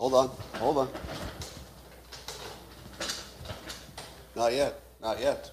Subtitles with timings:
[0.00, 0.88] Hold on, hold on.
[4.34, 5.50] Not yet, not yet.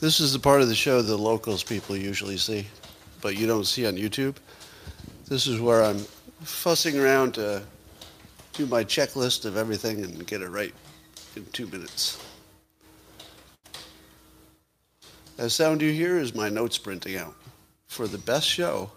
[0.00, 2.66] This is the part of the show the locals people usually see,
[3.20, 4.36] but you don't see on YouTube.
[5.26, 5.98] This is where I'm
[6.42, 7.62] fussing around to
[8.54, 10.72] do my checklist of everything and get it right
[11.36, 12.24] in two minutes.
[15.36, 17.34] The sound you hear is my notes printing out
[17.94, 18.90] for the best show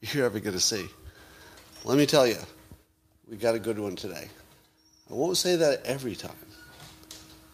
[0.00, 0.86] you're ever going to see.
[1.84, 2.38] Let me tell you,
[3.28, 4.28] we got a good one today.
[5.10, 6.32] I won't say that every time,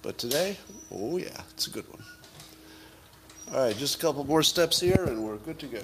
[0.02, 0.56] but today,
[0.92, 2.02] oh yeah, it's a good one.
[3.52, 5.82] All right, just a couple more steps here and we're good to go.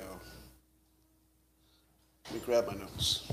[2.27, 3.31] Let me grab my notes.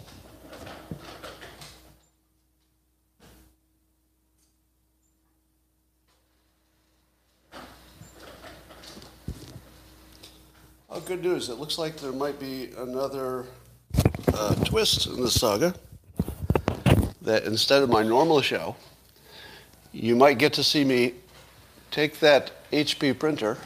[11.06, 11.48] Good news.
[11.48, 13.46] It looks like there might be another
[14.34, 15.74] uh, twist in the saga.
[17.22, 18.76] That instead of my normal show,
[19.94, 21.14] you might get to see me
[21.92, 23.58] take that HP printer.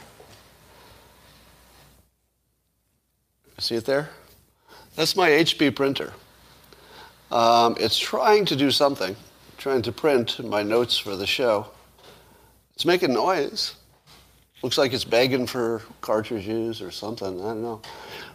[3.58, 4.10] See it there?
[4.94, 6.12] That's my HP printer.
[7.30, 9.16] Um, it's trying to do something,
[9.56, 11.68] trying to print my notes for the show.
[12.74, 13.74] It's making noise.
[14.62, 17.40] Looks like it's begging for cartridges or something.
[17.40, 17.82] I don't know.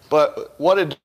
[0.10, 0.98] But what it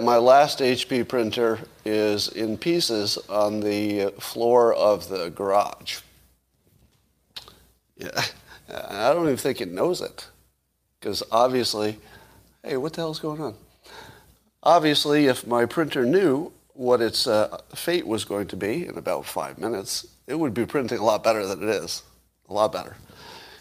[0.00, 6.00] my last HP printer is in pieces on the floor of the garage.
[7.96, 8.22] Yeah,
[8.72, 10.26] I don't even think it knows it.
[10.98, 11.98] Because obviously,
[12.64, 13.54] hey, what the hell's going on?
[14.62, 19.26] Obviously, if my printer knew what its uh, fate was going to be in about
[19.26, 22.02] five minutes, it would be printing a lot better than it is
[22.52, 22.96] a lot better.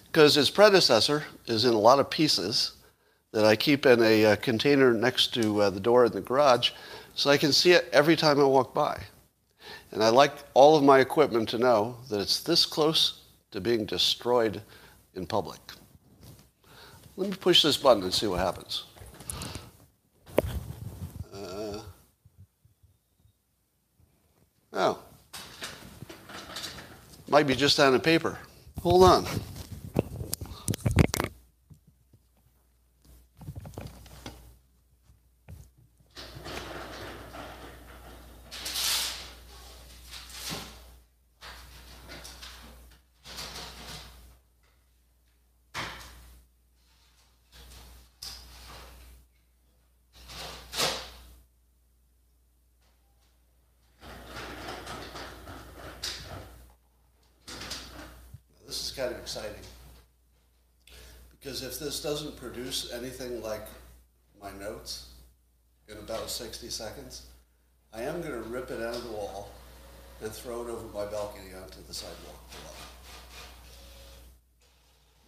[0.08, 2.74] Because his predecessor is in a lot of pieces
[3.32, 6.72] that I keep in a uh, container next to uh, the door in the garage
[7.16, 9.02] so I can see it every time I walk by.
[9.92, 13.22] And I like all of my equipment to know that it's this close
[13.52, 14.62] to being destroyed
[15.16, 15.60] in public.
[17.16, 18.84] Let me push this button and see what happens.
[21.34, 21.80] Uh,
[24.74, 25.00] oh.
[27.28, 28.38] Might be just on a paper.
[28.82, 29.26] Hold on.
[58.72, 59.52] This is kind of exciting.
[61.32, 62.38] Because if this doesn't
[62.72, 63.68] produce anything like
[64.42, 65.10] my notes
[65.90, 67.24] in about 60 seconds,
[67.94, 69.50] I am going to rip it out of the wall
[70.22, 72.50] and throw it over my balcony onto the sidewalk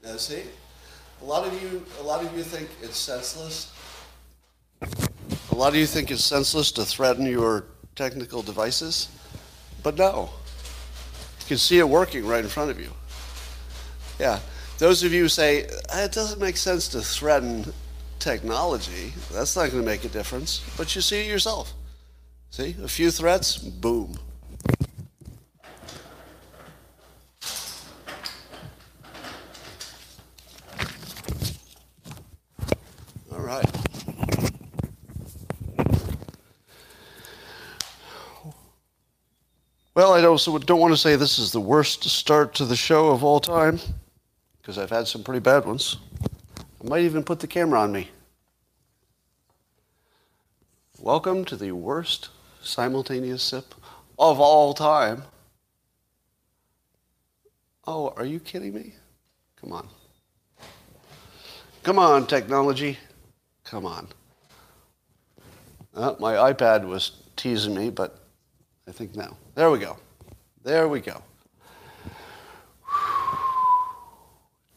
[0.02, 0.14] below.
[0.14, 0.44] Now see,
[1.22, 3.74] a lot of you, a lot of you think it's senseless.
[5.52, 7.66] A lot of you think it's senseless to threaten your
[7.96, 9.10] technical devices,
[9.84, 10.30] but no.
[11.42, 12.92] You can see it working right in front of you.
[14.18, 14.40] Yeah.
[14.84, 17.64] Those of you who say, uh, it doesn't make sense to threaten
[18.20, 20.62] technology, that's not going to make a difference.
[20.76, 21.72] But you see it yourself.
[22.50, 24.20] See, a few threats, boom.
[33.32, 33.66] All right.
[39.96, 43.12] Well, I also don't want to say this is the worst start to the show
[43.12, 43.80] of all time,
[44.64, 45.98] because I've had some pretty bad ones.
[46.82, 48.10] I might even put the camera on me.
[50.98, 52.30] Welcome to the worst
[52.62, 53.76] simultaneous sip
[54.18, 55.24] of all time.
[57.86, 58.94] Oh, are you kidding me?
[59.60, 59.90] Come on.
[61.84, 62.98] Come on, technology.
[63.66, 64.08] Come on.
[65.94, 68.18] Uh, my iPad was teasing me, but
[68.88, 69.36] I think now.
[69.56, 69.98] There we go.
[70.64, 71.22] There we go.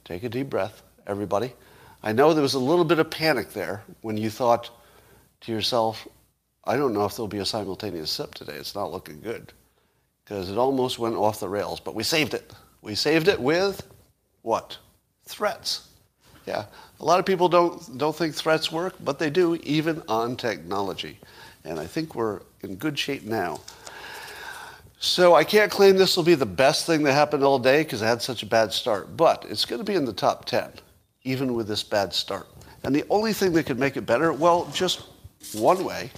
[0.06, 1.52] Take a deep breath, everybody.
[2.00, 4.70] I know there was a little bit of panic there when you thought
[5.40, 6.06] to yourself,
[6.62, 8.52] I don't know if there'll be a simultaneous sip today.
[8.52, 9.52] It's not looking good.
[10.24, 12.52] Because it almost went off the rails, but we saved it.
[12.82, 13.84] We saved it with
[14.42, 14.78] what?
[15.24, 15.88] Threats.
[16.46, 16.66] Yeah.
[17.00, 21.18] A lot of people don't, don't think threats work, but they do, even on technology.
[21.64, 23.58] And I think we're in good shape now.
[24.98, 28.02] So I can't claim this will be the best thing that happened all day because
[28.02, 30.72] I had such a bad start, but it's going to be in the top 10,
[31.24, 32.46] even with this bad start.
[32.82, 35.02] And the only thing that could make it better, well, just
[35.52, 36.10] one way,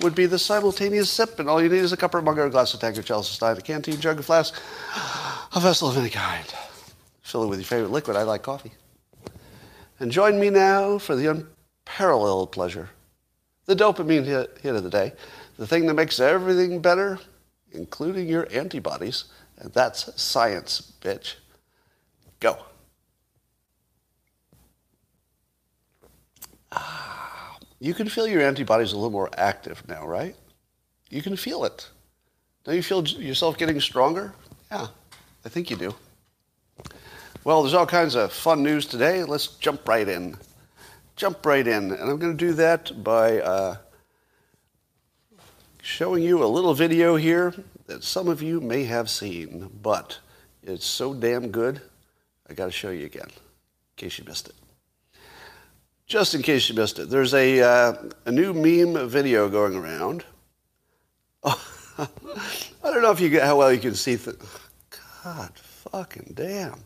[0.00, 1.38] would be the simultaneous sip.
[1.38, 3.02] And all you need is a cup or mug or a glass of tank or
[3.02, 4.54] chalice, stein, a canteen, jug, a flask,
[5.54, 6.46] a vessel of any kind.
[7.22, 8.16] Fill it with your favorite liquid.
[8.16, 8.72] I like coffee.
[9.98, 11.26] And join me now for the
[11.86, 12.90] unparalleled pleasure,
[13.64, 15.12] the dopamine hit, hit of the day,
[15.58, 17.18] the thing that makes everything better,
[17.76, 19.24] including your antibodies.
[19.58, 21.36] And that's science, bitch.
[22.40, 22.58] Go.
[26.72, 30.34] Ah, you can feel your antibodies a little more active now, right?
[31.08, 31.88] You can feel it.
[32.64, 34.34] Don't you feel yourself getting stronger?
[34.70, 34.88] Yeah,
[35.44, 35.94] I think you do.
[37.44, 39.22] Well, there's all kinds of fun news today.
[39.22, 40.36] Let's jump right in.
[41.14, 41.92] Jump right in.
[41.92, 43.76] And I'm going to do that by uh,
[45.86, 47.54] showing you a little video here
[47.86, 50.18] that some of you may have seen, but
[50.64, 51.80] it's so damn good,
[52.50, 53.30] I got to show you again, in
[53.94, 54.56] case you missed it.
[56.08, 57.94] Just in case you missed it, there's a, uh,
[58.24, 60.24] a new meme video going around.
[61.44, 62.08] I
[62.82, 64.16] don't know if you get how well you can see.
[64.16, 64.36] Th-
[65.22, 66.80] God, fucking damn.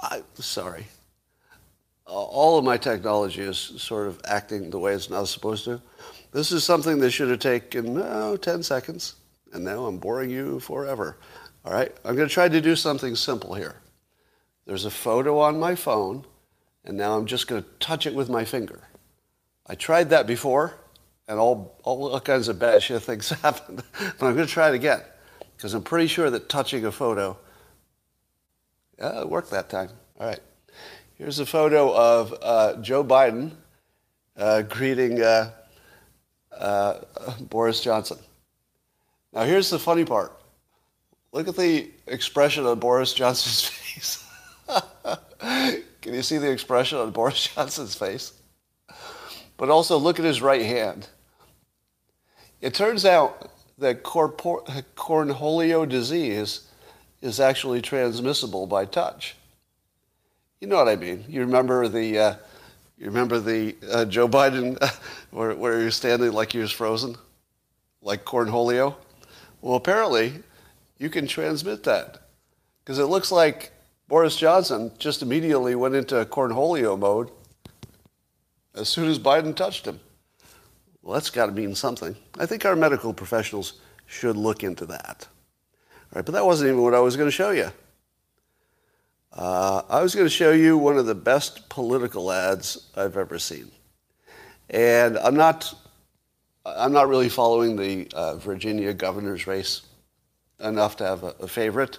[0.00, 0.86] I'm sorry.
[2.06, 5.82] All of my technology is sort of acting the way it's not supposed to.
[6.32, 9.16] This is something that should have taken oh, 10 seconds,
[9.52, 11.16] and now I'm boring you forever.
[11.64, 13.76] All right, I'm going to try to do something simple here.
[14.66, 16.24] There's a photo on my phone,
[16.84, 18.88] and now I'm just going to touch it with my finger.
[19.66, 20.74] I tried that before,
[21.26, 23.82] and all, all kinds of bad shit things happened.
[23.92, 25.02] but I'm going to try it again,
[25.56, 27.36] because I'm pretty sure that touching a photo
[29.00, 29.88] yeah, it worked that time.
[30.18, 30.40] All right.
[31.14, 33.52] Here's a photo of uh, Joe Biden
[34.36, 35.52] uh, greeting uh,
[36.56, 37.00] uh
[37.40, 38.18] Boris Johnson.
[39.32, 40.32] Now, here's the funny part.
[41.32, 44.26] Look at the expression on Boris Johnson's face.
[46.00, 48.32] Can you see the expression on Boris Johnson's face?
[49.56, 51.08] But also look at his right hand.
[52.60, 56.68] It turns out that corpor- cornholio disease
[57.22, 59.36] is actually transmissible by touch.
[60.60, 61.24] You know what I mean?
[61.28, 62.34] You remember the, uh,
[63.00, 64.78] you remember the uh, Joe Biden
[65.30, 67.16] where, where you're standing like he was frozen,
[68.02, 68.94] like cornholio?
[69.62, 70.34] Well, apparently
[70.98, 72.18] you can transmit that
[72.84, 73.72] because it looks like
[74.06, 77.30] Boris Johnson just immediately went into cornholio mode
[78.74, 79.98] as soon as Biden touched him.
[81.02, 82.14] Well, that's got to mean something.
[82.38, 85.26] I think our medical professionals should look into that.
[86.14, 87.70] Right, but that wasn't even what I was going to show you.
[89.32, 93.38] Uh, I was going to show you one of the best political ads I've ever
[93.38, 93.70] seen.
[94.68, 95.72] And I'm not,
[96.64, 99.82] I'm not really following the uh, Virginia governor's race
[100.58, 101.98] enough to have a, a favorite.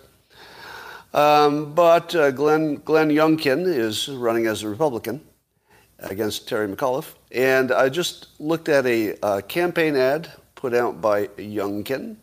[1.13, 5.21] Um, but uh, Glenn, Glenn Youngkin is running as a Republican
[5.99, 7.13] against Terry McAuliffe.
[7.31, 12.17] And I just looked at a uh, campaign ad put out by Youngkin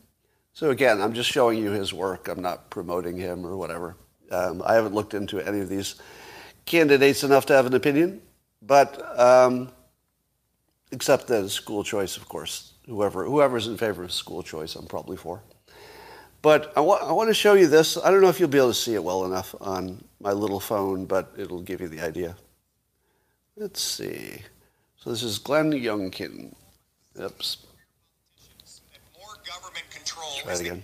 [0.59, 2.27] so again, I'm just showing you his work.
[2.27, 3.95] I'm not promoting him or whatever.
[4.31, 5.97] Um, I haven't looked into any of these
[6.67, 8.21] candidates enough to have an opinion,
[8.63, 9.71] but um,
[10.93, 12.73] except that school choice, of course.
[12.87, 15.43] Whoever whoever's in favor of school choice, I'm probably for.
[16.41, 17.99] But I, wa- I want to show you this.
[17.99, 20.61] I don't know if you'll be able to see it well enough on my little
[20.61, 22.37] phone, but it'll give you the idea.
[23.57, 24.43] Let's see.
[24.97, 26.55] So this is Glenn Youngkin.
[27.21, 27.67] Oops.
[30.43, 30.83] Try it again.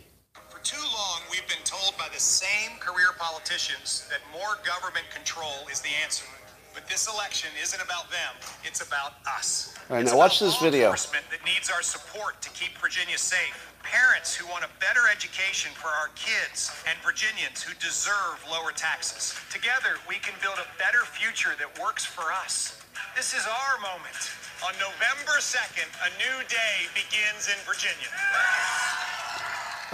[0.64, 5.85] Too long, we've been told by the same career politicians that more government control is
[5.85, 6.25] the answer.
[6.73, 8.33] But this election isn't about them;
[8.64, 9.76] it's about us.
[9.90, 10.88] All right, it's now watch this video.
[10.88, 13.76] Enforcement That needs our support to keep Virginia safe.
[13.85, 19.37] Parents who want a better education for our kids, and Virginians who deserve lower taxes.
[19.52, 22.80] Together, we can build a better future that works for us.
[23.12, 24.16] This is our moment.
[24.64, 28.09] On November 2nd, a new day begins in Virginia.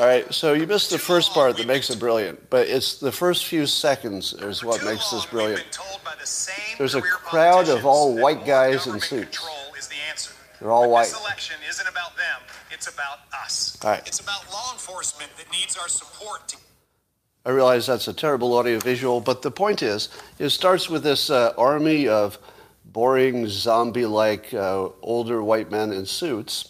[0.00, 3.12] All right, so you missed the first part that makes it brilliant, but it's the
[3.12, 5.78] first few seconds is what makes this brilliant.
[6.78, 9.46] There's a crowd of all white guys in suits.
[10.58, 11.08] They're all white.
[11.08, 12.40] This election isn't about them.
[12.70, 13.78] it's about us.
[13.84, 14.02] All right.
[14.06, 16.56] It's about law enforcement that needs our support to
[17.44, 21.52] I realize that's a terrible audiovisual, but the point is, it starts with this uh,
[21.58, 22.38] army of
[22.86, 26.69] boring, zombie-like uh, older white men in suits,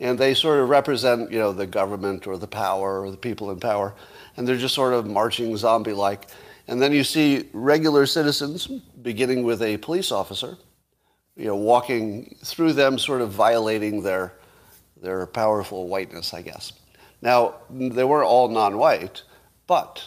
[0.00, 3.50] and they sort of represent, you know, the government or the power or the people
[3.50, 3.94] in power,
[4.36, 6.26] and they're just sort of marching zombie-like.
[6.68, 10.58] And then you see regular citizens, beginning with a police officer,
[11.36, 14.34] you know, walking through them, sort of violating their
[15.00, 16.72] their powerful whiteness, I guess.
[17.22, 19.22] Now, they were all non-white,
[19.66, 20.02] but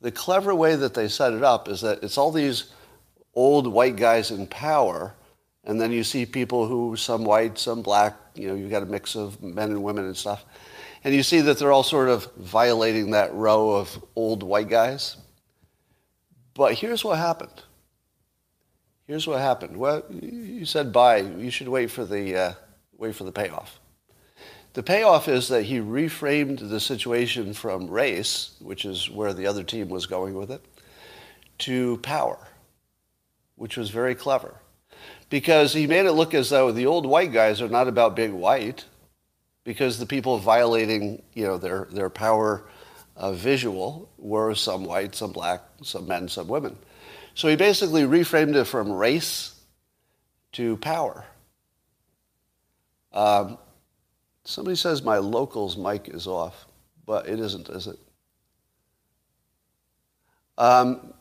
[0.00, 2.72] the clever way that they set it up is that it's all these
[3.34, 5.14] old white guys in power,
[5.64, 8.86] and then you see people who, some white, some black, you know, you've got a
[8.86, 10.44] mix of men and women and stuff.
[11.02, 15.16] And you see that they're all sort of violating that row of old white guys.
[16.54, 17.62] But here's what happened.
[19.06, 19.76] Here's what happened.
[19.76, 21.18] Well, you said bye.
[21.18, 22.52] You should wait for the, uh,
[22.96, 23.80] wait for the payoff.
[24.72, 29.62] The payoff is that he reframed the situation from race, which is where the other
[29.62, 30.64] team was going with it,
[31.58, 32.38] to power,
[33.54, 34.56] which was very clever.
[35.34, 38.38] Because he made it look as though the old white guys are not about being
[38.38, 38.84] white,
[39.64, 42.62] because the people violating, you know, their, their power
[43.16, 46.76] uh, visual were some white, some black, some men, some women.
[47.34, 49.60] So he basically reframed it from race
[50.52, 51.24] to power.
[53.12, 53.58] Um,
[54.44, 56.68] Somebody says my locals mic is off,
[57.06, 57.98] but it isn't, is it?
[60.58, 61.12] Um,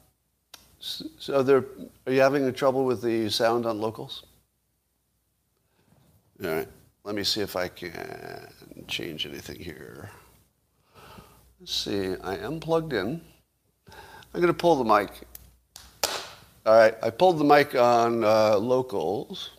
[0.83, 1.63] so there,
[2.05, 4.23] are you having trouble with the sound on locals?
[6.43, 6.67] All right.
[7.05, 8.49] Let me see if I can
[8.87, 10.09] change anything here.
[11.59, 12.15] Let's see.
[12.21, 13.21] I am plugged in.
[13.89, 15.11] I'm going to pull the mic.
[16.65, 16.95] All right.
[17.01, 19.51] I pulled the mic on uh, locals.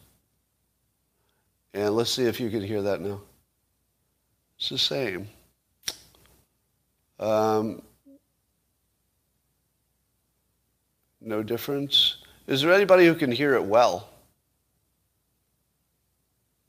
[1.73, 3.23] And let's see if you can hear that now.
[4.59, 5.29] It's the same.
[7.19, 7.83] Um,
[11.25, 12.19] no difference.
[12.47, 14.09] Is there anybody who can hear it well?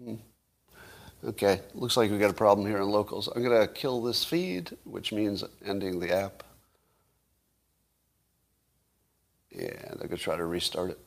[0.02, 0.16] Hmm.
[1.24, 3.28] Okay, looks like we got a problem here in locals.
[3.28, 6.44] I'm going to kill this feed, which means ending the app.
[9.52, 11.00] Yeah, I'm going to try to restart it.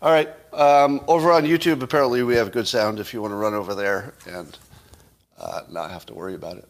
[0.00, 3.36] All right, um, over on YouTube, apparently we have good sound if you want to
[3.36, 4.56] run over there and
[5.38, 6.68] uh, not have to worry about it.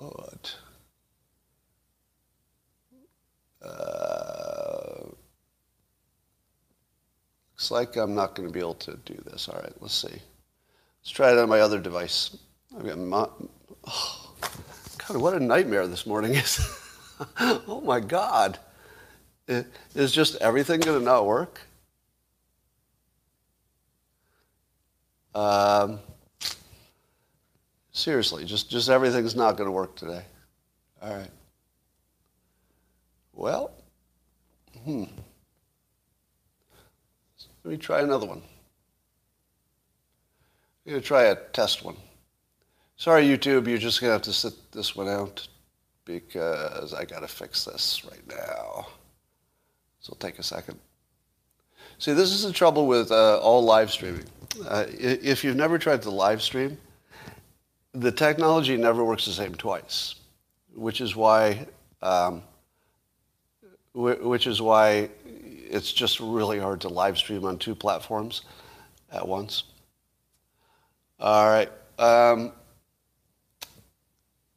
[0.00, 0.56] But
[3.62, 5.04] uh,
[7.52, 9.48] looks like I'm not going to be able to do this.
[9.48, 10.08] All right, let's see.
[10.08, 12.36] Let's try it on my other device.
[12.76, 13.26] I've got my,
[13.86, 14.34] oh,
[15.08, 16.60] God, what a nightmare this morning is.
[17.40, 18.58] oh my God.
[19.94, 21.60] Is just everything going to not work?
[25.34, 25.98] Um,
[28.00, 30.22] Seriously, just, just everything's not going to work today.
[31.02, 31.30] All right.
[33.40, 33.70] Well,
[34.84, 35.04] hmm.
[37.64, 38.42] Let me try another one.
[40.84, 41.96] I'm going to try a test one.
[42.96, 45.48] Sorry, YouTube, you're just going to have to sit this one out
[46.04, 48.88] because I got to fix this right now.
[50.00, 50.78] So it'll take a second.
[51.96, 54.26] See, this is the trouble with uh, all live streaming.
[54.68, 56.76] Uh, if you've never tried to live stream,
[57.94, 60.16] the technology never works the same twice,
[60.74, 61.66] which is why,
[62.02, 62.42] um,
[63.92, 68.42] which is why it's just really hard to live stream on two platforms
[69.12, 69.64] at once.
[71.18, 71.70] All right.
[71.98, 72.52] Um,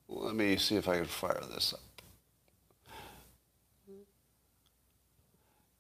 [0.08, 1.80] let me see if I can fire this up.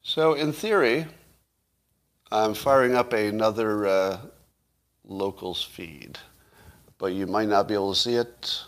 [0.01, 1.05] So in theory,
[2.31, 4.17] I'm firing up another uh,
[5.05, 6.17] locals feed
[7.03, 8.63] but you might not be able to see it.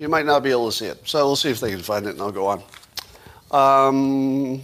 [0.00, 1.06] You might not be able to see it.
[1.06, 2.62] So we'll see if they can find it and I'll go on.
[3.50, 4.62] Um,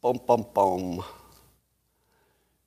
[0.00, 1.04] bum, bum, bum.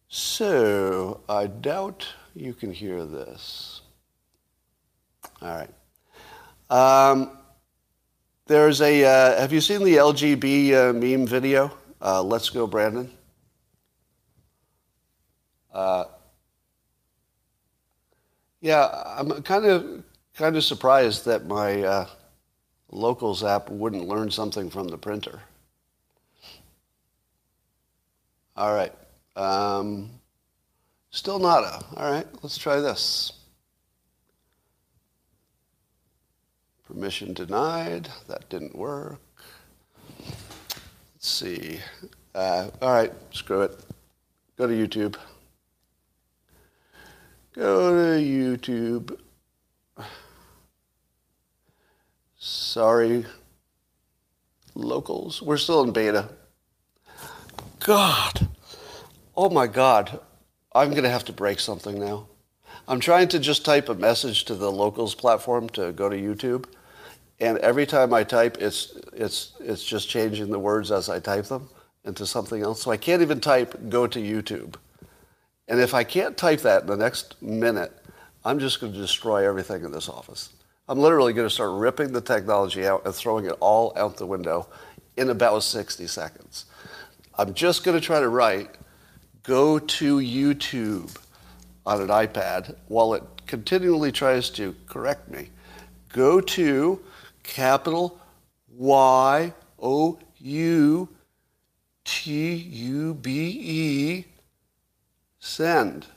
[0.10, 2.06] So I doubt
[2.36, 3.80] you can hear this.
[5.42, 5.70] All right.
[6.70, 7.38] Um,
[8.46, 11.72] there's a, uh, have you seen the LGB uh, meme video?
[12.02, 13.10] Uh, Let's Go Brandon.
[15.74, 16.04] Uh,
[18.60, 20.04] yeah, I'm kind of
[20.40, 22.08] kind of surprised that my uh,
[22.92, 25.42] locals app wouldn't learn something from the printer.
[28.56, 28.94] All right.
[29.36, 30.10] Um,
[31.12, 31.84] still nada.
[31.98, 33.34] All right, let's try this.
[36.88, 38.08] Permission denied.
[38.30, 39.20] That didn't work.
[40.20, 40.38] Let's
[41.20, 41.82] see.
[42.34, 43.78] Uh, all right, screw it.
[44.58, 45.18] Go to YouTube.
[47.54, 49.20] Go to YouTube.
[52.42, 53.26] Sorry,
[54.74, 55.42] locals.
[55.42, 56.30] We're still in beta.
[57.82, 58.48] God.
[59.36, 60.22] Oh my God.
[60.74, 62.28] I'm going to have to break something now.
[62.88, 66.66] I'm trying to just type a message to the locals platform to go to YouTube.
[67.42, 71.46] And every time I type, it's, it's, it's just changing the words as I type
[71.46, 71.70] them
[72.06, 72.82] into something else.
[72.82, 74.76] So I can't even type go to YouTube.
[75.68, 77.92] And if I can't type that in the next minute,
[78.46, 80.54] I'm just going to destroy everything in this office.
[80.90, 84.26] I'm literally going to start ripping the technology out and throwing it all out the
[84.26, 84.68] window
[85.16, 86.66] in about 60 seconds.
[87.38, 88.72] I'm just going to try to write
[89.44, 91.16] go to YouTube
[91.86, 95.50] on an iPad while it continually tries to correct me.
[96.12, 97.00] Go to
[97.44, 98.20] capital
[98.76, 101.08] Y O U
[102.04, 104.26] T U B E
[105.38, 106.08] send.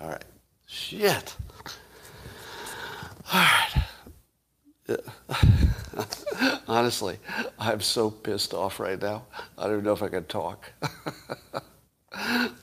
[0.00, 0.24] All right.
[0.66, 1.36] Shit.
[3.32, 3.82] All right.
[6.68, 7.18] Honestly,
[7.58, 9.24] I'm so pissed off right now.
[9.58, 10.70] I don't even know if I can talk.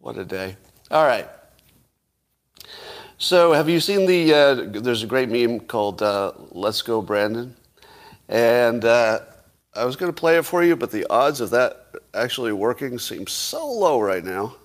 [0.00, 0.56] what a day.
[0.90, 1.28] All right.
[3.18, 4.34] So, have you seen the?
[4.34, 7.54] Uh, there's a great meme called uh, "Let's Go Brandon,"
[8.28, 9.20] and uh,
[9.74, 12.98] I was going to play it for you, but the odds of that actually working
[12.98, 14.56] seem so low right now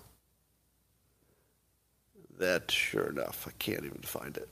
[2.40, 4.50] that, sure enough, I can't even find it.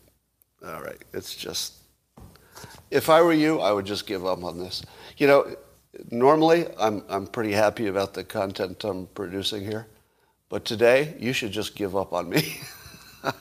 [0.65, 1.73] All right, it's just
[2.89, 4.83] if I were you, I would just give up on this.
[5.17, 5.55] You know,
[6.09, 9.87] normally I'm, I'm pretty happy about the content I'm producing here,
[10.49, 12.59] but today you should just give up on me.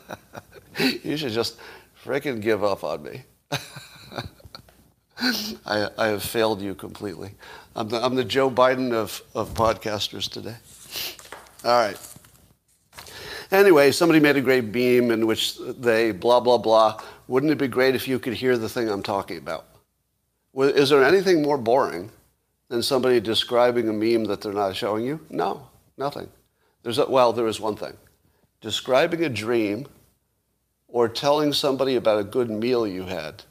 [1.03, 1.59] you should just
[2.05, 3.23] freaking give up on me.
[5.65, 7.33] I, I have failed you completely.
[7.75, 10.57] I'm the, I'm the Joe Biden of, of podcasters today.
[11.65, 11.99] All right.
[13.51, 17.01] Anyway, somebody made a great beam in which they blah, blah, blah.
[17.29, 19.67] Wouldn't it be great if you could hear the thing I'm talking about?
[20.55, 22.11] Is there anything more boring
[22.69, 25.21] than somebody describing a meme that they're not showing you?
[25.31, 26.29] No, nothing.
[26.83, 27.95] There's a, well, there is one thing.
[28.61, 29.87] Describing a dream
[30.89, 33.45] or telling somebody about a good meal you had,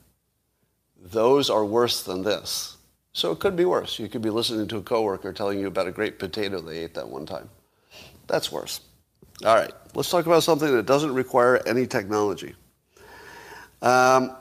[0.99, 2.77] those are worse than this.
[3.13, 3.99] So it could be worse.
[3.99, 6.95] You could be listening to a coworker telling you about a great potato they ate
[6.95, 7.49] that one time.
[8.27, 8.81] That's worse.
[9.43, 12.55] All right, let's talk about something that doesn't require any technology.
[13.81, 14.35] Um,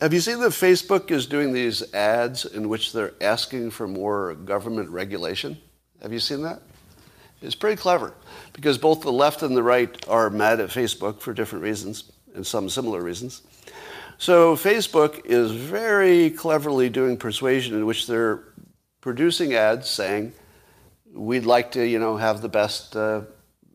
[0.00, 4.34] have you seen that Facebook is doing these ads in which they're asking for more
[4.34, 5.58] government regulation?
[6.00, 6.62] Have you seen that?
[7.42, 8.14] It's pretty clever
[8.52, 12.46] because both the left and the right are mad at Facebook for different reasons and
[12.46, 13.42] some similar reasons.
[14.18, 18.44] So Facebook is very cleverly doing persuasion in which they're
[19.00, 20.32] producing ads saying,
[21.12, 23.22] we'd like to, you know, have the best, uh,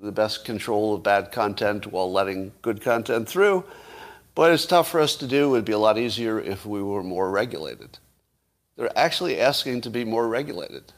[0.05, 3.65] the best control of bad content while letting good content through.
[4.35, 5.47] But it's tough for us to do.
[5.47, 7.99] It would be a lot easier if we were more regulated.
[8.75, 10.93] They're actually asking to be more regulated.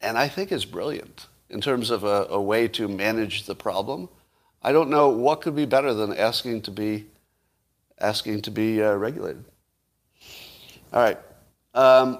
[0.00, 4.08] And I think it's brilliant in terms of a, a way to manage the problem.
[4.62, 7.06] I don't know what could be better than asking to be,
[8.00, 9.44] asking to be uh, regulated.
[10.92, 11.18] All right.
[11.74, 12.18] Um,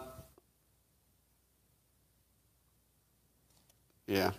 [4.07, 4.31] yeah.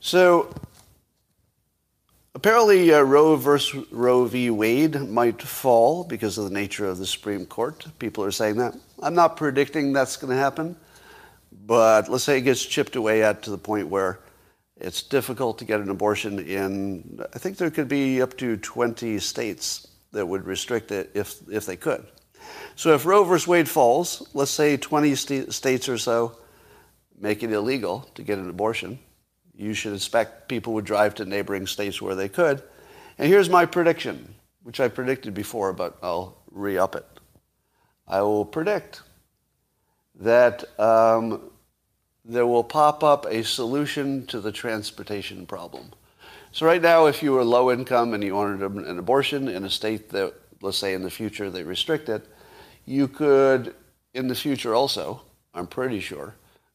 [0.00, 0.52] So
[2.32, 4.50] Apparently, uh, Roe versus Roe v.
[4.50, 7.84] Wade might fall because of the nature of the Supreme Court.
[7.98, 8.76] People are saying that.
[9.02, 10.76] I'm not predicting that's going to happen,
[11.66, 14.20] but let's say it gets chipped away at to the point where
[14.76, 19.18] it's difficult to get an abortion in, I think there could be up to 20
[19.18, 22.06] states that would restrict it if, if they could.
[22.76, 26.38] So if Roe versus Wade falls, let's say 20 st- states or so
[27.18, 29.00] make it illegal to get an abortion
[29.60, 32.62] you should expect people would drive to neighboring states where they could.
[33.18, 37.06] And here's my prediction, which I predicted before, but I'll re up it.
[38.08, 39.02] I will predict
[40.18, 41.50] that um,
[42.24, 45.92] there will pop up a solution to the transportation problem.
[46.52, 49.70] So, right now, if you were low income and you wanted an abortion in a
[49.70, 52.26] state that, let's say in the future, they restrict it,
[52.86, 53.74] you could,
[54.14, 55.22] in the future also,
[55.54, 56.34] I'm pretty sure,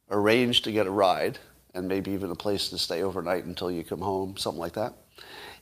[0.09, 1.39] arrange to get a ride
[1.75, 4.93] and maybe even a place to stay overnight until you come home, something like that.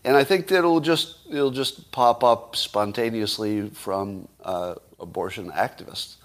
[0.05, 6.15] And I think that it'll just it'll just pop up spontaneously from uh, abortion activists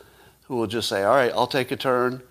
[0.45, 2.23] who will just say, "All right, I'll take a turn.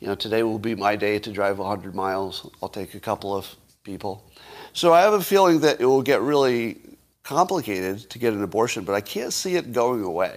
[0.00, 2.48] You know, today will be my day to drive 100 miles.
[2.62, 4.30] I'll take a couple of people."
[4.72, 6.78] So I have a feeling that it will get really
[7.24, 10.36] complicated to get an abortion, but I can't see it going away.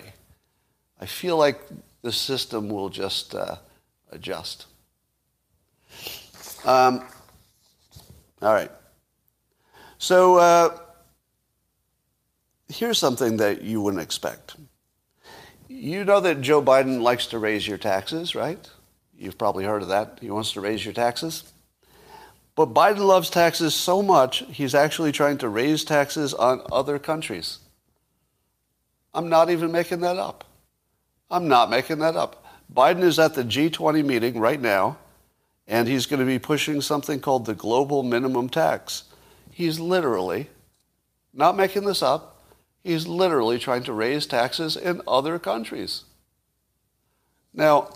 [1.00, 1.60] I feel like
[2.02, 3.58] the system will just uh,
[4.12, 4.66] adjust.
[6.68, 7.02] Um,
[8.42, 8.70] all right.
[10.00, 10.78] So uh,
[12.68, 14.58] here's something that you wouldn't expect.
[15.70, 18.70] You know that Joe Biden likes to raise your taxes, right?
[19.18, 20.20] You've probably heard of that.
[20.22, 21.54] He wants to raise your taxes.
[22.54, 27.60] But Biden loves taxes so much, he's actually trying to raise taxes on other countries.
[29.14, 30.44] I'm not even making that up.
[31.32, 32.44] I'm not making that up.
[32.74, 34.98] Biden is at the G20 meeting right now,
[35.68, 39.04] and he's going to be pushing something called the global minimum tax.
[39.52, 40.50] He's literally,
[41.34, 42.42] not making this up,
[42.84, 46.06] he's literally trying to raise taxes in other countries.
[47.54, 47.90] Now,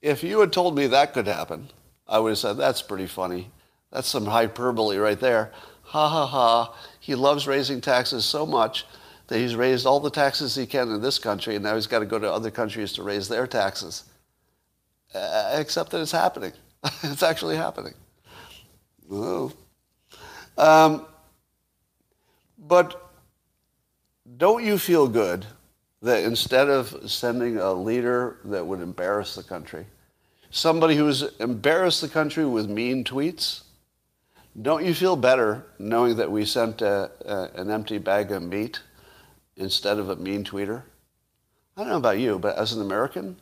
[0.00, 1.70] if you had told me that could happen,
[2.06, 3.50] I would have said, that's pretty funny.
[3.90, 5.52] That's some hyperbole right there.
[5.84, 6.74] Ha ha ha.
[7.00, 8.84] He loves raising taxes so much
[9.28, 12.00] that he's raised all the taxes he can in this country, and now he's got
[12.00, 14.04] to go to other countries to raise their taxes.
[15.14, 16.52] Uh, except that it's happening.
[17.02, 17.94] it's actually happening.
[20.58, 21.06] Um,
[22.58, 23.12] but
[24.36, 25.46] don't you feel good
[26.02, 29.86] that instead of sending a leader that would embarrass the country,
[30.50, 33.62] somebody who's embarrassed the country with mean tweets,
[34.60, 38.80] don't you feel better knowing that we sent a, a, an empty bag of meat
[39.56, 40.82] instead of a mean tweeter?
[41.76, 43.36] I don't know about you, but as an American,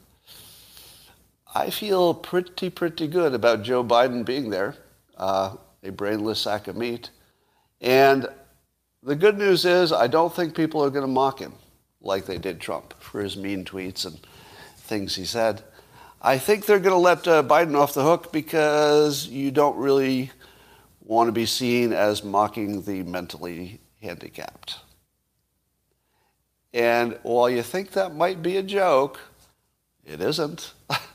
[1.54, 4.74] I feel pretty, pretty good about Joe Biden being there,
[5.18, 7.10] uh, a brainless sack of meat.
[7.82, 8.26] And
[9.02, 11.52] the good news is, I don't think people are going to mock him
[12.00, 14.18] like they did Trump for his mean tweets and
[14.78, 15.62] things he said.
[16.22, 20.30] I think they're going to let uh, Biden off the hook because you don't really
[21.04, 24.78] want to be seen as mocking the mentally handicapped.
[26.72, 29.20] And while you think that might be a joke,
[30.06, 30.72] it isn't.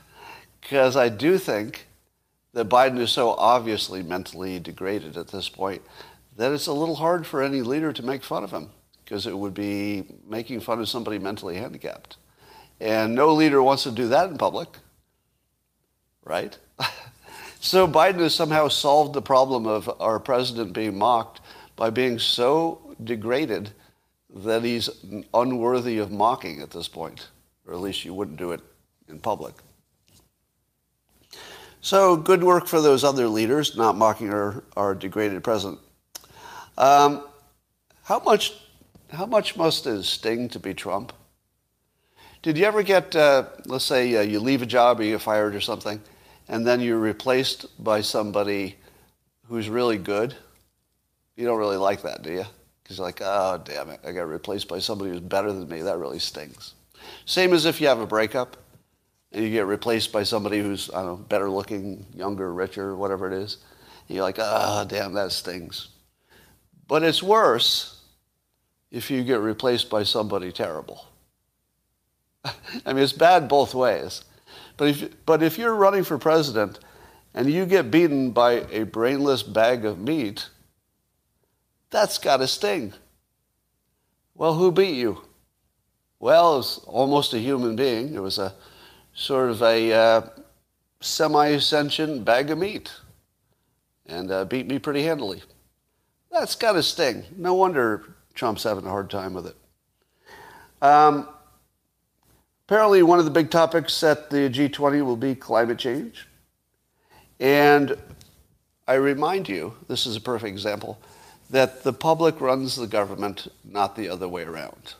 [0.68, 1.86] Because I do think
[2.52, 5.82] that Biden is so obviously mentally degraded at this point
[6.36, 8.70] that it's a little hard for any leader to make fun of him
[9.04, 12.16] because it would be making fun of somebody mentally handicapped.
[12.80, 14.68] And no leader wants to do that in public
[16.28, 16.56] right?
[17.60, 21.40] so Biden has somehow solved the problem of our president being mocked
[21.74, 23.70] by being so degraded
[24.32, 24.90] that he's
[25.32, 27.28] unworthy of mocking at this point,
[27.66, 28.60] or at least you wouldn't do it
[29.08, 29.54] in public.
[31.80, 35.78] So good work for those other leaders, not mocking our, our degraded president.
[36.76, 37.24] Um,
[38.04, 38.54] how much,
[39.10, 41.12] how much must it sting to be Trump?
[42.42, 45.22] Did you ever get, uh, let's say uh, you leave a job or you get
[45.22, 46.00] fired or something,
[46.48, 48.76] and then you're replaced by somebody
[49.46, 50.34] who's really good,
[51.36, 52.44] you don't really like that, do you?
[52.82, 55.82] Because you're like, oh, damn it, I got replaced by somebody who's better than me.
[55.82, 56.74] That really stings.
[57.24, 58.56] Same as if you have a breakup
[59.38, 63.34] you get replaced by somebody who's, I don't know, better looking, younger, richer, whatever it
[63.34, 63.58] is.
[64.08, 65.88] You're like, ah, oh, damn, that stings.
[66.86, 68.02] But it's worse
[68.90, 71.06] if you get replaced by somebody terrible.
[72.44, 74.24] I mean, it's bad both ways.
[74.76, 76.78] But if, but if you're running for president
[77.34, 80.48] and you get beaten by a brainless bag of meat,
[81.90, 82.94] that's got to sting.
[84.34, 85.22] Well, who beat you?
[86.20, 88.14] Well, it was almost a human being.
[88.14, 88.54] It was a
[89.18, 90.20] sort of a uh,
[91.00, 92.92] semi-ascension bag of meat
[94.06, 95.42] and uh, beat me pretty handily.
[96.30, 97.24] That's got to sting.
[97.36, 99.56] No wonder Trump's having a hard time with it.
[100.80, 101.28] Um,
[102.68, 106.28] Apparently, one of the big topics at the G20 will be climate change.
[107.40, 107.96] And
[108.86, 110.98] I remind you, this is a perfect example,
[111.48, 114.96] that the public runs the government, not the other way around.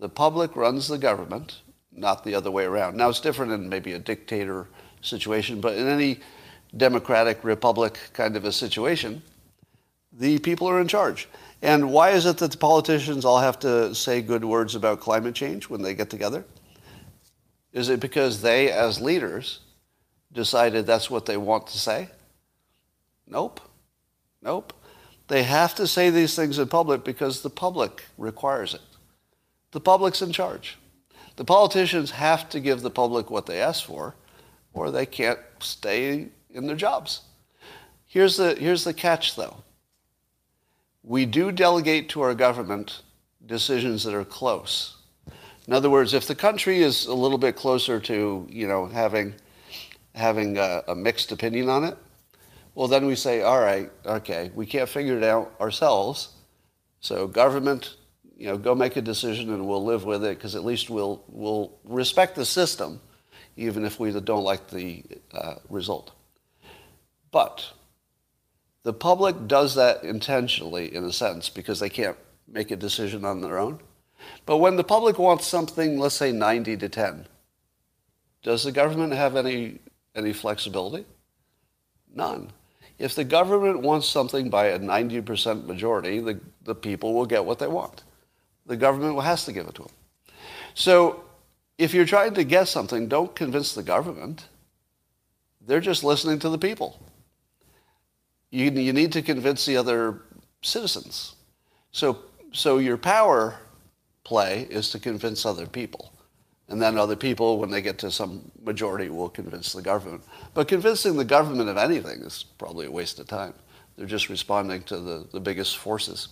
[0.00, 1.60] The public runs the government,
[1.92, 2.96] not the other way around.
[2.96, 4.66] Now, it's different in maybe a dictator
[5.02, 6.20] situation, but in any
[6.76, 9.22] democratic republic kind of a situation,
[10.12, 11.28] the people are in charge.
[11.62, 15.34] And why is it that the politicians all have to say good words about climate
[15.34, 16.44] change when they get together?
[17.72, 19.60] Is it because they, as leaders,
[20.32, 22.08] decided that's what they want to say?
[23.26, 23.60] Nope.
[24.42, 24.72] Nope.
[25.28, 28.80] They have to say these things in public because the public requires it.
[29.70, 30.76] The public's in charge.
[31.40, 34.14] The politicians have to give the public what they ask for,
[34.74, 37.22] or they can't stay in their jobs.
[38.06, 39.56] Here's the, here's the catch, though.
[41.02, 43.00] We do delegate to our government
[43.46, 44.98] decisions that are close.
[45.66, 49.32] In other words, if the country is a little bit closer to, you know, having,
[50.14, 51.96] having a, a mixed opinion on it,
[52.74, 56.34] well, then we say, all right, okay, we can't figure it out ourselves.
[57.00, 57.96] So government,
[58.40, 61.22] you know, go make a decision and we'll live with it because at least we'll,
[61.28, 62.98] we'll respect the system
[63.54, 66.12] even if we don't like the uh, result.
[67.30, 67.70] But
[68.82, 72.16] the public does that intentionally in a sense because they can't
[72.48, 73.78] make a decision on their own.
[74.46, 77.26] But when the public wants something, let's say 90 to 10,
[78.42, 79.80] does the government have any,
[80.14, 81.04] any flexibility?
[82.14, 82.50] None.
[82.98, 87.58] If the government wants something by a 90% majority, the, the people will get what
[87.58, 88.02] they want.
[88.70, 89.92] The government has to give it to them.
[90.74, 91.24] So
[91.76, 94.46] if you're trying to guess something, don't convince the government.
[95.66, 96.96] They're just listening to the people.
[98.52, 100.20] You, you need to convince the other
[100.62, 101.34] citizens.
[101.90, 102.20] So,
[102.52, 103.58] so your power
[104.22, 106.12] play is to convince other people.
[106.68, 110.22] And then other people, when they get to some majority, will convince the government.
[110.54, 113.54] But convincing the government of anything is probably a waste of time.
[113.96, 116.28] They're just responding to the, the biggest forces.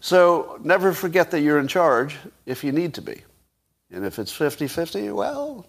[0.00, 3.22] So never forget that you're in charge if you need to be.
[3.92, 5.66] And if it's 50 50, well,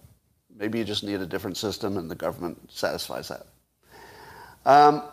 [0.55, 3.45] maybe you just need a different system and the government satisfies that.
[4.65, 5.03] Um,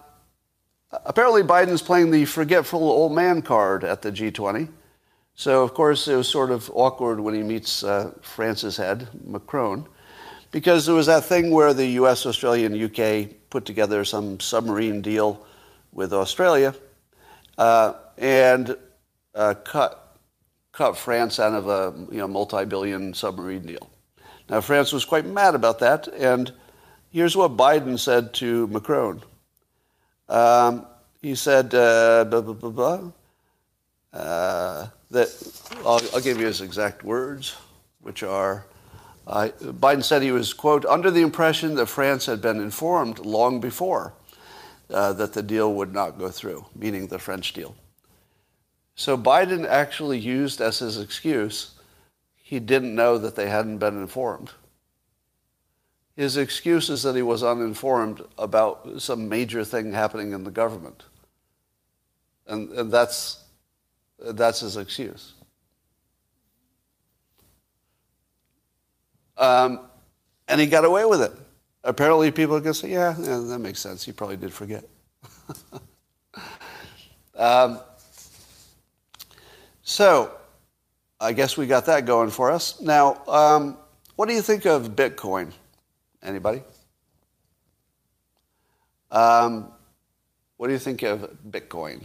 [0.92, 4.68] apparently, Biden's playing the forgetful old man card at the G20.
[5.34, 9.86] So, of course, it was sort of awkward when he meets uh, France's head, Macron,
[10.50, 15.00] because there was that thing where the US, Australia, and UK put together some submarine
[15.00, 15.46] deal
[15.92, 16.74] with Australia
[17.56, 18.76] uh, and
[19.38, 20.16] uh, cut,
[20.72, 23.88] cut France out of a you know, multi billion submarine deal.
[24.50, 26.52] Now, France was quite mad about that, and
[27.10, 29.22] here's what Biden said to Macron.
[30.28, 30.86] Um,
[31.22, 33.12] he said, uh, blah, blah, blah, blah.
[34.12, 35.28] Uh, that
[35.86, 37.56] I'll, I'll, give you his exact words,
[38.00, 38.66] which are
[39.26, 43.60] uh, Biden said he was, quote, under the impression that France had been informed long
[43.60, 44.14] before
[44.90, 47.74] uh, that the deal would not go through, meaning the French deal.
[48.98, 51.70] So Biden actually used as his excuse
[52.34, 54.50] he didn't know that they hadn't been informed.
[56.16, 61.04] His excuse is that he was uninformed about some major thing happening in the government.
[62.48, 63.44] And, and that's
[64.18, 65.34] that's his excuse.
[69.36, 69.78] Um,
[70.48, 71.32] and he got away with it.
[71.84, 74.04] Apparently, people can say, yeah, yeah that makes sense.
[74.04, 74.82] He probably did forget.
[77.36, 77.78] um,
[79.88, 80.30] so,
[81.18, 82.78] I guess we got that going for us.
[82.78, 83.78] Now, um,
[84.16, 85.50] what do you think of Bitcoin?
[86.22, 86.62] Anybody?
[89.10, 89.72] Um,
[90.58, 92.04] what do you think of Bitcoin?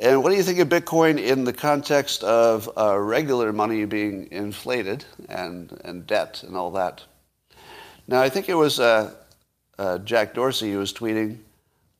[0.00, 4.26] And what do you think of Bitcoin in the context of uh, regular money being
[4.30, 7.04] inflated and, and debt and all that?
[8.06, 9.12] Now, I think it was uh,
[9.78, 11.40] uh, Jack Dorsey who was tweeting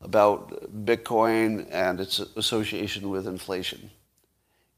[0.01, 3.91] about Bitcoin and its association with inflation.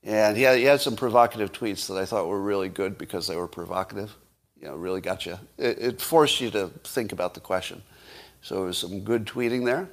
[0.03, 3.27] And he had, he had some provocative tweets that I thought were really good because
[3.27, 4.15] they were provocative.
[4.59, 5.37] You know, really got you.
[5.57, 7.81] It, it forced you to think about the question.
[8.41, 9.89] So it was some good tweeting there.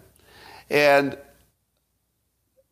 [0.71, 1.19] And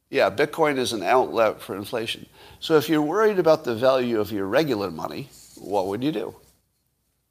[0.08, 2.26] yeah, Bitcoin is an outlet for inflation.
[2.60, 6.34] So if you're worried about the value of your regular money, what would you do?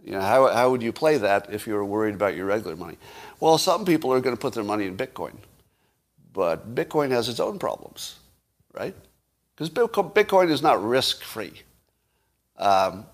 [0.05, 2.75] You know, how, how would you play that if you were worried about your regular
[2.75, 2.97] money?
[3.39, 5.33] Well, some people are going to put their money in Bitcoin.
[6.31, 8.17] But Bitcoin has its own problems,
[8.73, 8.95] right?
[9.55, 11.53] Because Bitcoin is not risk-free.
[12.57, 13.05] Um,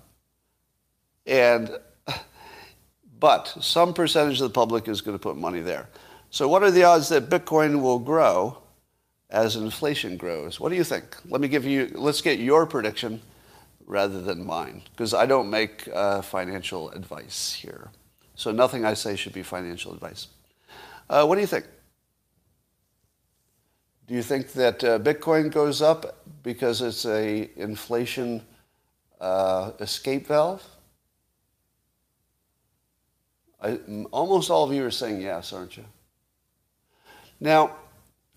[1.26, 1.70] and,
[3.18, 5.88] but some percentage of the public is going to put money there.
[6.30, 8.62] So what are the odds that Bitcoin will grow
[9.32, 10.60] as inflation grows.
[10.60, 11.16] What do you think?
[11.28, 13.20] Let me give you, let's get your prediction
[13.86, 17.90] rather than mine, because I don't make uh, financial advice here.
[18.34, 20.28] So nothing I say should be financial advice.
[21.08, 21.66] Uh, what do you think?
[24.06, 28.42] Do you think that uh, Bitcoin goes up because it's a inflation
[29.20, 30.62] uh, escape valve?
[33.60, 33.78] I,
[34.10, 35.84] almost all of you are saying yes, aren't you?
[37.40, 37.76] Now,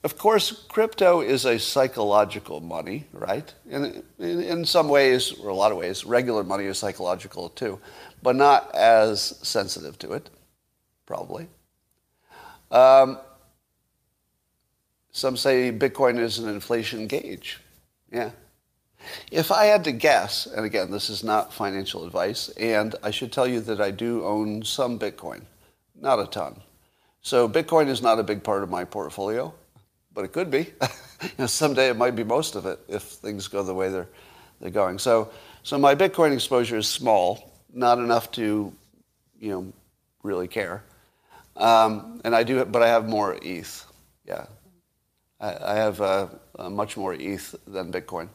[0.05, 3.51] of course, crypto is a psychological money, right?
[3.67, 7.79] In, in, in, some ways, or a lot of ways, regular money is psychological too,
[8.21, 10.29] but not as sensitive to it,
[11.07, 11.47] probably.
[12.69, 13.17] Um,
[15.11, 17.59] some say Bitcoin is an inflation gauge.
[18.11, 18.29] Yeah.
[19.31, 23.31] If I had to guess, and again, this is not financial advice, and I should
[23.31, 25.45] tell you that I do own some Bitcoin,
[25.99, 26.61] not a ton.
[27.23, 29.51] So Bitcoin is not a big part of my portfolio
[30.15, 30.59] but it could be.
[31.21, 34.07] you know, someday it might be most of it if things go the way they're,
[34.59, 34.97] they're going.
[34.97, 35.29] So,
[35.61, 38.73] so my Bitcoin exposure is small, not enough to,
[39.39, 39.73] you know,
[40.23, 40.83] really care.
[41.57, 43.85] Um, and I do, but I have more ETH.
[44.25, 44.45] Yeah.
[45.39, 48.29] I, I have uh, uh, much more ETH than Bitcoin.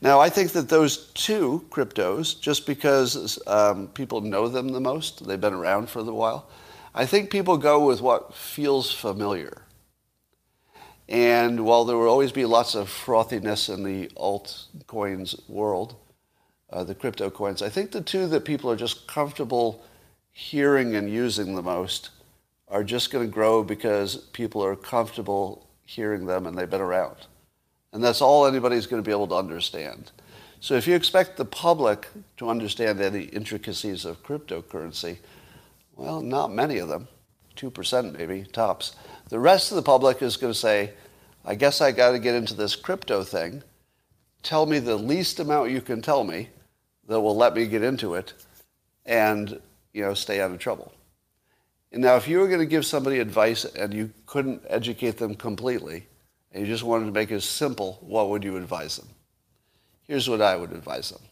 [0.00, 5.26] Now, I think that those two cryptos, just because um, people know them the most,
[5.26, 6.48] they've been around for a while,
[6.94, 9.63] I think people go with what feels familiar.
[11.08, 15.96] And while there will always be lots of frothiness in the altcoins world,
[16.70, 19.84] uh, the crypto coins, I think the two that people are just comfortable
[20.32, 22.10] hearing and using the most
[22.68, 27.16] are just going to grow because people are comfortable hearing them and they've been around.
[27.92, 30.10] And that's all anybody's going to be able to understand.
[30.60, 35.18] So if you expect the public to understand any intricacies of cryptocurrency,
[35.94, 37.06] well, not many of them,
[37.56, 38.96] 2% maybe, tops.
[39.28, 40.92] The rest of the public is going to say,
[41.44, 43.62] I guess I got to get into this crypto thing.
[44.42, 46.50] Tell me the least amount you can tell me
[47.06, 48.34] that will let me get into it
[49.06, 49.60] and,
[49.92, 50.92] you know, stay out of trouble.
[51.92, 55.34] And now, if you were going to give somebody advice and you couldn't educate them
[55.34, 56.06] completely,
[56.52, 59.08] and you just wanted to make it simple, what would you advise them?
[60.06, 61.22] Here's what I would advise them.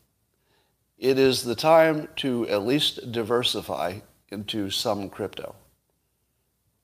[0.98, 3.98] It is the time to at least diversify
[4.30, 5.54] into some crypto.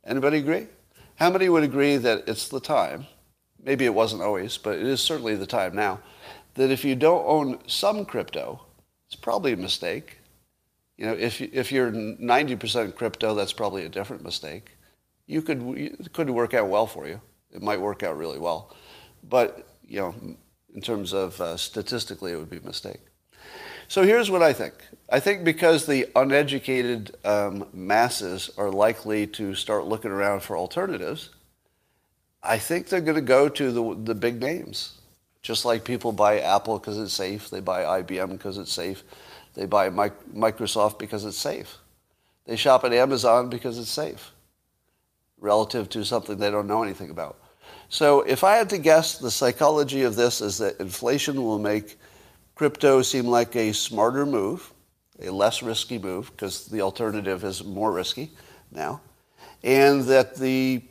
[0.05, 0.67] Anybody agree?
[1.19, 3.09] How many would agree that it's the time,
[3.61, 5.99] maybe it wasn't always, but it is certainly the time now,
[6.55, 8.61] that if you don't own some crypto,
[9.09, 10.19] it's probably a mistake.
[10.97, 14.77] You know, if, if you're 90% crypto, that's probably a different mistake.
[15.27, 17.21] You could, it could work out well for you.
[17.51, 18.77] It might work out really well.
[19.29, 20.15] But, you know,
[20.73, 23.01] in terms of uh, statistically, it would be a mistake.
[23.89, 24.75] So here's what I think.
[25.09, 31.31] I think because the uneducated um, masses are likely to start looking around for alternatives,
[32.43, 34.99] I think they're going to go to the, the big names.
[35.41, 39.03] Just like people buy Apple because it's safe, they buy IBM because it's safe.
[39.55, 41.79] They buy Microsoft because it's safe.
[42.45, 44.33] They shop at Amazon because it's safe
[45.41, 47.39] relative to something they don't know anything about.
[47.89, 51.97] So if I had to guess, the psychology of this is that inflation will make
[52.59, 54.73] crypto seem like a smarter move,
[55.23, 58.33] a less risky move, because the alternative is more risky
[58.73, 59.01] now,
[59.63, 60.83] and that the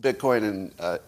[0.00, 0.98] Bitcoin and uh,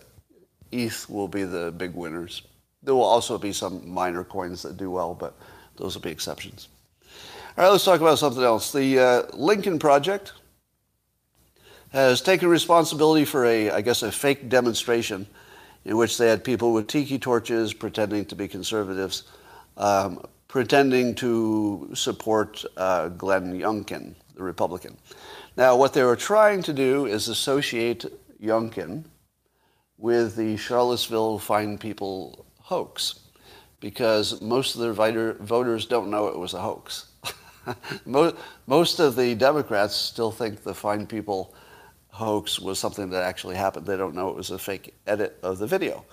[0.73, 2.41] ETH will be the big winners.
[2.83, 5.37] There will also be some minor coins that do well, but
[5.77, 6.69] those will be exceptions.
[7.59, 8.73] All right, let's talk about something else.
[8.73, 10.33] The uh, Lincoln Project
[11.93, 15.27] has taken responsibility for a, I guess, a fake demonstration
[15.85, 19.25] in which they had people with tiki torches pretending to be conservatives,
[19.77, 24.97] um, pretending to support uh, Glenn Youngkin, the Republican.
[25.57, 28.07] Now, what they were trying to do is associate
[28.43, 29.05] Youngkin
[29.99, 33.21] with the Charlottesville Fine People hoax
[33.81, 37.07] because most of their voters don't know it was a hoax.
[38.67, 41.55] most of the Democrats still think the Fine People
[42.15, 43.87] hoax was something that actually happened.
[43.87, 46.05] They don't know it was a fake edit of the video.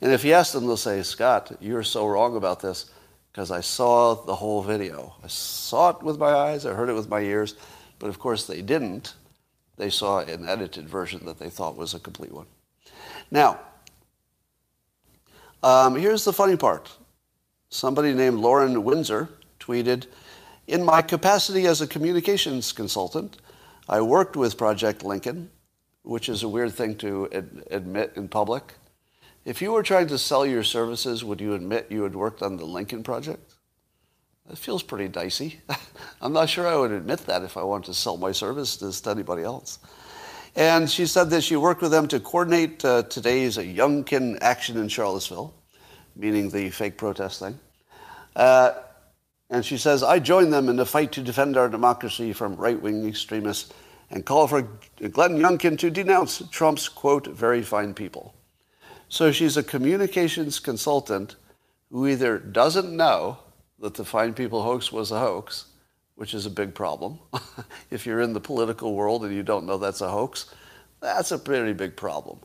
[0.00, 2.90] And if you ask them, they'll say, Scott, you're so wrong about this
[3.30, 5.14] because I saw the whole video.
[5.22, 7.54] I saw it with my eyes, I heard it with my ears,
[7.98, 9.14] but of course they didn't.
[9.76, 12.46] They saw an edited version that they thought was a complete one.
[13.30, 13.60] Now,
[15.62, 16.90] um, here's the funny part
[17.68, 19.28] somebody named Lauren Windsor
[19.60, 20.06] tweeted,
[20.66, 23.36] in my capacity as a communications consultant,
[23.88, 25.50] I worked with Project Lincoln,
[26.02, 28.74] which is a weird thing to ad- admit in public.
[29.44, 32.56] If you were trying to sell your services, would you admit you had worked on
[32.56, 33.54] the Lincoln Project?
[34.46, 35.60] That feels pretty dicey.
[36.20, 39.10] I'm not sure I would admit that if I wanted to sell my services to
[39.10, 39.78] anybody else.
[40.54, 44.88] And she said that she worked with them to coordinate uh, today's Youngkin action in
[44.88, 45.54] Charlottesville
[46.16, 47.58] meaning the fake protest thing.
[48.36, 48.72] Uh,
[49.52, 52.80] and she says, I join them in the fight to defend our democracy from right
[52.80, 53.70] wing extremists
[54.10, 58.34] and call for Glenn Youngkin to denounce Trump's, quote, very fine people.
[59.10, 61.36] So she's a communications consultant
[61.90, 63.40] who either doesn't know
[63.78, 65.66] that the fine people hoax was a hoax,
[66.14, 67.18] which is a big problem.
[67.90, 70.46] if you're in the political world and you don't know that's a hoax,
[71.00, 72.38] that's a pretty big problem.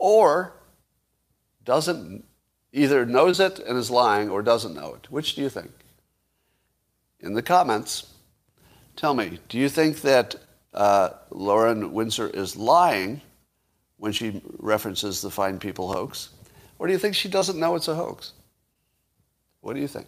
[0.00, 0.54] Or
[1.64, 2.24] doesn't
[2.72, 5.08] either knows it and is lying or doesn't know it.
[5.08, 5.70] Which do you think?
[7.20, 8.12] In the comments,
[8.96, 10.36] tell me, do you think that
[10.72, 13.20] uh, Lauren Windsor is lying
[13.96, 16.30] when she references the Fine People hoax?
[16.78, 18.32] Or do you think she doesn't know it's a hoax?
[19.60, 20.06] What do you think?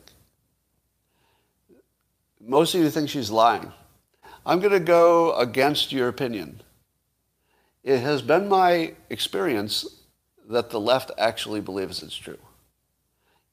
[2.41, 3.73] Most of you think she's lying.
[4.47, 6.63] I'm going to go against your opinion.
[7.83, 9.87] It has been my experience
[10.49, 12.39] that the left actually believes it's true.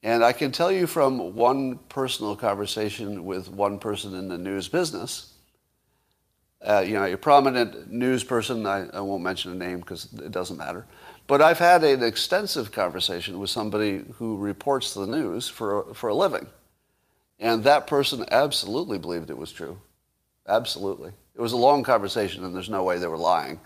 [0.03, 4.67] And I can tell you from one personal conversation with one person in the news
[4.67, 5.33] business,
[6.61, 10.31] uh, you know, a prominent news person, I, I won't mention a name because it
[10.31, 10.85] doesn't matter,
[11.27, 16.15] But I've had an extensive conversation with somebody who reports the news for, for a
[16.15, 16.47] living.
[17.39, 19.79] And that person absolutely believed it was true.
[20.47, 21.11] Absolutely.
[21.35, 23.59] It was a long conversation, and there's no way they were lying.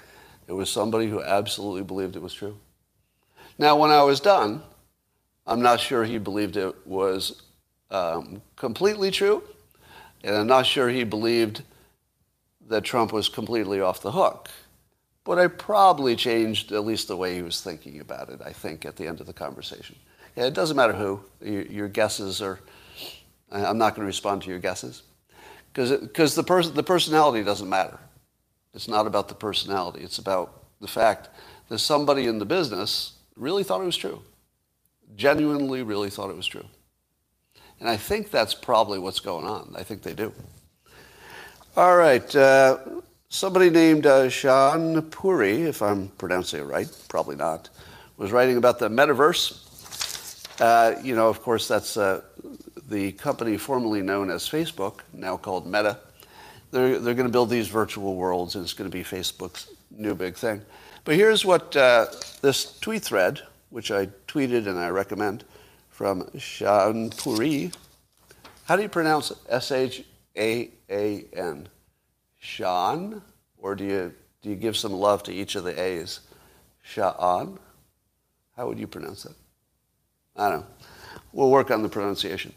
[0.47, 2.57] It was somebody who absolutely believed it was true.
[3.57, 4.63] Now, when I was done,
[5.51, 7.41] I'm not sure he believed it was
[7.89, 9.43] um, completely true,
[10.23, 11.63] and I'm not sure he believed
[12.69, 14.47] that Trump was completely off the hook.
[15.25, 18.85] But I probably changed at least the way he was thinking about it, I think,
[18.85, 19.97] at the end of the conversation.
[20.37, 21.19] Yeah, it doesn't matter who.
[21.41, 22.61] Your, your guesses are,
[23.51, 25.03] I'm not going to respond to your guesses.
[25.73, 27.99] Because the, pers- the personality doesn't matter.
[28.73, 30.01] It's not about the personality.
[30.01, 31.27] It's about the fact
[31.67, 34.21] that somebody in the business really thought it was true.
[35.15, 36.65] Genuinely really thought it was true.
[37.79, 39.73] And I think that's probably what's going on.
[39.77, 40.33] I think they do.
[41.75, 42.35] All right.
[42.35, 42.77] Uh,
[43.29, 47.69] somebody named uh, Shaan Puri, if I'm pronouncing it right, probably not,
[48.17, 49.67] was writing about the metaverse.
[50.61, 52.21] Uh, you know, of course, that's uh,
[52.89, 55.97] the company formerly known as Facebook, now called Meta.
[56.71, 60.13] They're, they're going to build these virtual worlds, and it's going to be Facebook's new
[60.13, 60.61] big thing.
[61.03, 62.07] But here's what uh,
[62.41, 63.41] this tweet thread,
[63.71, 65.43] which I tweeted and I recommend,
[65.89, 67.71] from Shaan Puri.
[68.65, 70.03] How do you pronounce S H
[70.37, 71.67] A A N?
[72.39, 73.21] Sean?
[73.57, 76.19] Or do you, do you give some love to each of the A's?
[76.83, 77.57] Sha'an?
[78.57, 79.35] How would you pronounce that?
[80.35, 80.67] I don't know.
[81.31, 82.53] We'll work on the pronunciation.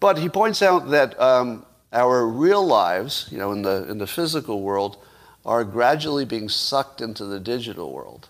[0.00, 4.06] But he points out that um, our real lives, you know, in the, in the
[4.06, 4.96] physical world,
[5.44, 8.28] are gradually being sucked into the digital world.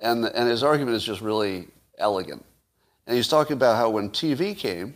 [0.00, 1.68] And, and his argument is just really
[1.98, 2.44] elegant.
[3.06, 4.94] And he's talking about how when TV came,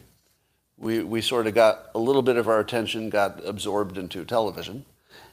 [0.78, 4.84] we, we sort of got a little bit of our attention got absorbed into television.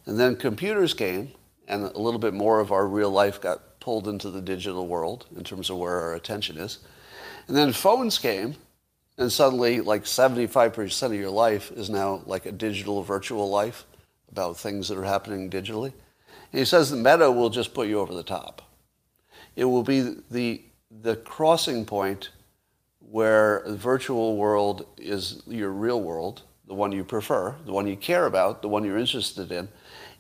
[0.05, 1.31] And then computers came,
[1.67, 5.25] and a little bit more of our real life got pulled into the digital world
[5.35, 6.79] in terms of where our attention is.
[7.47, 8.55] And then phones came,
[9.17, 13.85] and suddenly like 75% of your life is now like a digital virtual life
[14.31, 15.93] about things that are happening digitally.
[16.51, 18.68] And he says the meta will just put you over the top.
[19.59, 20.61] It will be the,
[21.01, 22.29] the crossing point
[22.99, 27.97] where the virtual world is your real world, the one you prefer, the one you
[27.97, 29.67] care about, the one you're interested in,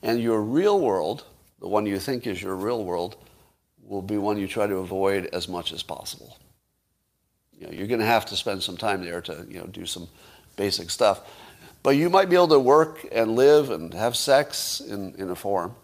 [0.01, 1.25] and your real world,
[1.59, 3.15] the one you think is your real world,
[3.81, 6.37] will be one you try to avoid as much as possible
[7.59, 9.85] you know, you're going to have to spend some time there to you know do
[9.85, 10.07] some
[10.55, 11.21] basic stuff.
[11.83, 15.35] But you might be able to work and live and have sex in, in a
[15.35, 15.75] forum.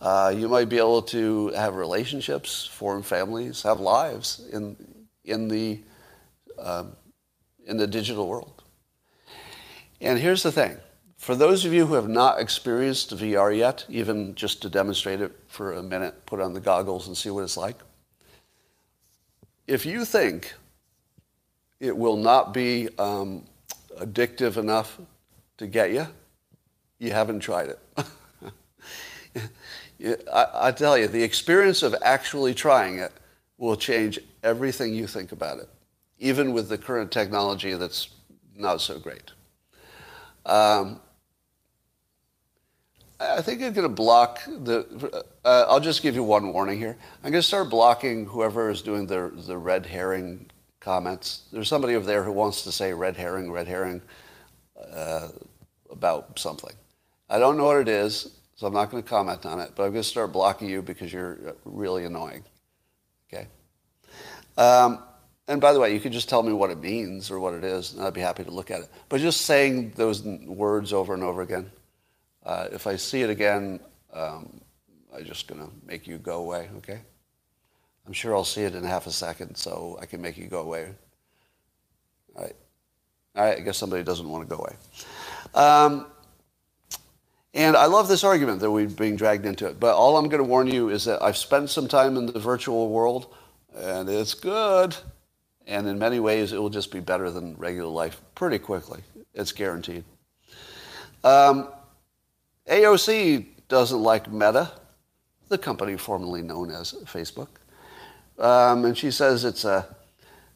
[0.00, 4.76] Uh, you might be able to have relationships, form families, have lives in
[5.24, 5.80] in the
[6.58, 6.96] um,
[7.66, 8.62] in the digital world.
[10.00, 10.76] And here's the thing:
[11.16, 15.32] for those of you who have not experienced VR yet, even just to demonstrate it
[15.46, 17.78] for a minute, put on the goggles and see what it's like.
[19.66, 20.52] If you think
[21.80, 23.46] it will not be um,
[23.98, 25.00] addictive enough
[25.56, 26.06] to get you,
[26.98, 27.78] you haven't tried it.
[30.32, 33.12] I, I tell you, the experience of actually trying it
[33.58, 35.68] will change everything you think about it,
[36.18, 38.08] even with the current technology that's
[38.56, 39.32] not so great.
[40.46, 41.00] Um,
[43.20, 45.24] I think I'm going to block the.
[45.44, 46.96] Uh, I'll just give you one warning here.
[47.22, 50.50] I'm going to start blocking whoever is doing the the red herring
[50.80, 51.44] comments.
[51.52, 54.02] There's somebody over there who wants to say red herring, red herring
[54.92, 55.28] uh,
[55.90, 56.74] about something.
[57.30, 59.84] I don't know what it is, so I'm not going to comment on it, but
[59.84, 62.44] I'm going to start blocking you because you're really annoying.
[63.32, 63.48] Okay?
[64.56, 65.02] Um,
[65.48, 67.64] and by the way, you can just tell me what it means or what it
[67.64, 68.88] is, and I'd be happy to look at it.
[69.08, 71.70] But just saying those words over and over again,
[72.46, 73.80] uh, if I see it again,
[74.12, 74.60] um,
[75.14, 77.00] I'm just going to make you go away, okay?
[78.06, 80.60] I'm sure I'll see it in half a second, so I can make you go
[80.60, 80.88] away.
[82.36, 82.56] All right.
[83.36, 84.76] All right, I guess somebody doesn't want to go away.
[85.54, 86.06] Um,
[87.54, 89.78] and I love this argument that we're being dragged into it.
[89.78, 92.38] But all I'm going to warn you is that I've spent some time in the
[92.38, 93.32] virtual world,
[93.76, 94.96] and it's good.
[95.66, 99.00] And in many ways, it will just be better than regular life pretty quickly.
[99.32, 100.04] It's guaranteed.
[101.22, 101.68] Um,
[102.68, 104.72] AOC doesn't like Meta,
[105.48, 107.48] the company formerly known as Facebook.
[108.38, 109.86] Um, and she says it's a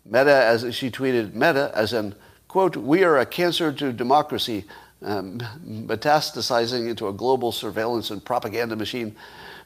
[0.05, 2.15] meta, as she tweeted, meta, as in,
[2.49, 4.65] quote, we are a cancer to democracy,
[5.03, 9.15] um, metastasizing into a global surveillance and propaganda machine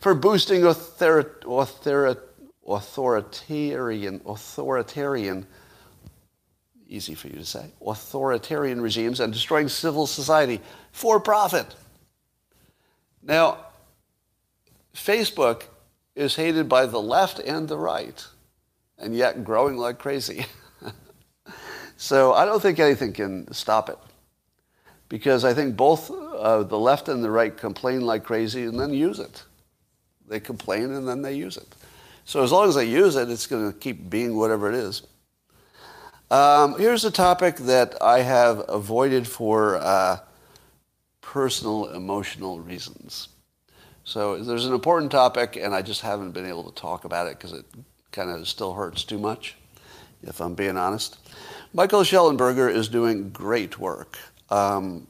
[0.00, 2.18] for boosting author- author-
[2.66, 5.46] authoritarian, authoritarian,
[6.88, 10.60] easy for you to say, authoritarian regimes and destroying civil society
[10.90, 11.74] for profit.
[13.22, 13.58] Now,
[14.94, 15.62] Facebook
[16.14, 18.26] is hated by the left and the right.
[18.98, 20.46] and yet growing like crazy.
[21.96, 23.98] so I don't think anything can stop it.
[25.12, 28.94] Because I think both uh, the left and the right complain like crazy and then
[28.94, 29.44] use it.
[30.26, 31.68] They complain and then they use it.
[32.24, 35.02] So as long as they use it, it's going to keep being whatever it is.
[36.30, 40.20] Um, here's a topic that I have avoided for uh,
[41.20, 43.28] personal emotional reasons.
[44.04, 47.36] So there's an important topic, and I just haven't been able to talk about it
[47.36, 47.66] because it
[48.12, 49.56] kind of still hurts too much,
[50.22, 51.18] if I'm being honest.
[51.74, 54.18] Michael Shellenberger is doing great work.
[54.52, 55.06] Um,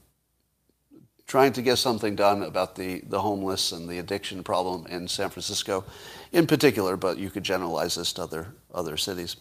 [1.26, 5.30] trying to get something done about the, the homeless and the addiction problem in San
[5.30, 5.84] Francisco
[6.30, 9.36] in particular, but you could generalize this to other, other cities.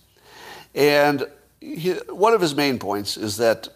[0.73, 1.27] And
[1.59, 3.67] he, one of his main points is that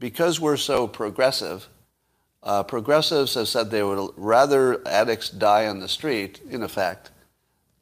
[0.00, 1.68] because we're so progressive,
[2.42, 7.12] uh, progressives have said they would rather addicts die on the street, in effect,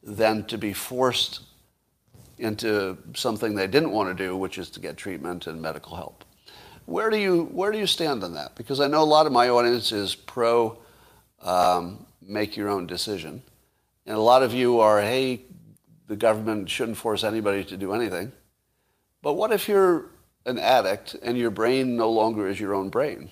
[0.02, 1.40] than to be forced
[2.36, 6.25] into something they didn't want to do, which is to get treatment and medical help.
[6.86, 8.54] Where do you where do you stand on that?
[8.54, 10.78] Because I know a lot of my audience is pro
[11.42, 13.42] um, make your own decision,
[14.06, 15.42] and a lot of you are hey,
[16.06, 18.32] the government shouldn't force anybody to do anything.
[19.20, 20.06] But what if you're
[20.44, 23.30] an addict and your brain no longer is your own brain?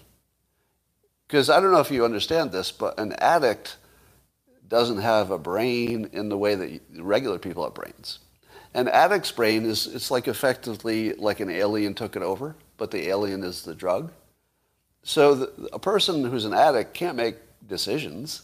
[1.28, 3.76] Because I don't know if you understand this, but an addict
[4.66, 8.18] doesn't have a brain in the way that regular people have brains.
[8.74, 13.08] An addict's brain is it's like effectively like an alien took it over, but the
[13.08, 14.12] alien is the drug.
[15.02, 18.42] So the, a person who's an addict can't make decisions.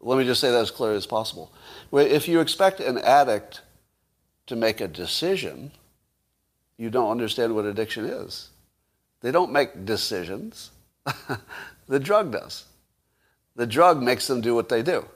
[0.00, 1.52] Let me just say that as clearly as possible.
[1.92, 3.62] If you expect an addict
[4.46, 5.70] to make a decision,
[6.76, 8.50] you don't understand what addiction is.
[9.20, 10.70] They don't make decisions.
[11.86, 12.64] the drug does.
[13.56, 15.06] The drug makes them do what they do.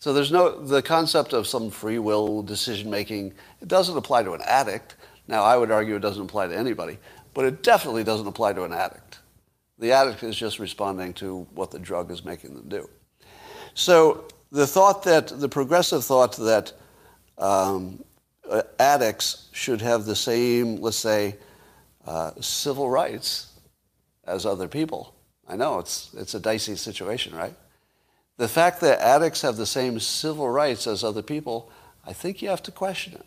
[0.00, 4.32] So there's no, the concept of some free will decision making, it doesn't apply to
[4.32, 4.94] an addict.
[5.28, 6.98] Now, I would argue it doesn't apply to anybody,
[7.34, 9.18] but it definitely doesn't apply to an addict.
[9.78, 12.88] The addict is just responding to what the drug is making them do.
[13.74, 16.72] So the thought that, the progressive thought that
[17.36, 18.02] um,
[18.50, 21.36] uh, addicts should have the same, let's say,
[22.06, 23.52] uh, civil rights
[24.26, 25.14] as other people.
[25.46, 27.54] I know it's, it's a dicey situation, right?
[28.38, 31.70] The fact that addicts have the same civil rights as other people,
[32.06, 33.26] I think you have to question it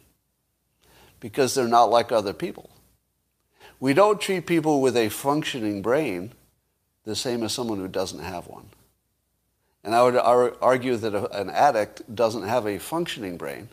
[1.21, 2.69] because they're not like other people.
[3.79, 6.33] We don't treat people with a functioning brain
[7.05, 8.69] the same as someone who doesn't have one.
[9.83, 13.69] And I would argue that an addict doesn't have a functioning brain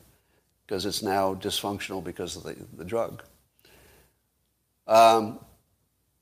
[0.66, 3.22] because it's now dysfunctional because of the, the drug.
[4.86, 5.38] Um,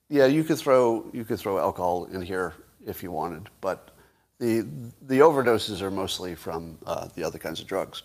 [0.09, 2.55] yeah, you could throw you could throw alcohol in here
[2.85, 3.91] if you wanted, but
[4.39, 4.67] the
[5.03, 8.03] the overdoses are mostly from uh, the other kinds of drugs.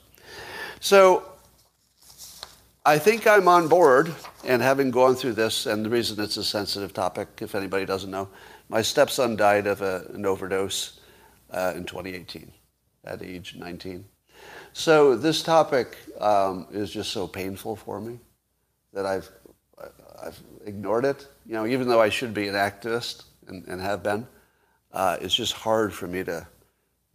[0.80, 1.31] So
[2.84, 4.12] I think I'm on board,
[4.44, 8.10] and having gone through this, and the reason it's a sensitive topic, if anybody doesn't
[8.10, 8.28] know,
[8.70, 11.00] my stepson died of a, an overdose
[11.52, 12.52] uh, in 2018
[13.04, 14.04] at age 19.
[14.74, 18.18] So this topic um, is just so painful for me
[18.94, 19.30] that I've,
[20.20, 21.28] I've ignored it.
[21.46, 24.26] You know, even though I should be an activist and, and have been,
[24.92, 26.48] uh, it's just hard for me to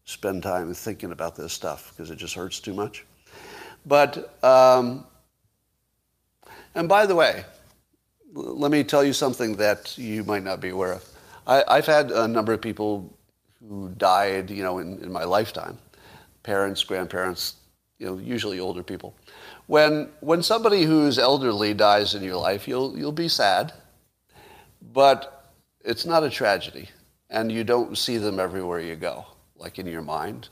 [0.04, 3.04] spend time thinking about this stuff because it just hurts too much.
[3.84, 5.04] But, um,
[6.76, 7.44] and by the way,
[8.32, 11.04] let me tell you something that you might not be aware of.
[11.46, 13.16] I, have had a number of people
[13.68, 15.78] who died, you know, in, in my lifetime
[16.42, 17.56] parents, grandparents,
[17.98, 19.16] you know, usually older people.
[19.66, 23.72] When, when somebody who's elderly dies in your life, you'll, you'll be sad,
[24.92, 25.50] but
[25.84, 26.88] it's not a tragedy.
[27.30, 30.48] And you don't see them everywhere you go, like in your mind.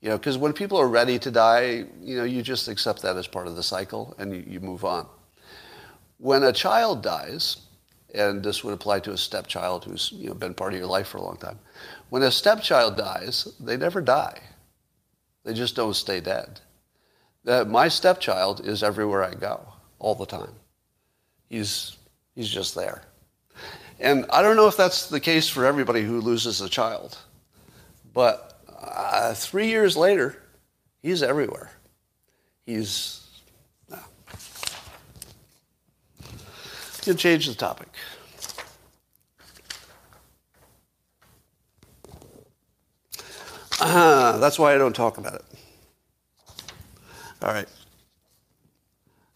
[0.00, 3.16] You know, because when people are ready to die, you know, you just accept that
[3.16, 5.06] as part of the cycle and you, you move on.
[6.18, 7.58] When a child dies,
[8.14, 11.08] and this would apply to a stepchild who's you know, been part of your life
[11.08, 11.58] for a long time.
[12.08, 14.40] When a stepchild dies, they never die.
[15.44, 16.60] They just don't stay dead.
[17.44, 19.66] That my stepchild is everywhere I go,
[19.98, 20.54] all the time.
[21.48, 21.96] He's,
[22.34, 23.02] he's just there.
[24.00, 27.16] And I don't know if that's the case for everybody who loses a child,
[28.12, 30.42] but uh, three years later,
[31.00, 31.70] he's everywhere.
[32.66, 33.26] He's.
[33.88, 33.98] No.
[37.06, 37.86] You change the topic.
[43.80, 45.44] Uh, that's why I don't talk about it.
[47.42, 47.68] All right.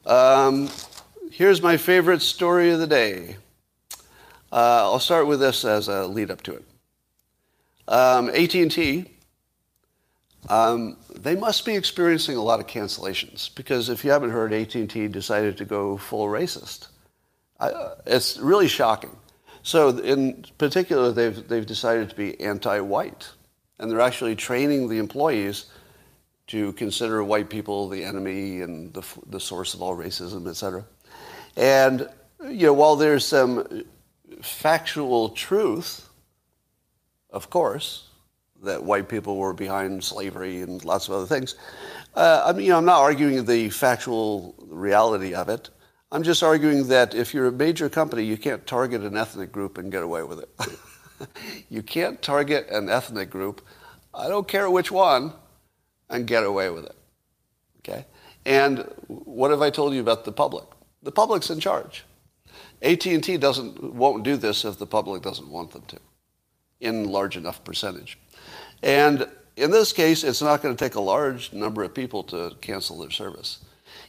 [0.05, 0.69] Um,
[1.31, 3.37] here's my favorite story of the day.
[4.51, 6.65] Uh, I'll start with this as a lead up to it.
[7.87, 9.05] Um, AT&T,
[10.49, 15.07] um, they must be experiencing a lot of cancellations because if you haven't heard, AT&T
[15.09, 16.89] decided to go full racist.
[18.07, 19.17] It's really shocking.
[19.63, 23.29] So in particular, they've, they've decided to be anti-white.
[23.79, 25.67] And they're actually training the employees
[26.49, 30.85] to consider white people the enemy and the, the source of all racism, et cetera.
[31.57, 32.09] And,
[32.45, 33.85] you know, while there's some
[34.43, 36.09] factual truth,
[37.31, 38.09] of course,
[38.63, 41.55] that white people were behind slavery and lots of other things,
[42.15, 45.71] uh, I mean, you know, I'm not arguing the factual reality of it.
[46.13, 49.79] I'm just arguing that if you're a major company, you can't target an ethnic group
[49.79, 51.29] and get away with it.
[51.69, 53.65] you can't target an ethnic group,
[54.13, 55.33] I don't care which one,
[56.09, 56.97] and get away with it.
[57.79, 58.07] Okay?
[58.45, 60.65] And what have I told you about the public?
[61.03, 62.05] The public's in charge.
[62.83, 65.99] AT&T doesn't won't do this if the public doesn't want them to
[66.81, 68.19] in large enough percentage.
[68.83, 72.57] And in this case, it's not going to take a large number of people to
[72.61, 73.59] cancel their service.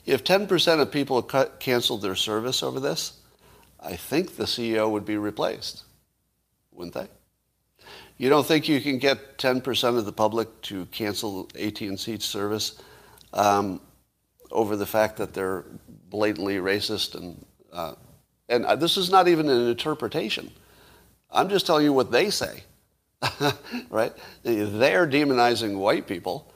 [0.05, 3.19] If 10% of people cut, canceled their service over this,
[3.79, 5.83] I think the CEO would be replaced,
[6.71, 7.07] wouldn't they?
[8.17, 12.79] You don't think you can get 10% of the public to cancel AT&T service
[13.33, 13.81] um,
[14.51, 15.65] over the fact that they're
[16.09, 17.93] blatantly racist and uh,
[18.51, 20.51] and uh, this is not even an interpretation.
[21.31, 22.63] I'm just telling you what they say,
[23.89, 24.11] right?
[24.43, 26.51] They're demonizing white people.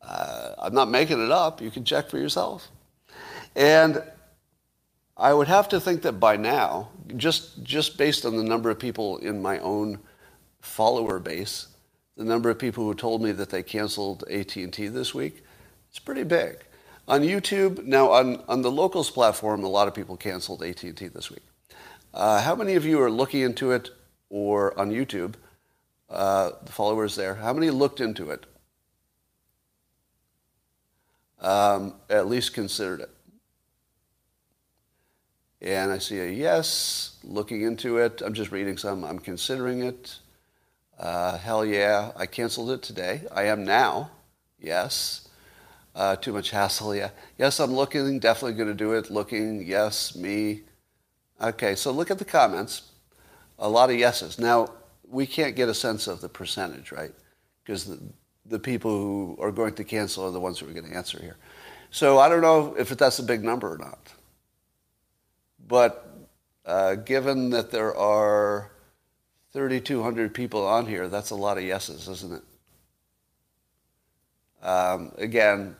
[0.00, 1.60] Uh, I'm not making it up.
[1.60, 2.68] You can check for yourself.
[3.56, 4.02] And
[5.16, 8.78] I would have to think that by now, just, just based on the number of
[8.78, 9.98] people in my own
[10.60, 11.68] follower base,
[12.18, 15.42] the number of people who told me that they canceled AT&T this week,
[15.88, 16.58] it's pretty big.
[17.08, 21.30] On YouTube, now on, on the locals platform, a lot of people canceled AT&T this
[21.30, 21.42] week.
[22.12, 23.90] Uh, how many of you are looking into it
[24.28, 25.34] or on YouTube,
[26.10, 28.44] uh, the followers there, how many looked into it?
[31.40, 33.10] Um, at least considered it.
[35.60, 38.22] And I see a yes, looking into it.
[38.24, 39.04] I'm just reading some.
[39.04, 40.18] I'm considering it.
[40.98, 43.22] Uh, hell yeah, I canceled it today.
[43.32, 44.10] I am now.
[44.58, 45.28] Yes.
[45.94, 47.10] Uh, too much hassle, yeah.
[47.38, 49.10] Yes, I'm looking, definitely going to do it.
[49.10, 50.62] Looking, yes, me.
[51.40, 52.92] Okay, so look at the comments.
[53.58, 54.38] A lot of yeses.
[54.38, 54.68] Now,
[55.08, 57.12] we can't get a sense of the percentage, right?
[57.64, 57.98] Because the,
[58.44, 61.18] the people who are going to cancel are the ones who are going to answer
[61.18, 61.36] here.
[61.90, 64.12] So I don't know if that's a big number or not.
[65.66, 66.28] But
[66.64, 68.70] uh, given that there are
[69.52, 72.42] 3,200 people on here, that's a lot of yeses, isn't it?
[74.66, 75.76] Um, again,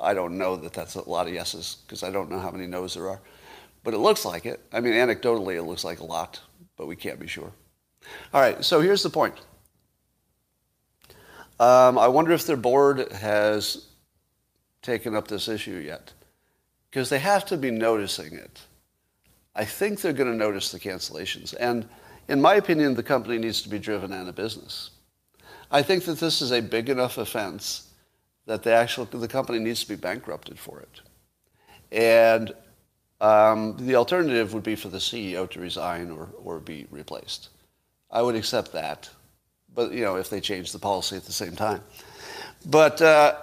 [0.00, 2.66] I don't know that that's a lot of yeses because I don't know how many
[2.66, 3.20] no's there are.
[3.82, 4.60] But it looks like it.
[4.72, 6.40] I mean, anecdotally, it looks like a lot,
[6.76, 7.52] but we can't be sure.
[8.32, 9.34] All right, so here's the point.
[11.60, 13.86] Um, I wonder if their board has
[14.82, 16.12] taken up this issue yet
[16.90, 18.60] because they have to be noticing it.
[19.54, 21.54] I think they're going to notice the cancellations.
[21.58, 21.88] And
[22.28, 24.90] in my opinion, the company needs to be driven out of business.
[25.70, 27.90] I think that this is a big enough offense
[28.46, 31.00] that the actual the company needs to be bankrupted for it.
[31.92, 32.52] And
[33.20, 37.48] um, the alternative would be for the CEO to resign or, or be replaced.
[38.10, 39.08] I would accept that,
[39.74, 41.80] but you know if they change the policy at the same time.
[42.66, 43.36] But uh,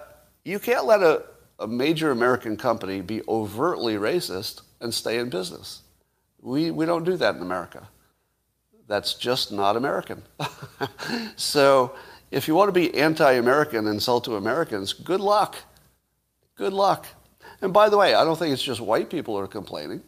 [0.46, 1.24] you can't let a,
[1.60, 5.82] a major American company be overtly racist and stay in business.
[6.42, 7.88] We, we don't do that in America.
[8.88, 10.24] That's just not American.
[11.36, 11.96] so
[12.32, 15.56] if you want to be anti-American and sell to Americans, good luck.
[16.56, 17.08] Good luck.
[17.62, 20.02] And by the way, I don't think it's just white people who are complaining.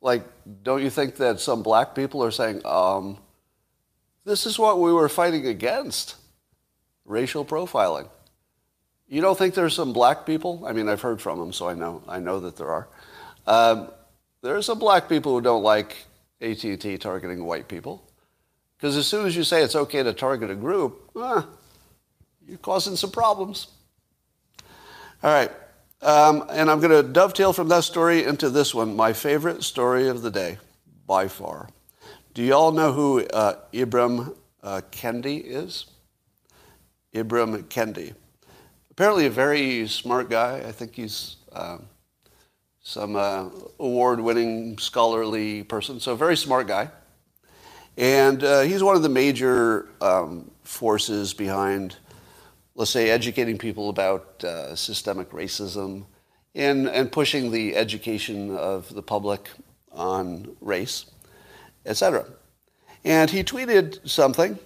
[0.00, 0.22] Like,
[0.62, 3.18] don't you think that some black people are saying, um,
[4.24, 6.16] this is what we were fighting against,
[7.04, 8.08] racial profiling.
[9.08, 10.64] You don't think there's some black people?
[10.66, 12.88] I mean, I've heard from them, so I know, I know that there are.
[13.46, 13.90] Um,
[14.42, 15.96] there are some black people who don't like
[16.40, 18.04] AT&T targeting white people.
[18.76, 21.42] Because as soon as you say it's okay to target a group, eh,
[22.46, 23.68] you're causing some problems.
[25.22, 25.50] All right.
[26.00, 30.06] Um, and I'm going to dovetail from that story into this one, my favorite story
[30.08, 30.58] of the day,
[31.06, 31.68] by far.
[32.34, 35.86] Do you all know who uh, Ibram uh, Kendi is?
[37.12, 38.14] Ibram Kendi.
[38.92, 40.58] Apparently a very smart guy.
[40.58, 41.86] I think he's um,
[42.88, 46.88] some uh, award-winning scholarly person, so very smart guy.
[47.98, 51.96] And uh, he's one of the major um, forces behind,
[52.76, 56.06] let's say, educating people about uh, systemic racism
[56.54, 59.50] and, and pushing the education of the public
[59.92, 61.04] on race,
[61.84, 62.24] etc.
[63.04, 64.58] And he tweeted something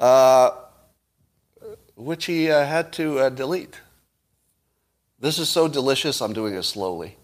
[0.00, 0.50] uh,
[1.94, 3.76] which he uh, had to uh, delete.
[5.22, 7.16] This is so delicious, I'm doing it slowly.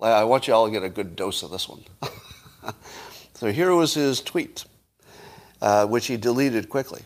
[0.00, 1.82] I want you all to get a good dose of this one.
[3.34, 4.64] so here was his tweet,
[5.60, 7.02] uh, which he deleted quickly.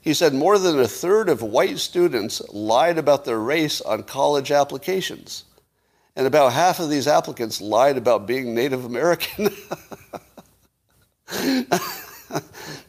[0.00, 4.52] He said more than a third of white students lied about their race on college
[4.52, 5.42] applications.
[6.14, 9.48] And about half of these applicants lied about being Native American.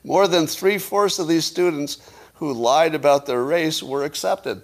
[0.04, 1.97] more than three fourths of these students
[2.36, 4.62] who lied about their race were accepted.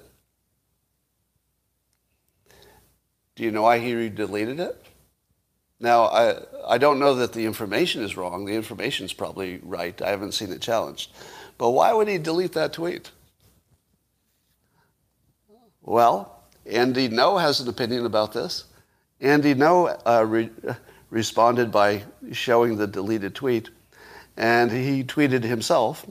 [3.39, 4.85] Do you know why he deleted it?
[5.79, 8.43] Now, I, I don't know that the information is wrong.
[8.43, 9.99] The information is probably right.
[10.01, 11.11] I haven't seen it challenged.
[11.57, 13.11] But why would he delete that tweet?
[15.81, 18.65] Well, Andy Ngo has an opinion about this.
[19.21, 20.49] Andy Ngo uh, re-
[21.09, 23.69] responded by showing the deleted tweet.
[24.35, 26.05] And he tweeted himself,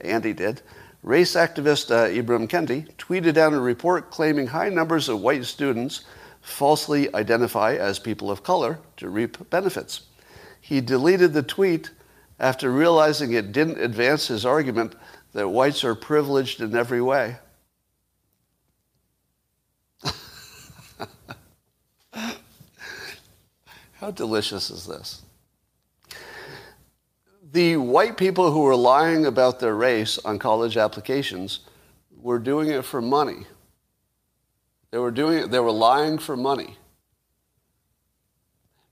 [0.00, 0.62] Andy did,
[1.02, 6.06] race activist uh, Ibram Kendi tweeted out a report claiming high numbers of white students
[6.44, 10.02] falsely identify as people of color to reap benefits.
[10.60, 11.90] He deleted the tweet
[12.38, 14.94] after realizing it didn't advance his argument
[15.32, 17.38] that whites are privileged in every way.
[23.94, 25.22] How delicious is this?
[27.52, 31.60] The white people who were lying about their race on college applications
[32.20, 33.46] were doing it for money.
[34.94, 36.76] They were doing they were lying for money.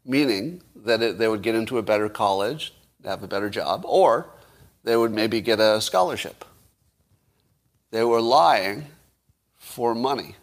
[0.05, 2.75] Meaning that it, they would get into a better college,
[3.05, 4.29] have a better job, or
[4.83, 6.45] they would maybe get a scholarship.
[7.93, 8.87] They were lying
[9.55, 10.35] for money.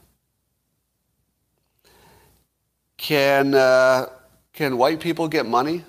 [2.95, 4.05] Can, uh,
[4.53, 5.84] can white people get money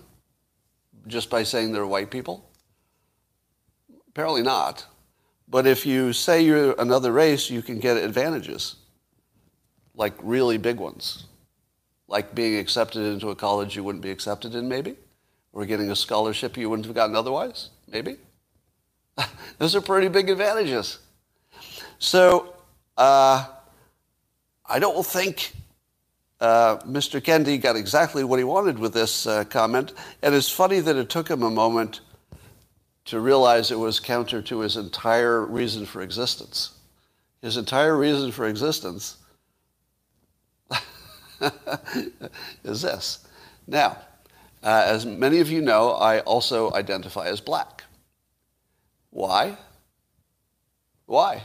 [1.07, 2.51] just by saying they're white people?
[4.09, 4.85] Apparently not.
[5.47, 8.75] But if you say you're another race, you can get advantages
[10.01, 11.25] like really big ones,
[12.09, 14.97] like being accepted into a college you wouldn't be accepted in, maybe,
[15.53, 18.17] or getting a scholarship you wouldn't have gotten otherwise, maybe.
[19.59, 21.01] Those are pretty big advantages.
[21.99, 22.55] So
[22.97, 23.47] uh,
[24.65, 25.53] I don't think
[26.41, 27.21] uh, Mr.
[27.21, 29.93] Kendi got exactly what he wanted with this uh, comment,
[30.23, 32.01] and it's funny that it took him a moment
[33.05, 36.71] to realize it was counter to his entire reason for existence.
[37.43, 39.19] His entire reason for existence
[42.65, 43.27] is this.
[43.67, 43.99] Now,
[44.63, 47.85] uh, as many of you know, I also identify as black.
[49.11, 49.57] Why?
[51.07, 51.43] Why?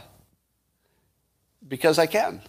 [1.68, 2.42] Because I can.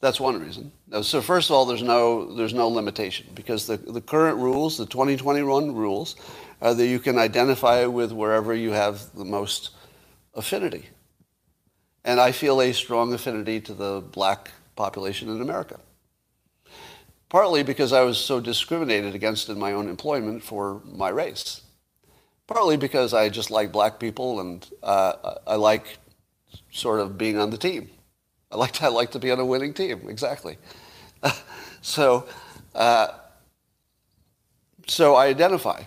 [0.00, 0.70] That's one reason.
[1.02, 4.86] So first of all, there's no, there's no limitation because the, the current rules, the
[4.86, 6.16] 2021 rules,
[6.60, 9.70] are that you can identify with wherever you have the most
[10.34, 10.86] affinity.
[12.04, 15.80] And I feel a strong affinity to the black population in America
[17.28, 21.62] partly because I was so discriminated against in my own employment for my race,
[22.46, 25.98] partly because I just like black people and uh, I like
[26.70, 27.90] sort of being on the team.
[28.50, 30.58] I like to, I like to be on a winning team, exactly.
[31.82, 32.26] so,
[32.74, 33.08] uh,
[34.86, 35.82] so I identify.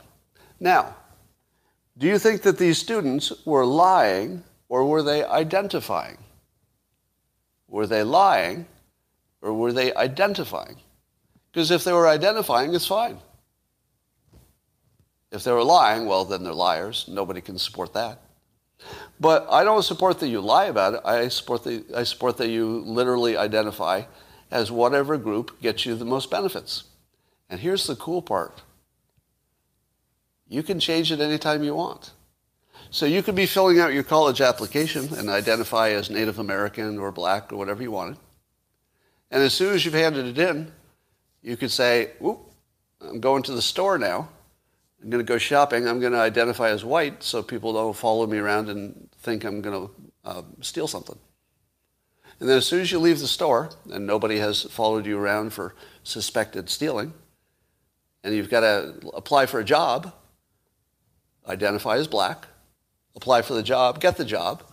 [0.59, 0.95] Now,
[1.97, 6.17] do you think that these students were lying or were they identifying?
[7.67, 8.67] Were they lying
[9.41, 10.77] or were they identifying?
[11.51, 13.17] Because if they were identifying, it's fine.
[15.31, 17.05] If they were lying, well, then they're liars.
[17.07, 18.21] Nobody can support that.
[19.19, 21.01] But I don't support that you lie about it.
[21.03, 24.03] I support, the, I support that you literally identify
[24.49, 26.85] as whatever group gets you the most benefits.
[27.49, 28.61] And here's the cool part.
[30.47, 32.11] You can change it anytime you want.
[32.91, 37.11] So you could be filling out your college application and identify as Native American or
[37.11, 38.17] black or whatever you wanted.
[39.29, 40.71] And as soon as you've handed it in,
[41.41, 42.11] you could say,
[43.01, 44.29] I'm going to the store now.
[45.01, 45.87] I'm going to go shopping.
[45.87, 49.61] I'm going to identify as white so people don't follow me around and think I'm
[49.61, 49.93] going to
[50.25, 51.17] uh, steal something.
[52.39, 55.53] And then as soon as you leave the store and nobody has followed you around
[55.53, 57.13] for suspected stealing,
[58.23, 60.13] and you've got to apply for a job,
[61.47, 62.47] identify as black,
[63.15, 64.63] apply for the job, get the job,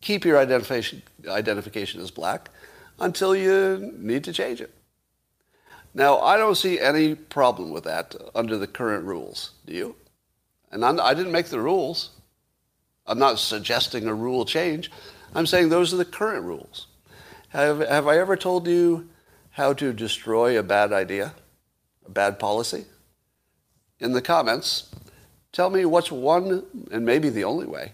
[0.00, 2.50] keep your identification, identification as black
[2.98, 4.72] until you need to change it.
[5.94, 9.52] Now, I don't see any problem with that under the current rules.
[9.64, 9.96] Do you?
[10.72, 12.10] And I'm, I did not make the rules.
[13.06, 14.90] I'm not suggesting a rule change.
[15.34, 16.88] I'm saying those are the current rules.
[17.50, 19.08] Have, have I ever told you
[19.50, 21.34] how to destroy a bad idea,
[22.04, 22.86] a bad policy?
[24.00, 24.90] In the comments,
[25.52, 27.92] tell me what's one, and maybe the only way,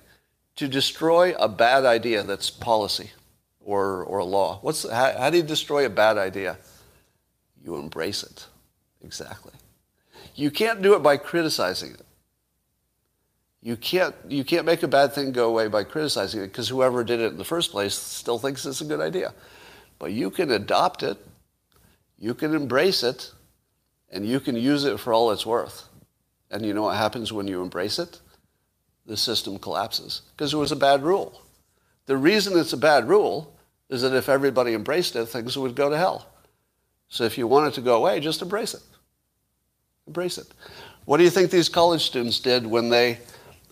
[0.57, 3.11] to destroy a bad idea that's policy
[3.61, 4.59] or, or law.
[4.62, 6.57] What's, how, how do you destroy a bad idea?
[7.64, 8.46] You embrace it.
[9.02, 9.52] Exactly.
[10.34, 12.02] You can't do it by criticizing it.
[13.62, 17.04] You can't, you can't make a bad thing go away by criticizing it because whoever
[17.04, 19.34] did it in the first place still thinks it's a good idea.
[19.98, 21.18] But you can adopt it,
[22.18, 23.32] you can embrace it,
[24.11, 25.88] and you can use it for all it's worth.
[26.50, 28.20] And you know what happens when you embrace it?
[29.06, 31.42] The system collapses because it was a bad rule.
[32.06, 33.54] The reason it's a bad rule
[33.90, 36.28] is that if everybody embraced it, things would go to hell.
[37.11, 38.82] So if you want it to go away, just embrace it.
[40.06, 40.46] Embrace it.
[41.04, 43.18] What do you think these college students did when they,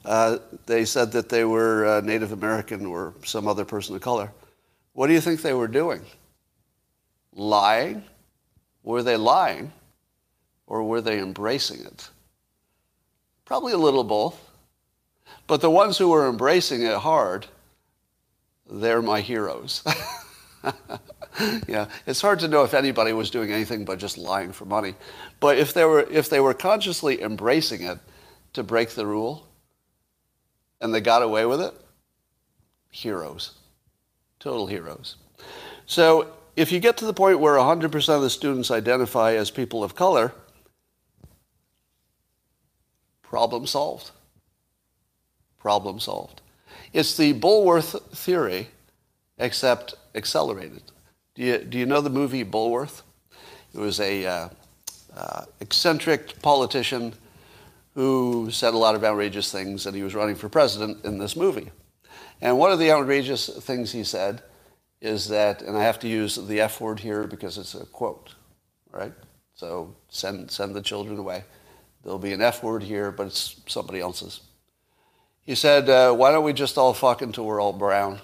[0.05, 4.32] uh, they said that they were uh, Native American or some other person of color?
[4.93, 6.03] What do you think they were doing?
[7.32, 8.03] Lying?
[8.82, 9.72] Were they lying?
[10.66, 12.11] Or were they embracing it?
[13.45, 14.51] Probably a little both.
[15.47, 17.47] But the ones who were embracing it hard,
[18.68, 19.84] they're my heroes.
[21.68, 24.95] yeah, it's hard to know if anybody was doing anything but just lying for money.
[25.41, 27.99] But if they were, if they were consciously embracing it
[28.55, 29.47] to break the rule,
[30.80, 31.74] and they got away with it,
[32.91, 33.53] heroes,
[34.39, 35.16] total heroes.
[35.86, 39.84] So if you get to the point where 100% of the students identify as people
[39.84, 40.32] of color,
[43.22, 44.11] problem solved.
[45.59, 46.41] Problem solved.
[46.93, 48.68] It's the Bulworth theory,
[49.39, 50.82] except accelerated.
[51.39, 53.03] Do you, do you know the movie Bulworth?
[53.72, 54.49] It was a uh,
[55.16, 57.14] uh, eccentric politician
[57.95, 61.36] who said a lot of outrageous things, and he was running for president in this
[61.36, 61.70] movie.
[62.41, 64.43] And one of the outrageous things he said
[65.01, 68.34] is that, and I have to use the F word here because it's a quote,
[68.91, 69.12] right?
[69.55, 71.45] So send, send the children away.
[72.03, 74.41] There'll be an F word here, but it's somebody else's.
[75.45, 78.18] He said, uh, why don't we just all fuck until we're all brown?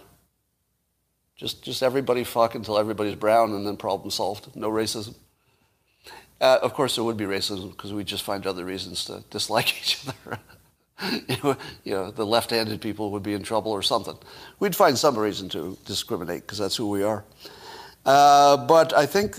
[1.37, 4.55] Just, just everybody fuck until everybody's brown and then problem solved.
[4.55, 5.15] No racism.
[6.41, 9.69] Uh, of course, there would be racism because we just find other reasons to dislike
[9.81, 10.39] each other.
[11.29, 14.17] you, know, you know, the left-handed people would be in trouble or something.
[14.61, 17.25] We'd find some reason to discriminate because that's who we are.
[18.07, 19.39] Uh, but I think,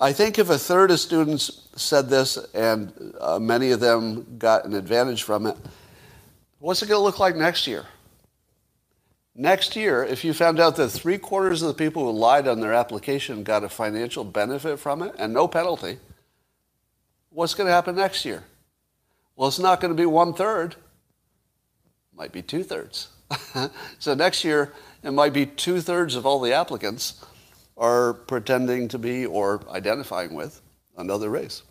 [0.00, 4.64] I think if a third of students said this and uh, many of them got
[4.66, 5.56] an advantage from it,
[6.60, 7.86] what's it going to look like next year?
[9.34, 12.60] Next year, if you found out that three quarters of the people who lied on
[12.60, 15.98] their application got a financial benefit from it and no penalty,
[17.30, 18.44] what's going to happen next year?
[19.34, 20.76] Well, it's not going to be one third
[22.14, 23.08] it might be two thirds.
[23.98, 24.72] so next year,
[25.02, 27.24] it might be two thirds of all the applicants
[27.76, 30.60] are pretending to be or identifying with
[30.96, 31.62] another race.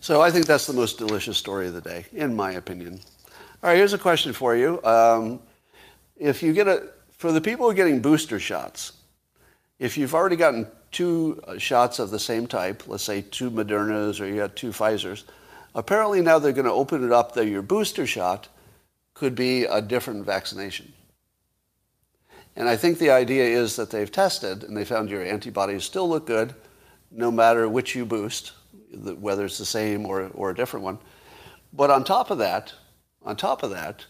[0.00, 3.00] So I think that's the most delicious story of the day, in my opinion.
[3.62, 4.82] All right, here's a question for you.
[4.84, 5.40] Um,
[6.16, 8.92] if you get a, for the people who are getting booster shots,
[9.78, 14.20] if you've already gotten two uh, shots of the same type, let's say two Modernas
[14.20, 15.24] or you got two Pfizer's,
[15.74, 18.48] Apparently now they're going to open it up that your booster shot
[19.14, 20.92] could be a different vaccination.
[22.56, 26.08] And I think the idea is that they've tested and they found your antibodies still
[26.08, 26.54] look good
[27.10, 28.52] no matter which you boost,
[28.92, 30.98] whether it's the same or, or a different one.
[31.72, 32.74] But on top of that,
[33.24, 34.04] on top of that,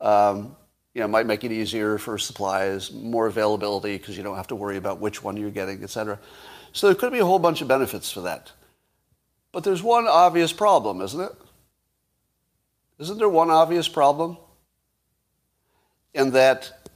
[0.00, 0.56] um,
[0.94, 4.56] you know, might make it easier for supplies, more availability because you don't have to
[4.56, 6.18] worry about which one you're getting, et cetera.
[6.72, 8.52] So there could be a whole bunch of benefits for that.
[9.52, 11.32] But there's one obvious problem, isn't it?
[12.98, 14.38] Isn't there one obvious problem?
[16.14, 16.90] In that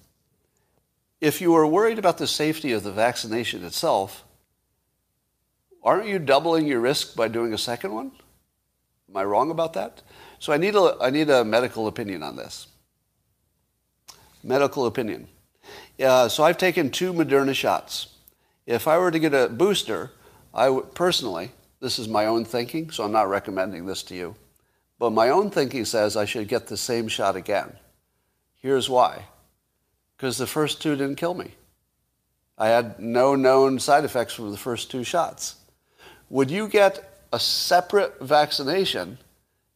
[1.20, 4.24] if you are worried about the safety of the vaccination itself,
[5.82, 8.10] aren't you doubling your risk by doing a second one?
[9.08, 10.02] Am I wrong about that?
[10.42, 12.66] So I need a, I need a medical opinion on this.
[14.42, 15.28] Medical opinion.
[16.04, 18.08] Uh, so I've taken two Moderna shots.
[18.66, 20.10] If I were to get a booster,
[20.52, 24.34] I would personally, this is my own thinking, so I'm not recommending this to you.
[24.98, 27.76] But my own thinking says I should get the same shot again.
[28.56, 29.26] Here's why.
[30.16, 31.52] Because the first two didn't kill me.
[32.58, 35.54] I had no known side effects from the first two shots.
[36.30, 39.18] Would you get a separate vaccination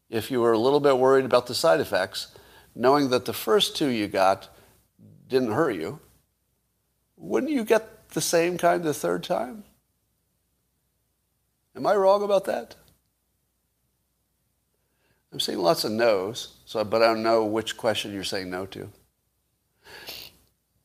[0.09, 2.29] if you were a little bit worried about the side effects,
[2.75, 4.49] knowing that the first two you got
[5.29, 6.01] didn't hurt you?
[7.17, 9.65] Wouldn't you get the same kind the third time?
[11.75, 12.77] Am I wrong about that?
[15.33, 18.65] I'm seeing lots of no's, so, but I don't know which question you're saying no
[18.67, 18.91] to.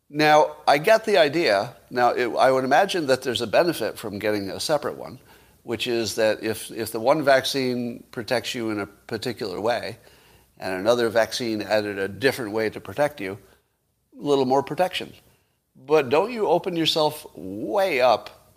[0.10, 1.78] Now, I get the idea.
[1.90, 5.20] Now, it, I would imagine that there's a benefit from getting a separate one,
[5.64, 9.98] which is that if, if the one vaccine protects you in a particular way,
[10.58, 13.38] and another vaccine added a different way to protect you,
[14.18, 15.14] a little more protection.
[15.76, 18.56] But don't you open yourself way up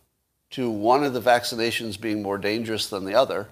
[0.51, 3.49] to one of the vaccinations being more dangerous than the other,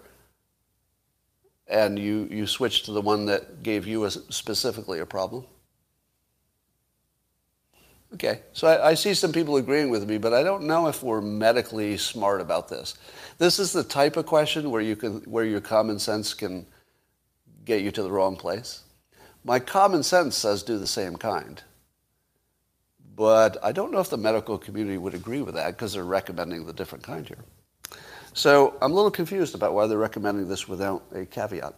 [1.67, 5.47] and you, you switch to the one that gave you a, specifically a problem?
[8.15, 11.03] Okay, so I, I, see some people agreeing with me, but I don't know if
[11.03, 12.95] we're medically smart about this.
[13.39, 16.67] This is the type of question where you can, where your common sense can
[17.65, 18.83] get you to the wrong place.
[19.45, 21.63] My common sense says do the same kind,
[23.17, 26.67] but I don't know if the medical community would agree with that because they're recommending
[26.67, 27.45] the different kind here.
[28.35, 31.75] So I'm a little confused about why they're recommending this without a caveat.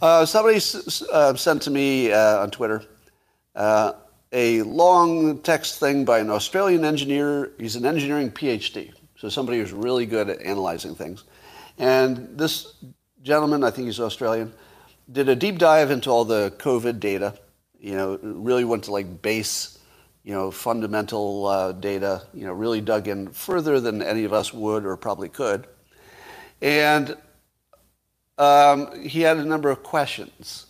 [0.00, 2.82] Uh, somebody s- uh, sent to me uh, on Twitter
[3.54, 3.92] uh,
[4.34, 7.52] a long text thing by an Australian engineer.
[7.56, 11.22] He's an engineering PhD, so somebody who's really good at analyzing things.
[11.78, 12.74] And this
[13.22, 14.52] gentleman, I think he's Australian,
[15.10, 17.38] did a deep dive into all the COVID data.
[17.78, 19.78] You know, really went to like base,
[20.24, 22.22] you know, fundamental uh, data.
[22.34, 25.68] You know, really dug in further than any of us would or probably could.
[26.60, 27.16] And
[28.36, 30.66] um, he had a number of questions.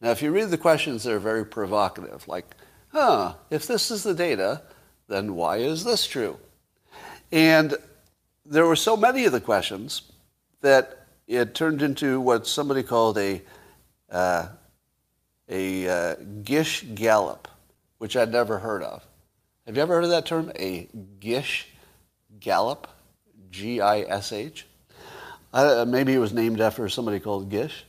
[0.00, 2.26] Now, if you read the questions, they're very provocative.
[2.26, 2.46] Like,
[2.92, 4.62] huh, if this is the data,
[5.08, 6.38] then why is this true?
[7.30, 7.74] And
[8.44, 10.02] there were so many of the questions
[10.60, 13.42] that it turned into what somebody called a,
[14.10, 14.48] uh,
[15.48, 16.14] a uh,
[16.44, 17.48] Gish Gallop,
[17.98, 19.06] which I'd never heard of.
[19.66, 20.52] Have you ever heard of that term?
[20.58, 20.88] A
[21.20, 21.68] Gish
[22.40, 22.88] Gallop?
[23.50, 24.66] G I S H?
[25.52, 27.84] Uh, maybe it was named after somebody called Gish.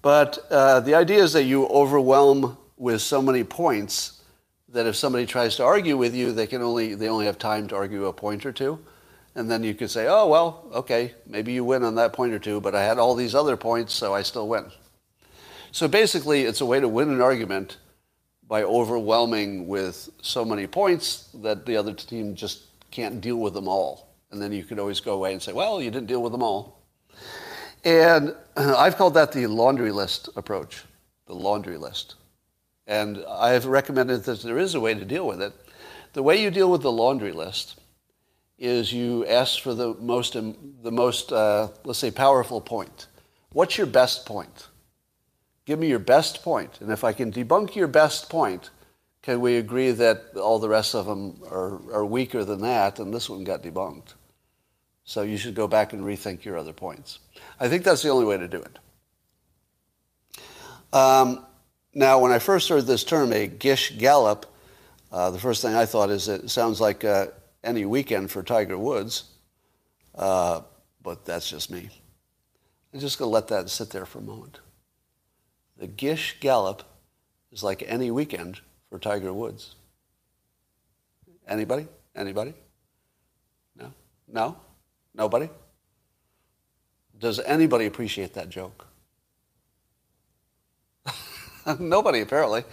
[0.00, 4.21] But uh, the idea is that you overwhelm with so many points
[4.72, 7.68] that if somebody tries to argue with you, they can only they only have time
[7.68, 8.78] to argue a point or two,
[9.34, 12.38] and then you could say, oh well, okay, maybe you win on that point or
[12.38, 14.70] two, but I had all these other points, so I still win.
[15.70, 17.76] So basically, it's a way to win an argument
[18.48, 23.68] by overwhelming with so many points that the other team just can't deal with them
[23.68, 26.32] all, and then you could always go away and say, well, you didn't deal with
[26.32, 26.82] them all.
[27.84, 30.84] And I've called that the laundry list approach,
[31.26, 32.16] the laundry list.
[32.86, 35.52] And I've recommended that there is a way to deal with it.
[36.12, 37.80] The way you deal with the laundry list
[38.58, 43.06] is you ask for the most, the most uh, let's say, powerful point.
[43.52, 44.68] What's your best point?
[45.64, 46.80] Give me your best point.
[46.80, 48.70] And if I can debunk your best point,
[49.22, 53.14] can we agree that all the rest of them are, are weaker than that and
[53.14, 54.14] this one got debunked?
[55.04, 57.18] So you should go back and rethink your other points.
[57.58, 58.78] I think that's the only way to do it.
[60.92, 61.46] Um,
[61.94, 64.46] now, when I first heard this term, a Gish Gallop,
[65.10, 67.26] uh, the first thing I thought is it sounds like uh,
[67.62, 69.24] any weekend for Tiger Woods,
[70.14, 70.62] uh,
[71.02, 71.90] but that's just me.
[72.92, 74.60] I'm just going to let that sit there for a moment.
[75.76, 76.82] The Gish Gallop
[77.50, 79.74] is like any weekend for Tiger Woods.
[81.46, 81.86] Anybody?
[82.14, 82.54] Anybody?
[83.76, 83.92] No?
[84.28, 84.56] No?
[85.14, 85.50] Nobody?
[87.18, 88.86] Does anybody appreciate that joke?
[91.78, 92.64] Nobody, apparently.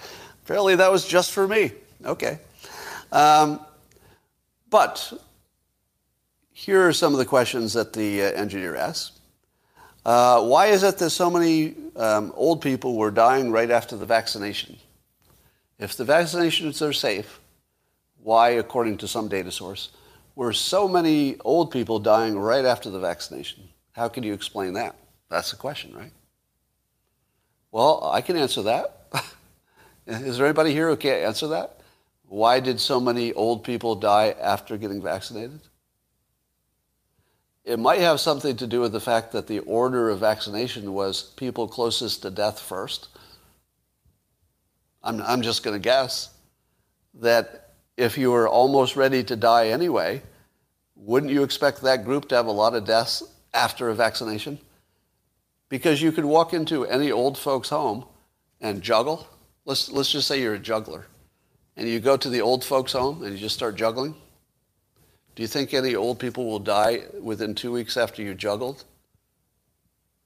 [0.43, 1.71] Apparently, that was just for me.
[2.05, 2.39] Okay.
[3.11, 3.59] Um,
[4.69, 5.13] but
[6.53, 9.19] here are some of the questions that the uh, engineer asks.
[10.05, 14.05] Uh, why is it that so many um, old people were dying right after the
[14.05, 14.77] vaccination?
[15.77, 17.39] If the vaccinations are safe,
[18.21, 19.89] why, according to some data source,
[20.35, 23.69] were so many old people dying right after the vaccination?
[23.93, 24.95] How can you explain that?
[25.29, 26.11] That's the question, right?
[27.71, 28.95] Well, I can answer that.
[30.07, 31.79] Is there anybody here who can't answer that?
[32.27, 35.59] Why did so many old people die after getting vaccinated?
[37.63, 41.21] It might have something to do with the fact that the order of vaccination was
[41.21, 43.09] people closest to death first.
[45.03, 46.29] I'm, I'm just going to guess
[47.15, 50.21] that if you were almost ready to die anyway,
[50.95, 54.59] wouldn't you expect that group to have a lot of deaths after a vaccination?
[55.69, 58.05] Because you could walk into any old folks' home
[58.59, 59.27] and juggle.
[59.65, 61.05] Let's, let's just say you're a juggler.
[61.77, 64.15] And you go to the old folks' home and you just start juggling.
[65.35, 68.83] Do you think any old people will die within two weeks after you juggled?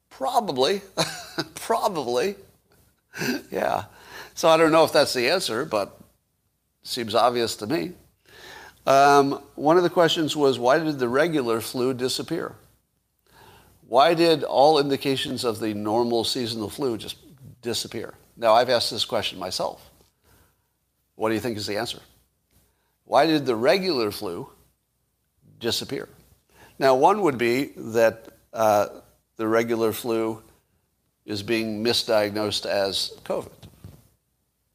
[0.09, 0.81] Probably.
[1.55, 2.35] Probably.
[3.51, 3.85] yeah.
[4.33, 5.99] So I don't know if that's the answer, but
[6.83, 7.91] seems obvious to me.
[8.85, 12.55] Um, one of the questions was why did the regular flu disappear?
[13.93, 17.15] Why did all indications of the normal seasonal flu just
[17.61, 18.15] disappear?
[18.35, 19.87] Now, I've asked this question myself.
[21.13, 21.99] What do you think is the answer?
[23.05, 24.49] Why did the regular flu
[25.59, 26.09] disappear?
[26.79, 28.87] Now, one would be that uh,
[29.35, 30.41] the regular flu
[31.27, 33.67] is being misdiagnosed as COVID.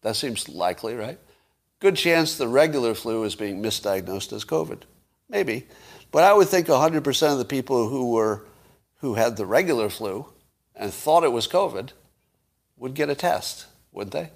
[0.03, 1.19] That seems likely, right?
[1.81, 4.83] Good chance the regular flu is being misdiagnosed as COVID.
[5.29, 5.67] Maybe.
[6.13, 8.45] But I would think 100% of the people who were
[8.99, 10.27] who had the regular flu
[10.75, 11.91] and thought it was COVID
[12.77, 14.31] would get a test, wouldn't they?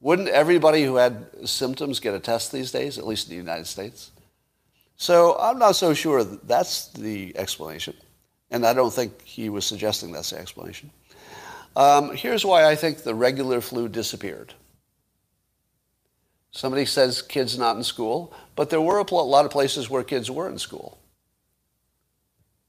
[0.00, 3.66] Wouldn't everybody who had symptoms get a test these days, at least in the United
[3.66, 4.10] States?
[4.96, 7.94] So I'm not so sure that that's the explanation.
[8.50, 10.90] And I don't think he was suggesting that's the explanation.
[11.74, 14.52] Um, here's why I think the regular flu disappeared.
[16.50, 20.30] Somebody says kids not in school, but there were a lot of places where kids
[20.30, 20.98] were in school,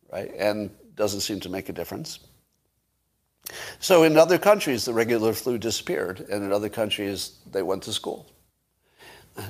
[0.10, 0.32] right?
[0.38, 2.20] And doesn't seem to make a difference.
[3.80, 7.94] So in other countries, the regular flu disappeared, and in other countries, they went to
[7.94, 8.32] school.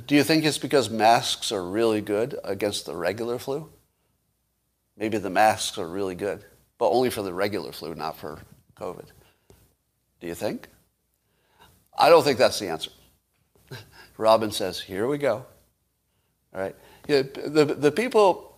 [0.07, 3.69] Do you think it's because masks are really good against the regular flu?
[4.97, 6.43] Maybe the masks are really good,
[6.77, 8.39] but only for the regular flu, not for
[8.79, 9.07] COVID.
[10.21, 10.67] Do you think?
[11.97, 12.91] I don't think that's the answer.
[14.17, 15.45] Robin says, here we go.
[16.53, 16.75] All right.
[17.07, 18.57] the, the people,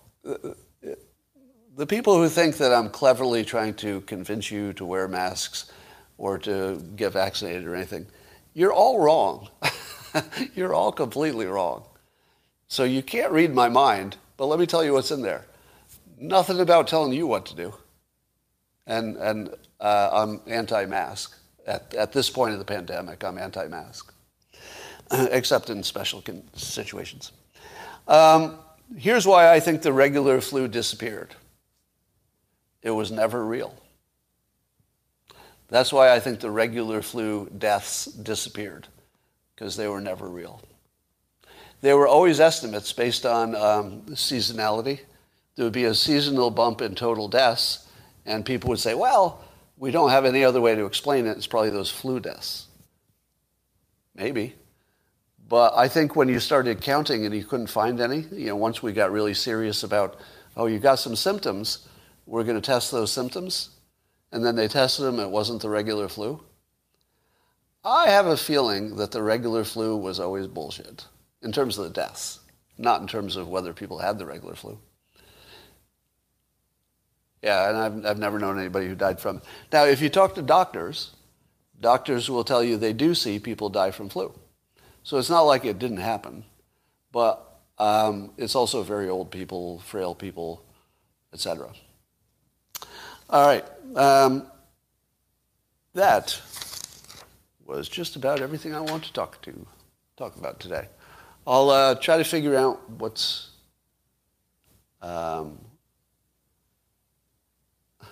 [1.75, 5.71] the people who think that I'm cleverly trying to convince you to wear masks
[6.17, 8.07] or to get vaccinated or anything,
[8.53, 9.49] you're all wrong.
[10.55, 11.83] you're all completely wrong.
[12.69, 15.45] So you can't read my mind, but let me tell you what's in there.
[16.17, 17.73] Nothing about telling you what to do.
[18.87, 19.49] And, and
[19.81, 21.37] uh, I'm anti-mask.
[21.67, 24.13] At, at this point of the pandemic, I'm anti-mask,
[25.11, 26.23] except in special
[26.53, 27.31] situations.
[28.07, 28.59] Um,
[28.95, 31.35] here's why I think the regular flu disappeared.
[32.85, 33.73] It was never real.
[35.69, 38.87] That's why I think the regular flu deaths disappeared,
[39.55, 40.61] because they were never real.
[41.81, 44.99] There were always estimates based on um, seasonality.
[45.55, 47.89] There would be a seasonal bump in total deaths,
[48.23, 49.43] and people would say, well,
[49.77, 51.37] we don't have any other way to explain it.
[51.37, 52.67] It's probably those flu deaths.
[54.13, 54.53] Maybe.
[55.49, 58.83] But I think when you started counting and you couldn't find any, you know, once
[58.83, 60.19] we got really serious about,
[60.55, 61.87] oh, you got some symptoms,
[62.25, 63.69] we're going to test those symptoms,
[64.31, 66.41] and then they tested them, it wasn't the regular flu.
[67.83, 71.05] I have a feeling that the regular flu was always bullshit
[71.43, 72.39] in terms of the deaths,
[72.77, 74.79] not in terms of whether people had the regular flu.
[77.43, 79.43] Yeah, and I've, I've never known anybody who died from it.
[79.71, 81.11] Now, if you talk to doctors,
[81.79, 84.33] doctors will tell you they do see people die from flu.
[85.03, 86.43] So it's not like it didn't happen,
[87.11, 90.65] but um, it's also very old people, frail people,
[91.31, 91.69] etc.
[93.27, 93.65] All right.
[93.95, 94.45] Um,
[95.93, 96.39] that
[97.65, 99.65] was just about everything I want to talk to
[100.15, 100.87] talk about today.
[101.47, 103.49] I'll uh, try to figure out what's
[105.01, 105.57] um,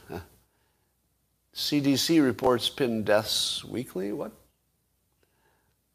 [1.55, 4.11] CDC reports pin deaths weekly.
[4.11, 4.31] What?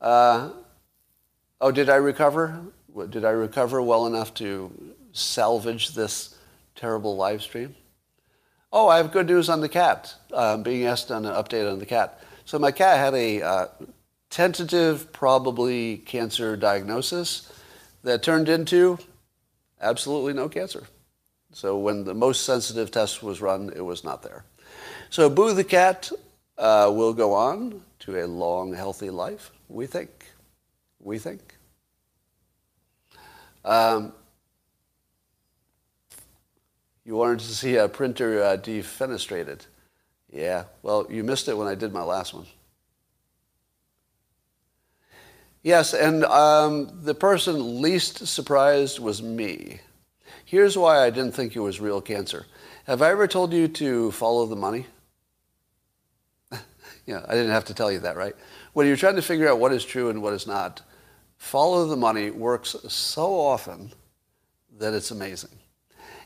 [0.01, 0.51] Uh,
[1.61, 2.61] oh, did I recover?
[3.11, 6.37] Did I recover well enough to salvage this
[6.77, 7.75] terrible live stream?
[8.71, 10.15] Oh, I have good news on the cat.
[10.33, 12.21] Uh, being asked on an update on the cat.
[12.45, 13.67] So my cat had a uh,
[14.29, 17.51] tentative, probably cancer diagnosis
[18.03, 18.99] that turned into
[19.81, 20.85] absolutely no cancer.
[21.53, 24.45] So when the most sensitive test was run, it was not there.
[25.09, 26.11] So Boo the cat
[26.59, 29.51] uh, will go on to a long, healthy life.
[29.69, 30.11] We think.
[31.01, 31.55] We think.
[33.65, 34.13] Um,
[37.09, 39.61] you wanted to see a printer uh, defenestrated.
[40.31, 42.45] Yeah, well, you missed it when I did my last one.
[45.63, 49.81] Yes, and um, the person least surprised was me.
[50.45, 52.45] Here's why I didn't think it was real cancer.
[52.85, 54.85] Have I ever told you to follow the money?
[57.07, 58.37] yeah, I didn't have to tell you that, right?
[58.75, 60.83] When you're trying to figure out what is true and what is not,
[61.39, 63.95] follow the money works so often
[64.77, 65.58] that it's amazing.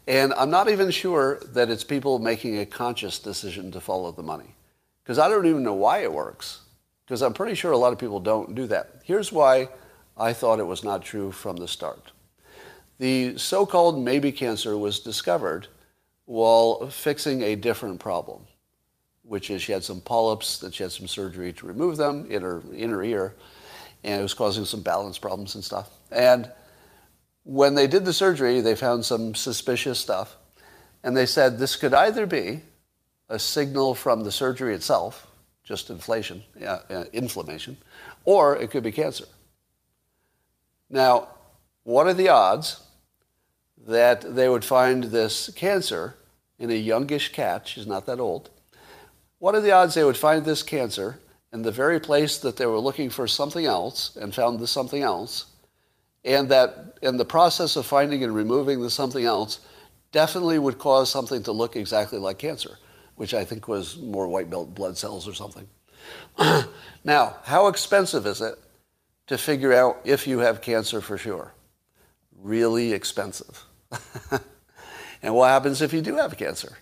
[0.06, 4.22] And I'm not even sure that it's people making a conscious decision to follow the
[4.22, 4.54] money.
[5.02, 6.60] Because I don't even know why it works.
[7.04, 9.02] Because I'm pretty sure a lot of people don't do that.
[9.04, 9.68] Here's why
[10.16, 12.12] I thought it was not true from the start.
[12.98, 15.66] The so-called maybe cancer was discovered
[16.24, 18.46] while fixing a different problem,
[19.22, 22.42] which is she had some polyps that she had some surgery to remove them in
[22.42, 23.34] her, in her ear,
[24.04, 25.90] and it was causing some balance problems and stuff.
[26.10, 26.50] And
[27.44, 30.36] when they did the surgery, they found some suspicious stuff.
[31.02, 32.60] And they said this could either be
[33.28, 35.27] a signal from the surgery itself,
[35.64, 37.77] just inflation, uh, inflammation,
[38.24, 39.24] or it could be cancer.
[40.89, 41.28] Now,
[41.82, 42.81] what are the odds
[43.86, 46.14] that they would find this cancer
[46.59, 48.51] in a youngish cat, she's not that old,
[49.39, 51.19] what are the odds they would find this cancer
[51.52, 55.02] in the very place that they were looking for something else and found the something
[55.02, 55.47] else,
[56.24, 59.61] and that in the process of finding and removing the something else
[60.12, 62.78] definitely would cause something to look exactly like cancer,
[63.16, 65.66] which I think was more white blood cells or something.
[67.05, 68.59] now, how expensive is it
[69.27, 71.53] to figure out if you have cancer for sure?
[72.40, 73.65] Really expensive.
[75.23, 76.78] and what happens if you do have cancer?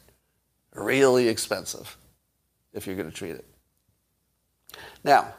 [0.75, 1.97] Really expensive
[2.73, 3.45] if you're going to treat it.
[5.03, 5.35] Now,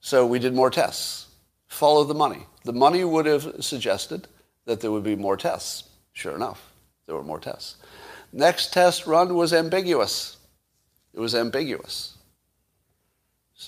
[0.00, 1.26] so we did more tests.
[1.74, 2.46] Follow the money.
[2.62, 4.28] The money would have suggested
[4.64, 5.88] that there would be more tests.
[6.12, 6.72] Sure enough,
[7.06, 7.78] there were more tests.
[8.32, 10.36] Next test run was ambiguous.
[11.12, 12.16] It was ambiguous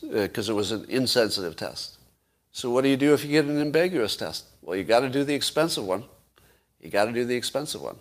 [0.00, 1.98] because uh, it was an insensitive test.
[2.52, 4.44] So what do you do if you get an ambiguous test?
[4.62, 6.04] Well, you got to do the expensive one.
[6.80, 7.96] You got to do the expensive one.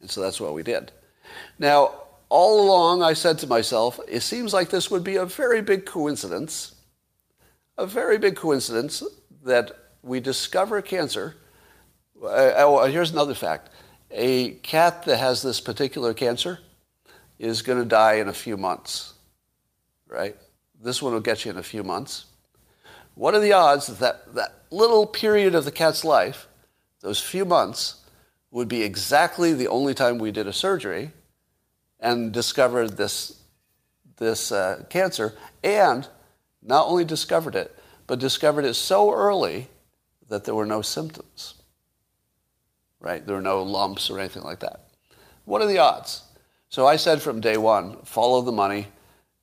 [0.00, 0.90] And so that's what we did.
[1.58, 1.92] Now,
[2.30, 5.84] all along, I said to myself, it seems like this would be a very big
[5.84, 6.76] coincidence,
[7.76, 9.02] a very big coincidence
[9.44, 9.72] that
[10.02, 11.36] we discover cancer.
[12.22, 13.70] Uh, oh, here's another fact.
[14.10, 16.58] A cat that has this particular cancer
[17.38, 19.14] is going to die in a few months,
[20.08, 20.36] right?
[20.80, 22.26] This one will get you in a few months.
[23.14, 26.48] What are the odds that that, that little period of the cat's life,
[27.00, 28.00] those few months,
[28.50, 31.10] would be exactly the only time we did a surgery
[32.00, 33.40] and discovered this,
[34.16, 36.06] this uh, cancer, and
[36.62, 37.76] not only discovered it,
[38.06, 39.68] but discovered it so early
[40.28, 41.54] that there were no symptoms.
[43.00, 43.24] Right?
[43.24, 44.88] There were no lumps or anything like that.
[45.44, 46.22] What are the odds?
[46.68, 48.88] So I said from day one, follow the money.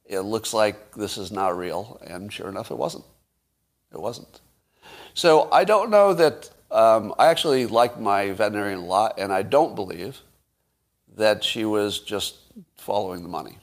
[0.05, 2.01] It looks like this is not real.
[2.05, 3.05] And sure enough, it wasn't.
[3.93, 4.41] It wasn't.
[5.13, 9.43] So I don't know that um, I actually like my veterinarian a lot, and I
[9.43, 10.19] don't believe
[11.15, 12.35] that she was just
[12.77, 13.57] following the money.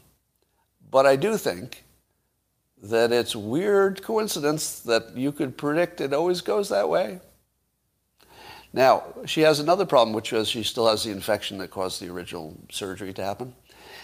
[0.91, 1.85] But I do think
[2.82, 7.20] that it's weird coincidence that you could predict it always goes that way.
[8.72, 12.09] Now, she has another problem, which is she still has the infection that caused the
[12.10, 13.55] original surgery to happen.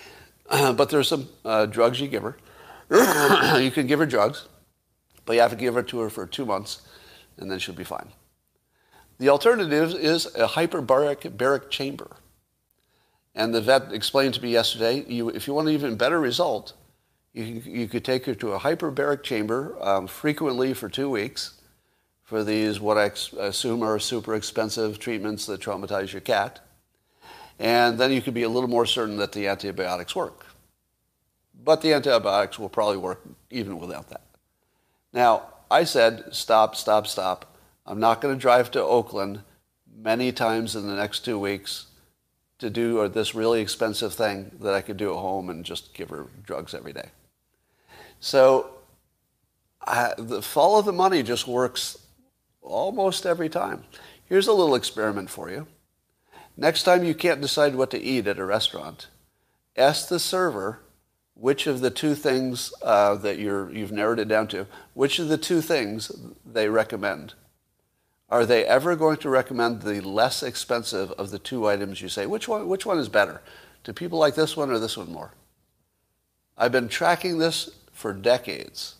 [0.50, 2.36] but there's some uh, drugs you give her.
[3.60, 4.46] you can give her drugs,
[5.24, 6.82] but you have to give her to her for two months,
[7.36, 8.08] and then she'll be fine.
[9.18, 12.16] The alternative is a hyperbaric baric chamber.
[13.34, 16.72] And the vet explained to me yesterday, you, if you want an even better result,
[17.34, 21.60] you, you could take her to a hyperbaric chamber um, frequently for two weeks
[22.22, 26.60] for these, what I ex- assume are super expensive treatments that traumatize your cat.
[27.58, 30.46] And then you could be a little more certain that the antibiotics work.
[31.62, 34.22] But the antibiotics will probably work even without that.
[35.12, 37.56] Now, I said, stop, stop, stop.
[37.86, 39.42] I'm not going to drive to Oakland
[39.94, 41.86] many times in the next two weeks
[42.58, 46.10] to do this really expensive thing that I could do at home and just give
[46.10, 47.10] her drugs every day.
[48.24, 48.70] So
[49.82, 51.98] I, the follow the money just works
[52.62, 53.84] almost every time.
[54.24, 55.66] Here's a little experiment for you.
[56.56, 59.08] Next time you can't decide what to eat at a restaurant,
[59.76, 60.80] ask the server
[61.34, 65.28] which of the two things uh, that you're, you've narrowed it down to, which of
[65.28, 66.10] the two things
[66.46, 67.34] they recommend
[68.30, 72.24] are they ever going to recommend the less expensive of the two items you say?
[72.24, 73.42] Which one, which one is better?
[73.82, 75.32] Do people like this one or this one more?
[76.56, 78.96] I've been tracking this for decades.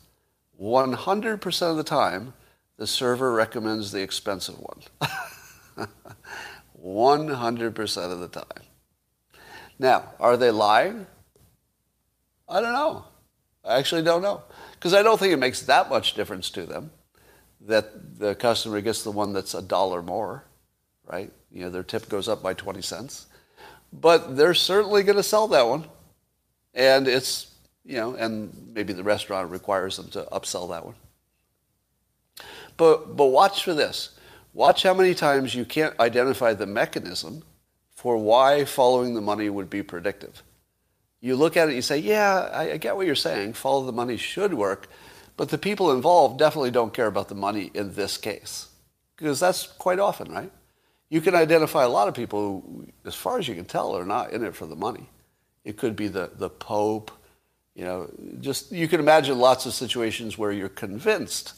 [0.61, 2.33] 100% of the time,
[2.79, 4.81] the server recommends the expensive one.
[6.83, 8.63] 100% of the time.
[9.79, 11.07] Now, are they lying?
[12.49, 13.05] I don't know.
[13.65, 14.43] I actually don't know.
[14.73, 16.91] Because I don't think it makes that much difference to them
[17.63, 20.45] that the customer gets the one that's a dollar more,
[21.07, 21.33] right?
[21.51, 23.27] You know, their tip goes up by 20 cents.
[23.93, 25.87] But they're certainly going to sell that one.
[26.75, 27.54] And it's,
[27.85, 30.95] you know, and maybe the restaurant requires them to upsell that one.
[32.77, 34.19] But, but watch for this.
[34.53, 37.43] Watch how many times you can't identify the mechanism
[37.95, 40.43] for why following the money would be predictive.
[41.21, 43.55] You look at it you say, yeah, I, I get what you're saying.
[43.55, 44.89] Follow the money should work.
[45.37, 48.69] But the people involved definitely don't care about the money in this case.
[49.17, 50.53] Because that's quite often, right?
[51.09, 54.05] You can identify a lot of people who, as far as you can tell, are
[54.05, 55.09] not in it for the money.
[55.65, 57.11] It could be the, the Pope,
[57.75, 58.09] you know,
[58.41, 61.55] just you can imagine lots of situations where you're convinced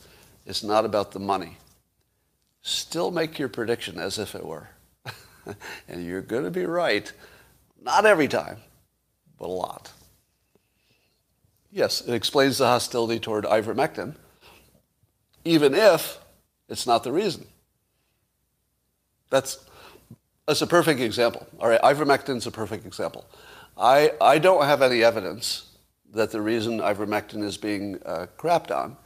[0.46, 1.58] it's not about the money.
[2.62, 4.68] Still make your prediction as if it were.
[5.88, 7.12] and you're going to be right.
[7.82, 8.58] Not every time,
[9.38, 9.92] but a lot.
[11.70, 14.14] Yes, it explains the hostility toward ivermectin,
[15.44, 16.18] even if
[16.68, 17.46] it's not the reason.
[19.30, 19.58] That's,
[20.46, 21.46] that's a perfect example.
[21.60, 23.26] All right, ivermectin's a perfect example.
[23.76, 25.65] I, I don't have any evidence
[26.16, 28.96] that the reason ivermectin is being uh, crapped on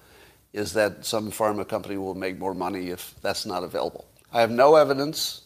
[0.52, 4.06] is that some pharma company will make more money if that's not available.
[4.32, 5.42] I have no evidence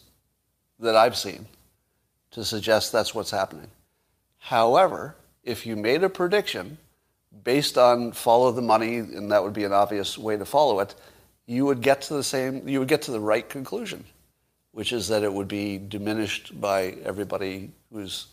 [0.79, 1.47] that I've seen
[2.31, 3.69] to suggest that's what's happening.
[4.37, 6.77] However, if you made a prediction
[7.43, 10.95] based on follow the money, and that would be an obvious way to follow it,
[11.45, 14.03] you would get to the same, you would get to the right conclusion,
[14.71, 18.27] which is that it would be diminished by everybody who's,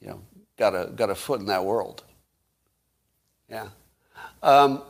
[0.00, 0.20] you know,
[0.56, 2.02] got a got a foot in that world.
[3.48, 3.68] Yeah.
[4.42, 4.82] Um,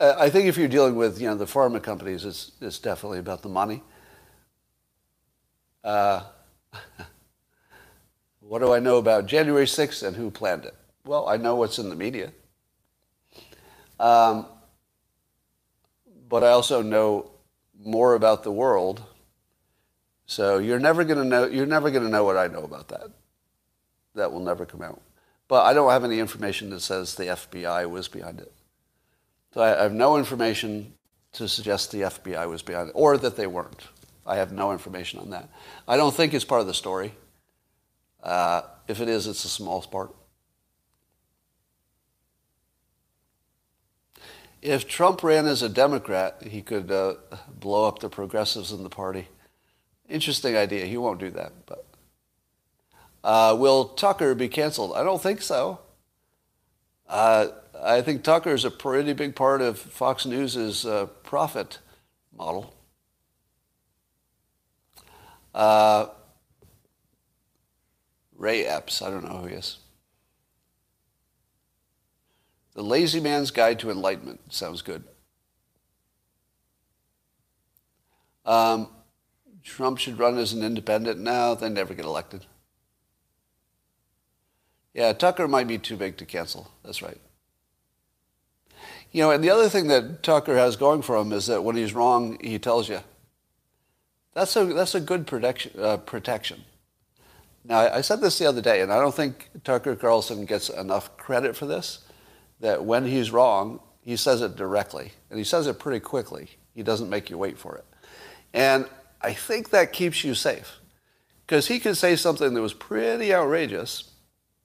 [0.00, 3.42] I think if you're dealing with, you know, the pharma companies, it's, it's definitely about
[3.42, 3.82] the money.
[5.82, 6.22] Uh,
[8.40, 10.74] what do I know about January 6th and who planned it?
[11.04, 12.32] Well, I know what's in the media.
[14.00, 14.46] Um,
[16.28, 17.30] but I also know
[17.78, 19.02] more about the world.
[20.26, 22.88] So you're never going to know you're never going to know what I know about
[22.88, 23.10] that.
[24.14, 25.00] That will never come out.
[25.48, 28.52] But I don't have any information that says the FBI was behind it.
[29.52, 30.94] So I have no information
[31.32, 33.82] to suggest the FBI was behind it or that they weren't.
[34.26, 35.48] I have no information on that.
[35.86, 37.14] I don't think it's part of the story.
[38.22, 40.14] Uh, if it is, it's a small part.
[44.62, 47.14] If Trump ran as a Democrat, he could uh,
[47.60, 49.28] blow up the progressives in the party.
[50.08, 50.86] Interesting idea.
[50.86, 51.52] He won't do that.
[51.66, 51.84] But
[53.24, 54.92] uh, will Tucker be canceled?
[54.94, 55.80] I don't think so.
[57.08, 57.48] Uh,
[57.82, 61.78] I think Tucker is a pretty big part of Fox News's uh, profit
[62.36, 62.74] model.
[65.54, 66.06] Uh,
[68.36, 69.78] Ray Epps, I don't know who he is.
[72.74, 75.04] The Lazy Man's Guide to Enlightenment sounds good.
[78.44, 78.88] Um,
[79.62, 81.20] Trump should run as an independent.
[81.20, 82.44] No, they never get elected.
[84.94, 86.70] Yeah, Tucker might be too big to cancel.
[86.84, 87.20] That's right.
[89.10, 91.76] You know, and the other thing that Tucker has going for him is that when
[91.76, 93.00] he's wrong, he tells you.
[94.32, 95.72] That's a, that's a good protection.
[95.78, 96.64] Uh, protection.
[97.64, 101.16] Now, I said this the other day, and I don't think Tucker Carlson gets enough
[101.16, 102.00] credit for this
[102.60, 106.48] that when he's wrong, he says it directly, and he says it pretty quickly.
[106.74, 107.84] He doesn't make you wait for it.
[108.52, 108.88] And
[109.20, 110.78] I think that keeps you safe
[111.46, 114.10] because he could say something that was pretty outrageous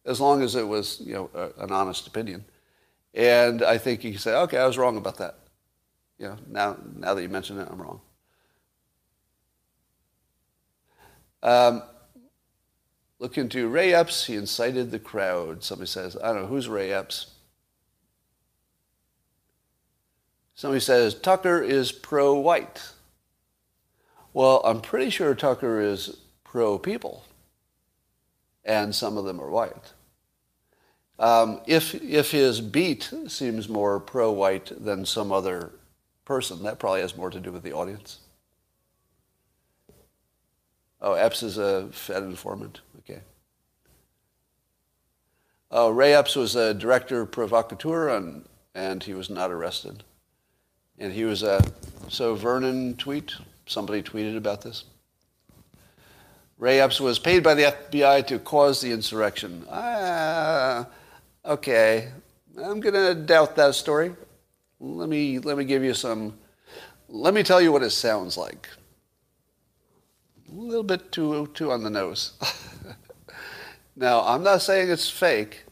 [0.10, 2.44] as long as it was, you know, a, an honest opinion.
[3.14, 5.38] And I think you could say, okay, I was wrong about that.
[6.18, 8.02] You know, now, now that you mention it, I'm wrong.
[11.44, 11.84] Um,
[13.20, 14.26] look into Ray Epps.
[14.26, 15.64] He incited the crowd.
[15.64, 17.28] Somebody says, I don't know, who's Ray Epps?
[20.56, 22.92] Somebody says Tucker is pro white.
[24.34, 27.26] Well, I'm pretty sure Tucker is pro people,
[28.66, 29.94] and some of them are white.
[31.20, 35.72] Um, if, if his beat seems more pro white than some other
[36.24, 38.20] person, that probably has more to do with the audience.
[41.02, 42.80] Oh, Epps is a Fed informant.
[43.00, 43.20] Okay.
[45.72, 50.04] Oh, Ray Epps was a director provocateur, and, and he was not arrested.
[50.98, 51.62] And he was a,
[52.08, 53.34] so Vernon tweet,
[53.66, 54.86] somebody tweeted about this.
[56.58, 59.66] Ray Epps was paid by the FBI to cause the insurrection.
[59.70, 60.88] Ah,
[61.50, 62.10] okay.
[62.58, 64.14] I'm going to doubt that story.
[64.80, 66.38] Let me, let me give you some,
[67.10, 68.70] let me tell you what it sounds like.
[70.50, 72.34] A little bit too, too on the nose.
[73.96, 75.64] now, I'm not saying it's fake.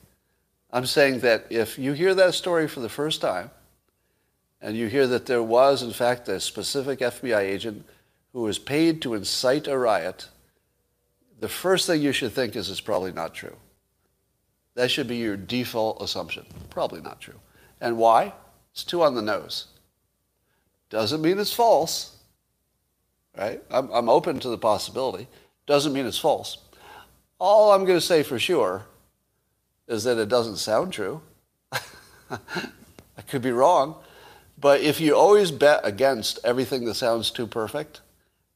[0.72, 3.52] I'm saying that if you hear that story for the first time,
[4.62, 7.86] and you hear that there was, in fact, a specific FBI agent
[8.34, 10.28] who was paid to incite a riot,
[11.40, 13.56] the first thing you should think is it's probably not true.
[14.78, 16.46] That should be your default assumption.
[16.70, 17.40] Probably not true.
[17.82, 18.34] And why?
[18.72, 19.66] It's too on the nose.
[20.92, 22.16] Doesn't mean it's false,
[23.36, 23.60] right?
[23.72, 25.28] I'm, I'm open to the possibility.
[25.66, 26.60] Doesn't mean it's false.
[27.40, 28.86] All I'm going to say for sure
[29.88, 31.24] is that it doesn't sound true.
[31.72, 33.96] I could be wrong.
[34.60, 38.02] But if you always bet against everything that sounds too perfect,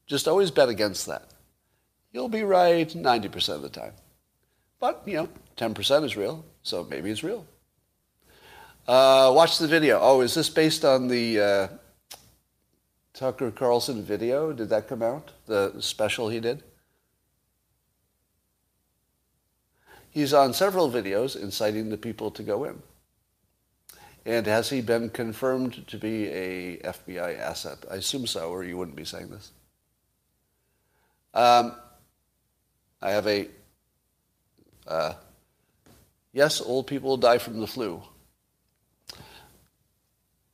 [0.06, 1.30] just always bet against that.
[2.12, 3.94] You'll be right 90% of the time.
[4.78, 7.46] But, you know, 10% is real, so maybe it's real.
[8.86, 9.98] Uh, watch the video.
[10.00, 11.68] Oh, is this based on the uh,
[13.14, 14.52] Tucker Carlson video?
[14.52, 15.30] Did that come out?
[15.46, 16.64] The special he did?
[20.10, 22.82] He's on several videos inciting the people to go in.
[24.24, 27.78] And has he been confirmed to be a FBI asset?
[27.90, 29.52] I assume so, or you wouldn't be saying this.
[31.34, 31.74] Um,
[33.00, 33.48] I have a
[34.86, 35.14] uh,
[36.32, 38.02] Yes, old people die from the flu.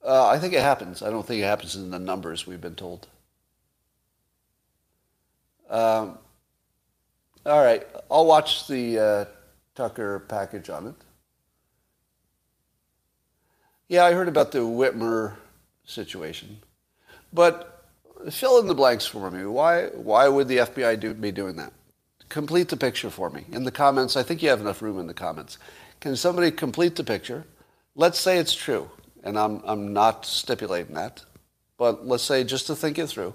[0.04, 1.02] Uh, I think it happens.
[1.02, 3.06] I don't think it happens in the numbers we've been told.
[5.70, 6.18] Um,
[7.44, 9.24] all right, I'll watch the uh,
[9.74, 10.94] Tucker package on it.
[13.86, 15.36] Yeah, I heard about the Whitmer
[15.84, 16.58] situation,
[17.32, 17.84] but
[18.30, 19.44] fill in the blanks for me.
[19.44, 19.86] Why?
[19.86, 21.72] Why would the FBI do, be doing that?
[22.28, 24.16] Complete the picture for me in the comments.
[24.16, 25.58] I think you have enough room in the comments.
[26.00, 27.44] Can somebody complete the picture?
[27.94, 28.90] Let's say it's true,
[29.24, 31.24] and I'm I'm not stipulating that,
[31.76, 33.34] but let's say just to think it through.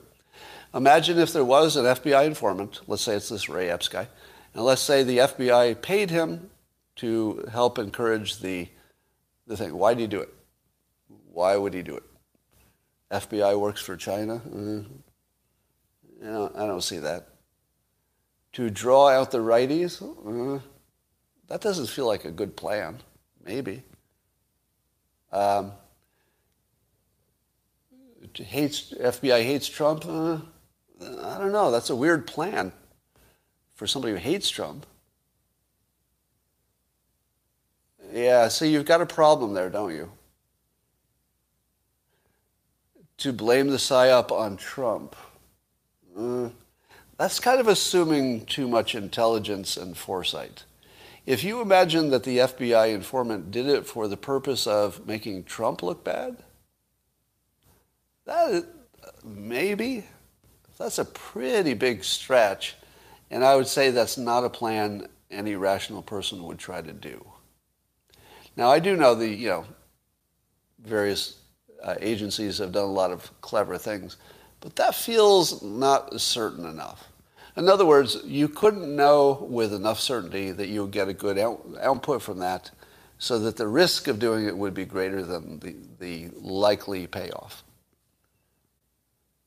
[0.73, 2.81] Imagine if there was an FBI informant.
[2.87, 4.07] Let's say it's this Ray Epps guy
[4.53, 6.49] and let's say the FBI paid him
[6.97, 8.69] to help encourage the,
[9.47, 9.75] the thing.
[9.75, 10.33] Why did he do it?
[11.31, 12.03] Why would he do it?
[13.11, 14.41] FBI works for China?
[14.47, 14.85] Mm.
[16.21, 17.27] You know, I don't see that.
[18.53, 20.01] To draw out the righties?
[20.23, 20.61] Mm.
[21.47, 22.99] That doesn't feel like a good plan.
[23.43, 23.83] Maybe.
[25.31, 25.71] Um,
[28.33, 30.05] hates FBI hates Trump.
[30.05, 30.37] Uh,
[31.01, 31.71] I don't know.
[31.71, 32.71] That's a weird plan
[33.75, 34.85] for somebody who hates Trump.
[38.13, 40.11] Yeah, so you've got a problem there, don't you?
[43.17, 45.15] To blame the PSYOP on Trump.
[46.17, 46.49] Uh,
[47.17, 50.63] that's kind of assuming too much intelligence and foresight.
[51.25, 55.81] If you imagine that the FBI informant did it for the purpose of making Trump
[55.81, 56.37] look bad,
[58.25, 58.65] that is,
[59.23, 60.05] maybe
[60.77, 62.75] that's a pretty big stretch
[63.33, 67.25] and I would say that's not a plan any rational person would try to do.
[68.55, 69.65] Now, I do know the, you know,
[70.79, 71.39] various
[71.83, 74.17] uh, agencies have done a lot of clever things,
[74.63, 77.09] but that feels not certain enough.
[77.57, 81.37] In other words, you couldn't know with enough certainty that you would get a good
[81.37, 82.71] out- output from that
[83.19, 87.63] so that the risk of doing it would be greater than the, the likely payoff.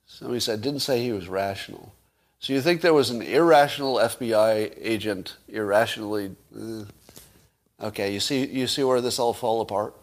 [0.06, 1.94] Somebody said, didn't say he was rational.
[2.38, 6.36] So you think there was an irrational FBI agent irrationally?
[6.54, 6.84] Uh,
[7.82, 9.94] okay, you see, you see where this all fall apart.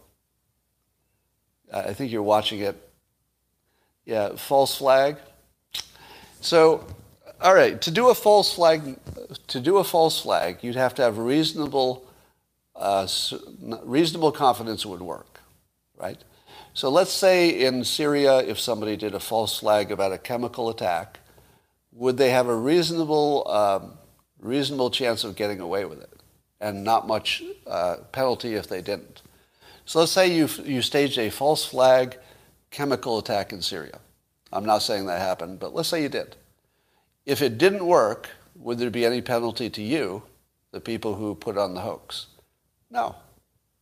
[1.72, 2.83] I think you're watching it.
[4.06, 5.18] Yeah, false flag.
[6.42, 6.86] So,
[7.40, 8.98] all right, to do a false flag,
[9.48, 12.06] to do a false flag, you'd have to have reasonable,
[12.76, 13.08] uh,
[13.84, 15.40] reasonable confidence it would work,
[15.98, 16.18] right?
[16.74, 21.20] So let's say in Syria, if somebody did a false flag about a chemical attack,
[21.94, 23.94] would they have a reasonable, um,
[24.40, 26.10] reasonable chance of getting away with it
[26.60, 29.22] and not much uh, penalty if they didn't?
[29.86, 32.18] So let's say you, you staged a false flag
[32.74, 34.00] chemical attack in Syria.
[34.52, 36.36] I'm not saying that happened, but let's say you did.
[37.26, 40.24] If it didn't work, would there be any penalty to you,
[40.72, 42.28] the people who put on the hoax?
[42.91, 43.16] No.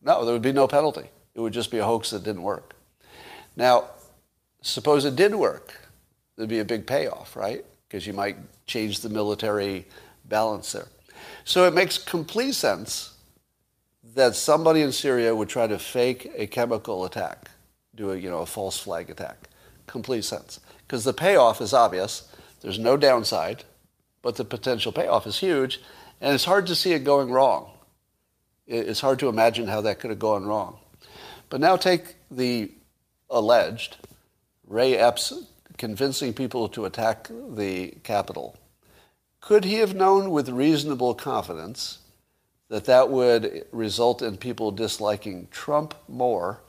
[0.00, 1.10] No, there would be no penalty.
[1.34, 2.76] It would just be a hoax that didn't work.
[3.56, 3.86] Now,
[4.60, 5.74] suppose it did work.
[6.36, 7.64] There'd be a big payoff, right?
[7.92, 9.84] because you might change the military
[10.24, 10.88] balance there.
[11.44, 13.18] So it makes complete sense
[14.14, 17.50] that somebody in Syria would try to fake a chemical attack,
[17.94, 19.48] do a, you know, a false flag attack.
[19.86, 20.60] Complete sense.
[20.86, 22.28] Because the payoff is obvious.
[22.60, 23.64] There's no downside,
[24.22, 25.80] but the potential payoff is huge,
[26.20, 27.70] and it's hard to see it going wrong.
[28.66, 30.78] It's hard to imagine how that could have gone wrong.
[31.50, 32.70] But now take the
[33.28, 33.96] alleged
[34.66, 35.32] Ray Epps
[35.76, 38.56] convincing people to attack the Capitol.
[39.40, 41.98] Could he have known with reasonable confidence
[42.68, 46.60] that that would result in people disliking Trump more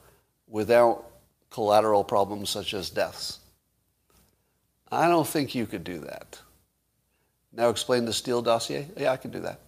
[0.48, 1.10] without
[1.54, 3.38] collateral problems such as deaths?
[4.90, 6.40] I don't think you could do that.
[7.52, 8.88] Now explain the Steele dossier?
[8.96, 9.60] Yeah, I can do that.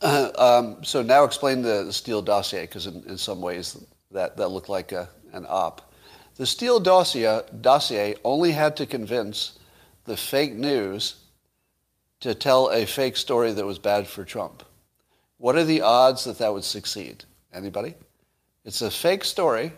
[0.00, 3.76] Uh, um, so now explain the, Steele dossier, because in, in, some ways
[4.12, 5.92] that, that looked like a, an op.
[6.36, 9.58] The Steele dossier, dossier only had to convince
[10.04, 11.16] the fake news
[12.20, 14.62] to tell a fake story that was bad for Trump.
[15.38, 17.24] What are the odds that that would succeed?
[17.52, 17.94] Anybody?
[18.64, 19.72] It's a fake story,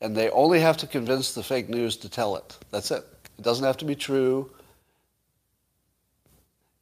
[0.00, 2.58] and they only have to convince the fake news to tell it.
[2.70, 3.04] That's it.
[3.38, 4.50] It doesn't have to be true.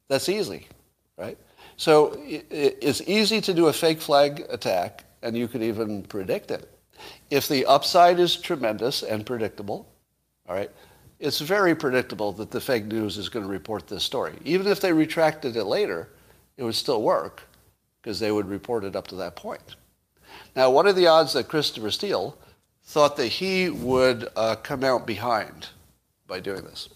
[0.07, 0.67] That's easy,
[1.17, 1.37] right?
[1.77, 6.69] So it's easy to do a fake flag attack, and you could even predict it.
[7.29, 9.87] If the upside is tremendous and predictable,
[10.47, 10.71] all right,
[11.19, 14.33] it's very predictable that the fake news is going to report this story.
[14.43, 16.09] Even if they retracted it later,
[16.57, 17.43] it would still work
[18.01, 19.75] because they would report it up to that point.
[20.55, 22.37] Now, what are the odds that Christopher Steele
[22.83, 25.69] thought that he would uh, come out behind
[26.27, 26.89] by doing this?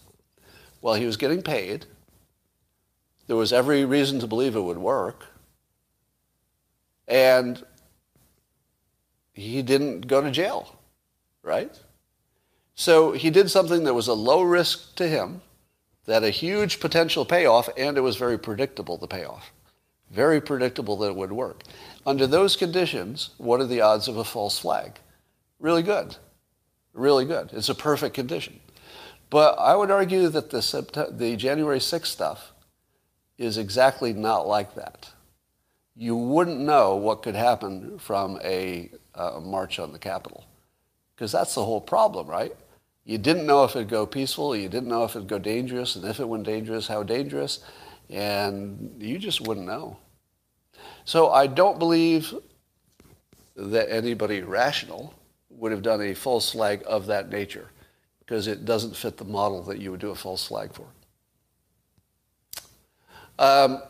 [0.80, 1.86] Well, he was getting paid.
[3.26, 5.26] There was every reason to believe it would work.
[7.06, 7.64] And
[9.32, 10.78] he didn't go to jail,
[11.42, 11.70] right?
[12.74, 15.42] So he did something that was a low risk to him,
[16.06, 19.52] that a huge potential payoff, and it was very predictable, the payoff.
[20.10, 21.62] Very predictable that it would work.
[22.06, 24.98] Under those conditions, what are the odds of a false flag?
[25.58, 26.16] Really good.
[26.94, 27.50] Really good.
[27.52, 28.60] It's a perfect condition.
[29.30, 32.52] But I would argue that the, the January 6th stuff
[33.36, 35.10] is exactly not like that.
[35.94, 40.46] You wouldn't know what could happen from a, a march on the Capitol.
[41.14, 42.54] Because that's the whole problem, right?
[43.04, 46.04] You didn't know if it'd go peaceful, you didn't know if it'd go dangerous, and
[46.04, 47.60] if it went dangerous, how dangerous,
[48.10, 49.96] and you just wouldn't know.
[51.04, 52.34] So I don't believe
[53.56, 55.14] that anybody rational
[55.50, 57.70] would have done a false flag of that nature
[58.20, 60.86] because it doesn't fit the model that you would do a false flag for.
[63.38, 63.82] Um,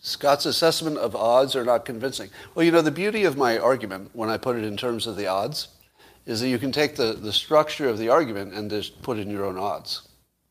[0.00, 2.30] Scott's assessment of odds are not convincing.
[2.54, 5.16] Well, you know, the beauty of my argument, when I put it in terms of
[5.16, 5.68] the odds,
[6.26, 9.30] is that you can take the, the structure of the argument and just put in
[9.30, 10.02] your own odds.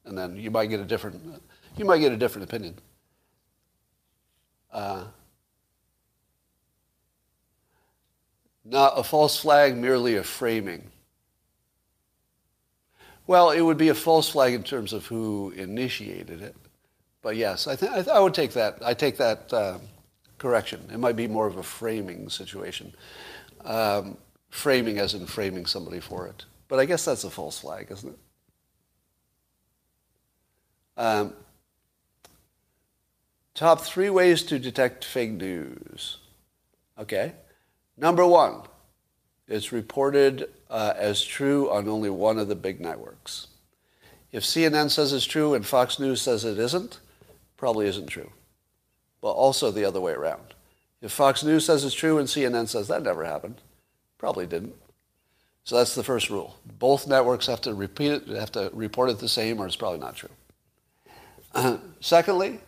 [0.05, 1.41] And then you might get a different,
[1.77, 2.75] you might get a different opinion.
[4.71, 5.05] Uh,
[8.63, 10.91] not a false flag, merely a framing.
[13.27, 16.55] Well, it would be a false flag in terms of who initiated it.
[17.21, 18.77] But yes, I, th- I, th- I would take that.
[18.83, 19.79] I take that uh,
[20.37, 20.87] correction.
[20.93, 22.93] It might be more of a framing situation.
[23.63, 24.17] Um,
[24.51, 26.45] framing as in framing somebody for it.
[26.67, 28.19] But I guess that's a false flag, isn't it?
[30.97, 31.33] Um,
[33.53, 36.17] top three ways to detect fake news.
[36.97, 37.33] Okay.
[37.97, 38.61] Number one,
[39.47, 43.47] it's reported uh, as true on only one of the big networks.
[44.31, 46.99] If CNN says it's true and Fox News says it isn't,
[47.55, 48.31] probably isn't true.
[49.21, 50.53] But also the other way around.
[51.01, 53.61] If Fox News says it's true and CNN says that never happened,
[54.17, 54.75] probably didn't.
[55.63, 56.57] So that's the first rule.
[56.79, 59.99] Both networks have to repeat it, have to report it the same, or it's probably
[59.99, 60.29] not true.
[61.99, 62.59] Secondly,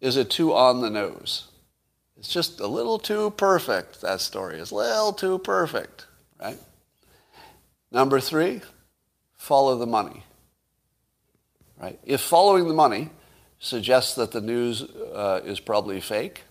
[0.00, 1.48] is it too on the nose?
[2.18, 4.58] It's just a little too perfect, that story.
[4.58, 6.06] is a little too perfect,
[6.40, 6.58] right?
[7.90, 8.62] Number three,
[9.36, 10.24] follow the money,
[11.80, 11.98] right?
[12.04, 13.10] If following the money
[13.58, 16.42] suggests that the news uh, is probably fake,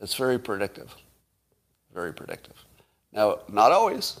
[0.00, 0.94] it's very predictive,
[1.94, 2.64] very predictive.
[3.12, 4.20] Now, not always,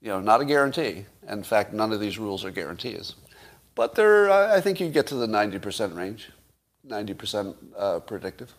[0.00, 1.06] you know, not a guarantee.
[1.28, 3.14] In fact, none of these rules are guarantees.
[3.76, 6.30] But they're, I think you get to the 90% range,
[6.88, 8.52] 90% uh, predictive.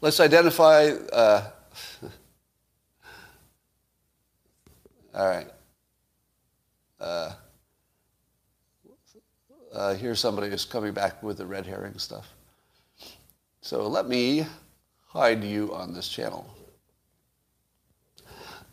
[0.00, 0.86] Let's identify.
[1.12, 1.50] Uh,
[5.14, 5.46] all right.
[6.98, 7.32] Uh,
[9.74, 12.32] uh, here's somebody who's coming back with the red herring stuff.
[13.60, 14.46] So let me
[15.08, 16.46] hide you on this channel.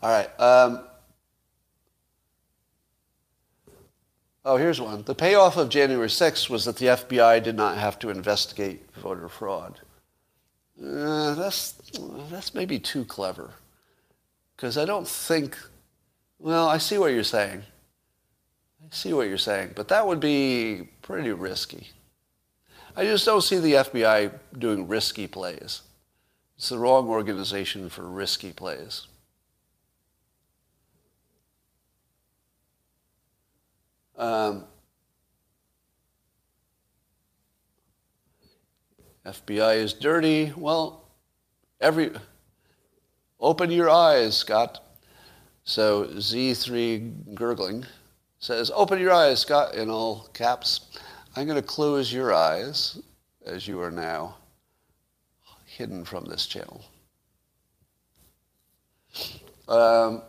[0.01, 0.39] All right.
[0.39, 0.85] Um,
[4.45, 5.03] oh, here's one.
[5.03, 9.30] The payoff of January 6th was that the FBI did not have to investigate voter
[9.30, 9.80] fraud.
[10.81, 11.73] Uh, that's,
[12.30, 13.51] that's maybe too clever.
[14.55, 15.57] Because I don't think,
[16.39, 17.63] well, I see what you're saying.
[18.84, 21.89] I see what you're saying, but that would be pretty risky.
[22.95, 25.81] I just don't see the FBI doing risky plays.
[26.57, 29.07] It's the wrong organization for risky plays.
[34.22, 34.65] Um,
[39.26, 40.53] FBI is dirty.
[40.56, 41.10] Well,
[41.80, 42.11] every
[43.39, 44.84] open your eyes, Scott.
[45.64, 47.84] So Z3 gurgling
[48.38, 50.81] says, "Open your eyes, Scott," in all caps.
[51.35, 52.99] I'm going to close your eyes
[53.43, 54.38] as you are now
[55.65, 56.85] hidden from this channel.
[59.68, 60.22] Um,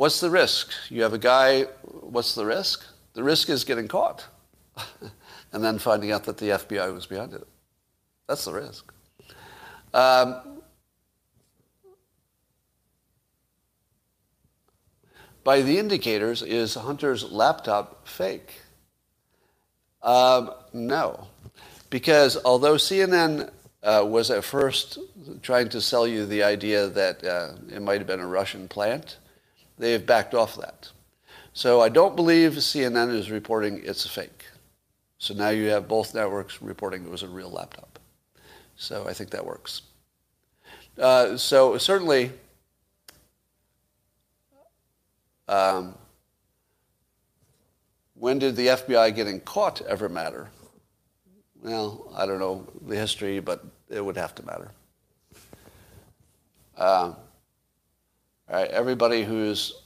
[0.00, 0.72] what's the risk?
[0.88, 1.64] You have a guy.
[1.84, 2.86] What's the risk?
[3.12, 4.26] The risk is getting caught.
[5.52, 7.46] and then finding out that the FBI was behind it.
[8.26, 8.90] That's the risk.
[9.92, 10.62] Um,
[15.44, 18.54] by the indicators, is Hunter's laptop fake?
[20.02, 21.28] Um, no.
[21.90, 23.50] Because although CNN
[23.82, 24.98] uh, was at first
[25.42, 29.18] trying to sell you the idea that uh, it might have been a Russian plant,
[29.80, 30.90] they've backed off that.
[31.52, 34.44] So I don't believe CNN is reporting it's a fake.
[35.18, 37.98] So now you have both networks reporting it was a real laptop.
[38.76, 39.82] So I think that works.
[40.98, 42.32] Uh, so certainly,
[45.48, 45.94] um,
[48.14, 50.50] when did the FBI getting caught ever matter?
[51.62, 54.70] well, I don't know the history, but it would have to matter.
[56.76, 57.12] Uh,
[58.50, 59.84] all right, everybody who's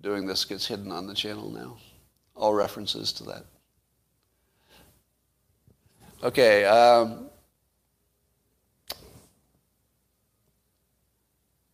[0.00, 1.76] doing this gets hidden on the channel now.
[2.34, 3.44] All references to that.
[6.22, 6.64] Okay.
[6.64, 7.28] Um,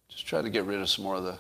[0.09, 1.39] just try to get rid of some more of the.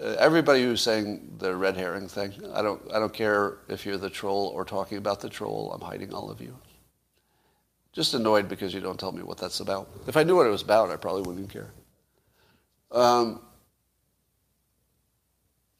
[0.00, 3.96] Uh, everybody who's saying the red herring thing, I don't, I don't care if you're
[3.96, 5.72] the troll or talking about the troll.
[5.72, 6.56] I'm hiding all of you.
[7.92, 9.88] Just annoyed because you don't tell me what that's about.
[10.06, 11.72] If I knew what it was about, I probably wouldn't care.
[12.90, 13.40] Um,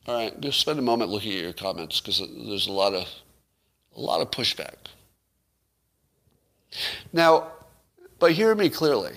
[0.07, 3.07] all right, just spend a moment looking at your comments because there's a lot of
[3.97, 4.77] a lot of pushback.
[7.13, 7.53] Now,
[8.19, 9.15] but hear me clearly.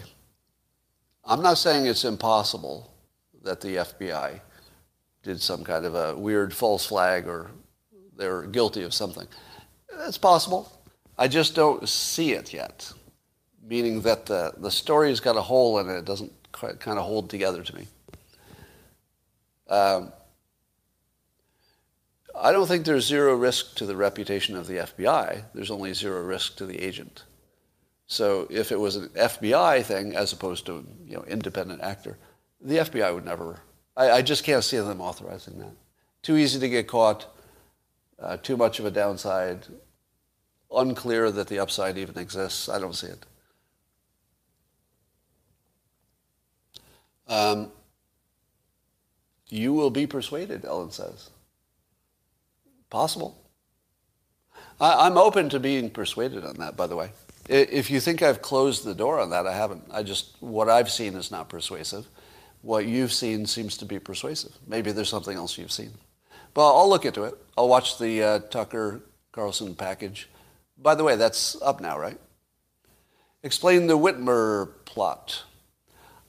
[1.24, 2.92] I'm not saying it's impossible
[3.44, 4.40] that the FBI
[5.24, 7.52] did some kind of a weird false flag or
[8.18, 9.28] they're guilty of something.
[10.08, 10.72] It's possible.
[11.18, 12.92] I just don't see it yet,
[13.64, 16.00] meaning that the, the story's got a hole in it.
[16.00, 17.88] It doesn't kind of hold together to me.
[19.70, 20.12] Um,
[22.40, 25.44] I don't think there's zero risk to the reputation of the FBI.
[25.54, 27.24] There's only zero risk to the agent.
[28.08, 32.18] So if it was an FBI thing as opposed to you know independent actor,
[32.60, 33.62] the FBI would never.
[33.96, 35.74] I, I just can't see them authorizing that.
[36.22, 37.28] Too easy to get caught.
[38.20, 39.66] Uh, too much of a downside.
[40.72, 42.70] Unclear that the upside even exists.
[42.70, 43.26] I don't see it.
[47.32, 47.72] Um,
[49.50, 51.30] you will be persuaded, Ellen says.
[52.90, 53.42] Possible.
[54.82, 57.12] I, I'm open to being persuaded on that, by the way.
[57.48, 59.84] If you think I've closed the door on that, I haven't.
[59.92, 62.06] I just, what I've seen is not persuasive.
[62.62, 64.52] What you've seen seems to be persuasive.
[64.68, 65.92] Maybe there's something else you've seen.
[66.54, 67.36] But I'll look into it.
[67.58, 69.02] I'll watch the uh, Tucker
[69.32, 70.30] Carlson package.
[70.78, 72.20] By the way, that's up now, right?
[73.42, 75.44] Explain the Whitmer plot.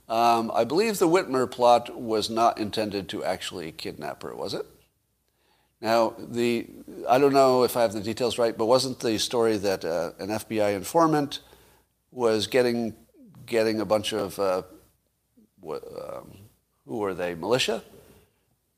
[0.08, 4.66] Um, I believe the Whitmer plot was not intended to actually kidnap her, was it?
[5.80, 6.66] Now, the,
[7.08, 10.12] I don't know if I have the details right, but wasn't the story that uh,
[10.18, 11.40] an FBI informant
[12.12, 12.94] was getting,
[13.46, 14.62] getting a bunch of, uh,
[15.60, 16.38] what, um,
[16.86, 17.82] who were they, militia,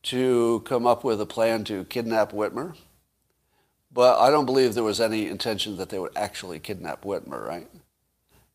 [0.04, 2.74] to come up with a plan to kidnap Whitmer?
[3.92, 7.68] But I don't believe there was any intention that they would actually kidnap Whitmer, right?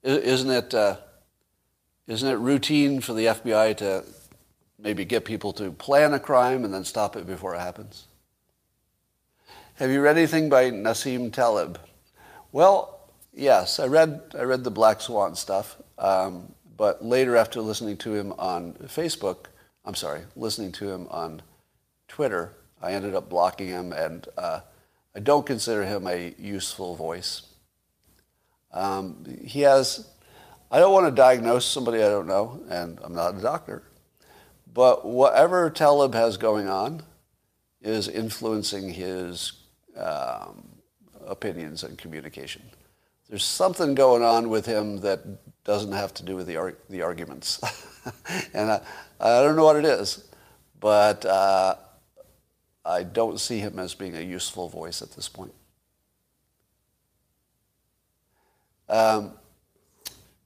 [0.01, 0.97] Isn't it, uh,
[2.09, 4.03] isn't it routine for the FBI to
[4.79, 8.07] maybe get people to plan a crime and then stop it before it happens?
[9.75, 11.79] Have you read anything by Nassim Taleb?
[12.51, 12.99] Well,
[13.31, 18.15] yes, I read, I read the Black Swan stuff, um, but later after listening to
[18.15, 19.45] him on Facebook,
[19.85, 21.43] I'm sorry, listening to him on
[22.07, 24.61] Twitter, I ended up blocking him, and uh,
[25.15, 27.43] I don't consider him a useful voice.
[28.73, 30.09] Um, he has,
[30.71, 33.83] I don't want to diagnose somebody I don't know, and I'm not a doctor,
[34.71, 37.01] but whatever Taleb has going on
[37.81, 39.53] is influencing his
[39.97, 40.67] um,
[41.25, 42.61] opinions and communication.
[43.29, 45.21] There's something going on with him that
[45.63, 47.61] doesn't have to do with the, the arguments.
[48.53, 48.81] and I,
[49.19, 50.27] I don't know what it is,
[50.79, 51.75] but uh,
[52.85, 55.53] I don't see him as being a useful voice at this point.
[58.87, 59.33] Um,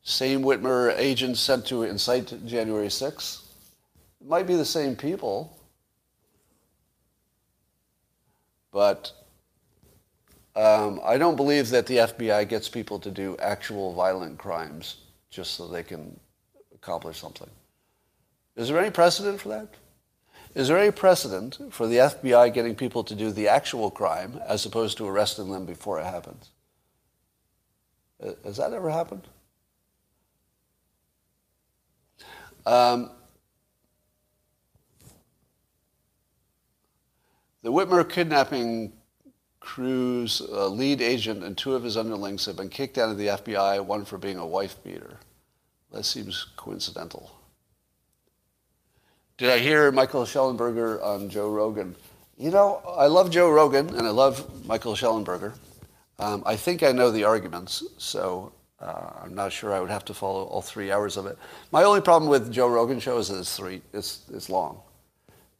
[0.04, 3.46] same Whitmer agents sent to incite January 6th.
[4.20, 5.58] It might be the same people,
[8.72, 9.12] but
[10.56, 14.98] um, I don't believe that the FBI gets people to do actual violent crimes
[15.30, 16.20] just so they can
[16.76, 17.50] accomplish something.
[18.56, 19.70] Is there any precedent for that?
[20.54, 24.66] Is there any precedent for the FBI getting people to do the actual crime as
[24.66, 26.52] opposed to arresting them before it happens?
[28.24, 29.28] Uh, has that ever happened?
[32.66, 33.12] Um,
[37.62, 38.94] the Whitmer kidnapping
[39.60, 43.28] crew's uh, lead agent, and two of his underlings have been kicked out of the
[43.28, 45.18] FBI, one for being a wife beater.
[45.92, 47.32] That seems coincidental.
[49.38, 51.96] Did I hear Michael Shellenberger on Joe Rogan?
[52.38, 55.54] You know, I love Joe Rogan and I love Michael Shellenberger.
[56.20, 58.54] Um, I think I know the arguments, so
[58.84, 61.38] uh, I'm not sure I would have to follow all three hours of it.
[61.72, 64.82] My only problem with Joe Rogan show is that it's three, it's, it's long.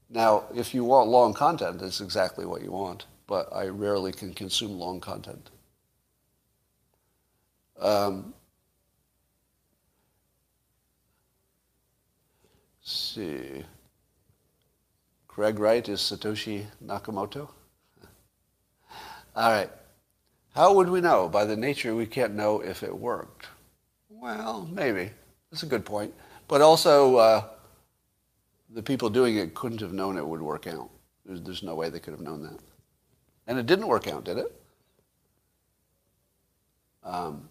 [0.10, 4.34] Now, if you want long content, it's exactly what you want but I rarely can
[4.34, 5.50] consume long content.
[7.80, 8.34] Um,
[12.84, 13.64] see.
[15.28, 17.50] Craig Wright is Satoshi Nakamoto.
[19.36, 19.70] All right.
[20.54, 21.28] How would we know?
[21.28, 23.48] By the nature, we can't know if it worked.
[24.10, 25.10] Well, maybe.
[25.50, 26.14] That's a good point.
[26.48, 27.44] But also, uh,
[28.70, 30.90] the people doing it couldn't have known it would work out.
[31.26, 32.60] There's, there's no way they could have known that.
[33.48, 34.62] And it didn't work out, did it?
[37.04, 37.50] Um,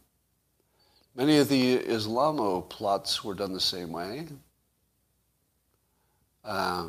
[1.14, 4.26] many of the Islamo plots were done the same way.
[6.44, 6.88] Uh,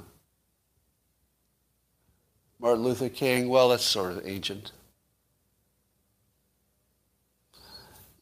[2.59, 4.71] Martin Luther King, well, that's sort of ancient.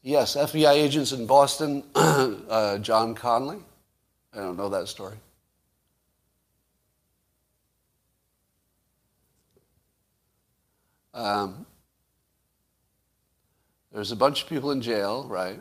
[0.03, 3.59] Yes, FBI agents in Boston, uh, John Connolly.
[4.33, 5.17] I don't know that story.
[11.13, 11.65] Um,
[13.91, 15.59] there's a bunch of people in jail, right?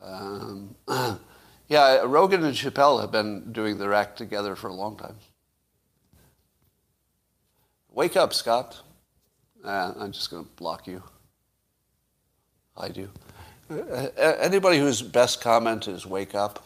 [0.00, 0.76] Um,
[1.68, 5.16] yeah, Rogan and Chappelle have been doing their act together for a long time.
[7.90, 8.80] Wake up, Scott.
[9.64, 11.02] Uh, I'm just going to block you.
[12.76, 13.08] I do.
[13.70, 16.64] Uh, anybody whose best comment is wake up,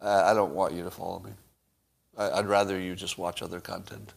[0.00, 1.30] uh, I don't want you to follow me.
[2.16, 4.12] I, would rather you just watch other content.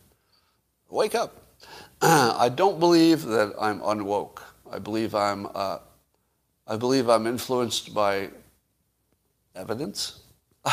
[0.90, 1.42] Wake up.
[2.02, 4.42] I don't believe that I'm unwoke.
[4.70, 5.78] I believe I'm, uh,
[6.68, 8.30] I believe I'm influenced by
[9.56, 10.20] evidence.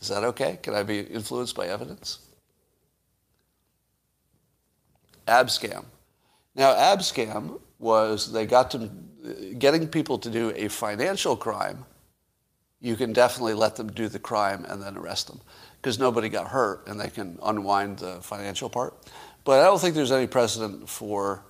[0.00, 0.58] Is that okay?
[0.62, 2.18] Can I be influenced by evidence?
[5.26, 5.84] Abscam.
[6.54, 8.90] Now, Abscam was they got to
[9.58, 11.84] getting people to do a financial crime.
[12.80, 15.40] You can definitely let them do the crime and then arrest them
[15.80, 18.94] because nobody got hurt and they can unwind the financial part.
[19.44, 21.42] But I don't think there's any precedent for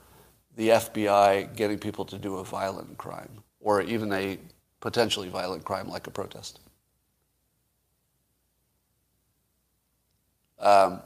[0.56, 4.38] the FBI getting people to do a violent crime or even a
[4.80, 6.60] potentially violent crime like a protest.
[10.58, 11.00] Um,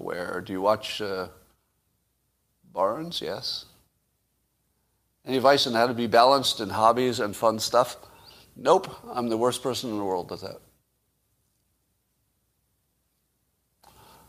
[0.00, 1.28] where do you watch uh,
[2.72, 3.20] Barnes?
[3.20, 3.66] Yes.
[5.24, 7.96] Any advice on how to be balanced in hobbies and fun stuff?
[8.56, 10.60] Nope, I'm the worst person in the world at that.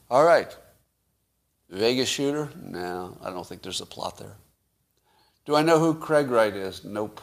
[0.10, 0.56] All right.
[1.70, 2.50] Vegas shooter?
[2.62, 4.36] No, I don't think there's a plot there.
[5.46, 6.86] Do I know who Craig Wright is?
[6.86, 7.22] Nope,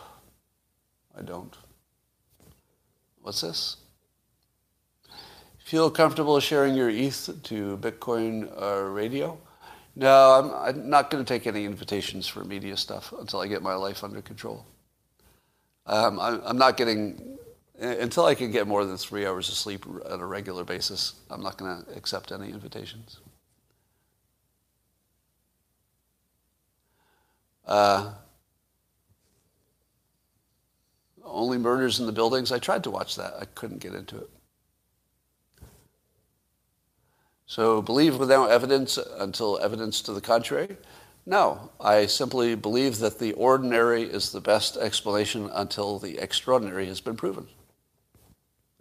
[1.17, 1.57] I don't.
[3.21, 3.77] What's this?
[5.73, 9.39] Feel comfortable sharing your ETH to Bitcoin uh, Radio?
[9.97, 13.63] No, I'm, I'm not going to take any invitations for media stuff until I get
[13.63, 14.67] my life under control.
[15.87, 17.39] Um, I, I'm not getting,
[17.81, 21.43] until I can get more than three hours of sleep on a regular basis, I'm
[21.43, 23.21] not going to accept any invitations.
[27.67, 28.13] Uh,
[31.25, 32.53] only murders in the buildings.
[32.53, 33.33] I tried to watch that.
[33.41, 34.29] I couldn't get into it.
[37.53, 40.75] So believe without evidence until evidence to the contrary?
[41.27, 47.03] No, I simply believe that the ordinary is the best explanation until the extraordinary has
[47.03, 47.47] been proven.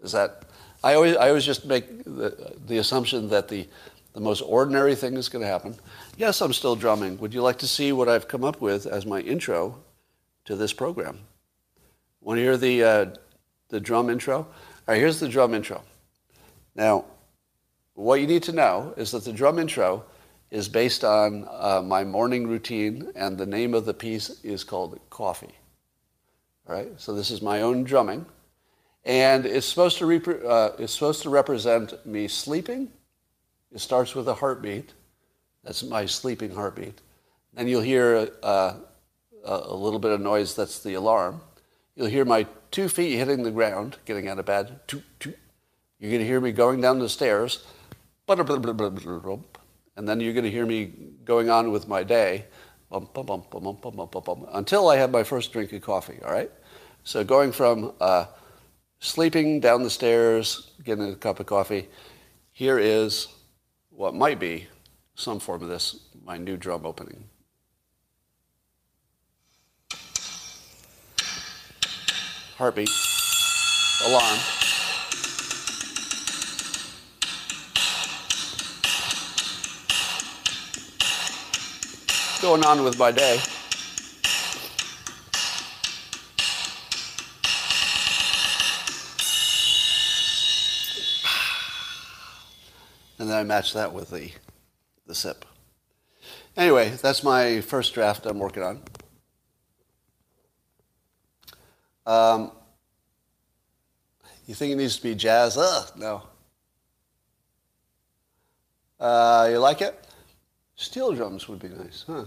[0.02, 0.44] Is that,
[0.86, 3.68] I always, I always just make the, the assumption that the,
[4.14, 5.76] the most ordinary thing is going to happen.
[6.16, 7.20] Yes, I'm still drumming.
[7.20, 9.80] Would you like to see what I've come up with as my intro
[10.46, 11.20] to this program?
[12.22, 13.06] Want to hear the, uh,
[13.68, 14.38] the drum intro?
[14.38, 14.48] All
[14.88, 15.84] right, here's the drum intro.
[16.74, 17.04] Now,
[18.02, 20.04] what you need to know is that the drum intro
[20.50, 25.00] is based on uh, my morning routine, and the name of the piece is called
[25.10, 25.56] Coffee.
[26.68, 28.26] All right, so this is my own drumming,
[29.06, 32.92] and it's supposed to rep- uh, it's supposed to represent me sleeping.
[33.72, 34.94] It starts with a heartbeat.
[35.64, 37.00] That's my sleeping heartbeat.
[37.54, 38.74] Then you'll hear uh,
[39.46, 40.56] a little bit of noise.
[40.56, 41.42] That's the alarm.
[41.96, 44.80] You'll hear my two feet hitting the ground, getting out of bed.
[44.88, 45.38] Toot, toot.
[46.00, 47.64] You're going to hear me going down the stairs
[49.98, 50.92] and then you're going to hear me
[51.24, 52.46] going on with my day
[52.92, 56.52] until I have my first drink of coffee, all right?
[57.04, 58.26] So going from uh,
[59.00, 61.88] sleeping down the stairs, getting a cup of coffee,
[62.52, 63.28] here is
[63.90, 64.68] what might be
[65.16, 67.26] some form of this, my new drum opening.
[72.58, 72.90] Heartbeat,
[74.06, 74.61] alarm.
[82.42, 83.40] Going on with my day?
[93.20, 94.32] And then I match that with the,
[95.06, 95.46] the sip.
[96.58, 98.82] Anyway, that's my first draft I'm working on.
[102.08, 102.52] Um,
[104.52, 105.56] You think it needs to be jazz?
[105.56, 106.24] Ugh, no.
[109.00, 110.08] Uh, you like it?
[110.82, 112.26] Steel drums would be nice, huh?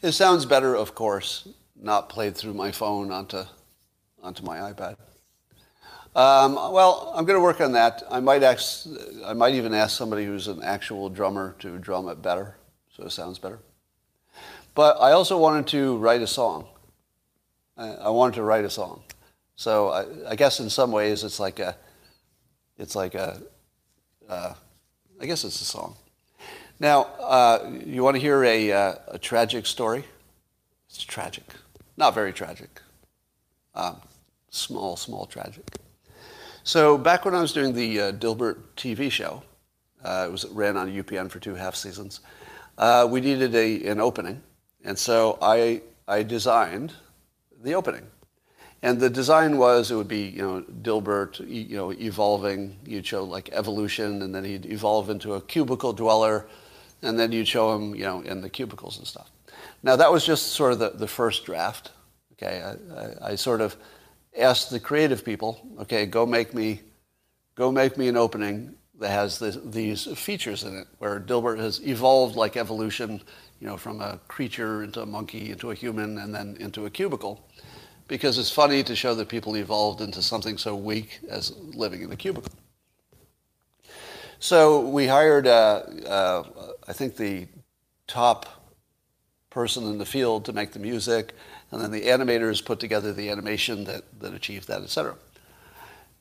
[0.00, 3.42] It sounds better, of course, not played through my phone onto,
[4.22, 4.96] onto my iPad.
[6.14, 8.04] Um, well, I'm going to work on that.
[8.08, 8.86] I might, ask,
[9.24, 12.56] I might even ask somebody who's an actual drummer to drum it better,
[12.96, 13.58] so it sounds better.
[14.76, 16.68] But I also wanted to write a song.
[17.76, 19.02] I wanted to write a song.
[19.56, 21.76] So I, I guess in some ways it's like a,
[22.78, 23.42] it's like a,
[24.28, 24.54] uh,
[25.20, 25.96] I guess it's a song.
[26.78, 30.04] Now, uh, you want to hear a, uh, a tragic story?
[30.88, 31.44] It's tragic.
[31.98, 32.80] Not very tragic.
[33.74, 33.96] Um,
[34.48, 35.64] small, small tragic.
[36.64, 39.42] So back when I was doing the uh, Dilbert TV show,
[40.02, 42.20] uh, it was it ran on UPN for two half seasons.
[42.78, 44.40] Uh, we needed a, an opening,
[44.84, 46.94] and so I I designed
[47.62, 48.06] the opening,
[48.82, 52.76] and the design was it would be you know Dilbert you know evolving.
[52.84, 56.46] You'd show like evolution, and then he'd evolve into a cubicle dweller,
[57.02, 59.30] and then you'd show him you know in the cubicles and stuff.
[59.82, 61.90] Now that was just sort of the, the first draft.
[62.32, 63.76] Okay, I, I, I sort of
[64.38, 66.80] asked the creative people, okay, go make me,
[67.54, 71.80] go make me an opening that has this, these features in it, where Dilbert has
[71.86, 73.20] evolved like evolution,
[73.60, 76.90] you know, from a creature into a monkey into a human and then into a
[76.90, 77.46] cubicle,
[78.10, 82.10] because it's funny to show that people evolved into something so weak as living in
[82.10, 82.50] a cubicle.
[84.40, 86.42] So we hired, uh, uh,
[86.88, 87.46] I think, the
[88.08, 88.74] top
[89.48, 91.34] person in the field to make the music,
[91.70, 95.14] and then the animators put together the animation that, that achieved that, etc.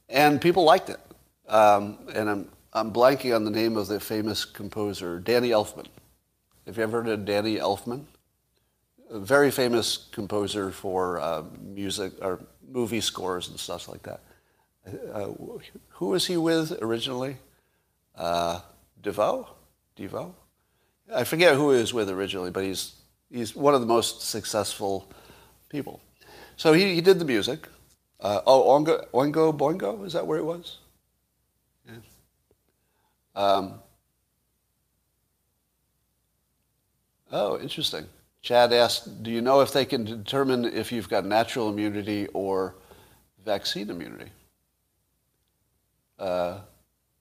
[0.10, 1.00] And people liked it.
[1.48, 5.88] Um, and I'm, I'm blanking on the name of the famous composer, Danny Elfman.
[6.68, 8.06] Have you ever heard of Danny Elfman?
[9.12, 12.40] Very famous composer for uh, music or
[12.72, 14.22] movie scores and stuff like that.
[15.14, 15.30] Uh,
[15.90, 17.38] who was he with originally?
[18.16, 18.60] Uh,
[19.02, 19.48] Devo?
[19.98, 20.34] Devo?
[21.14, 22.94] I forget who he was with originally, but he's,
[23.32, 25.12] he's one of the most successful
[25.70, 26.02] people.
[26.56, 27.68] So he, he did the music.
[28.20, 30.78] Uh, oh, Oingo, Oingo Boingo, is that where it was?
[31.88, 31.94] Yeah.
[33.36, 33.80] Um,
[37.32, 38.06] oh, interesting.
[38.42, 42.76] Chad asked, do you know if they can determine if you've got natural immunity or
[43.46, 44.32] vaccine immunity?
[46.18, 46.60] Uh,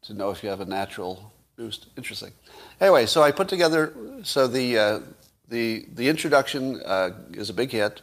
[0.03, 1.87] to know if you have a natural boost.
[1.97, 2.33] Interesting.
[2.81, 3.93] Anyway, so I put together,
[4.23, 5.01] so the, uh,
[5.49, 8.03] the, the introduction uh, is a big hit,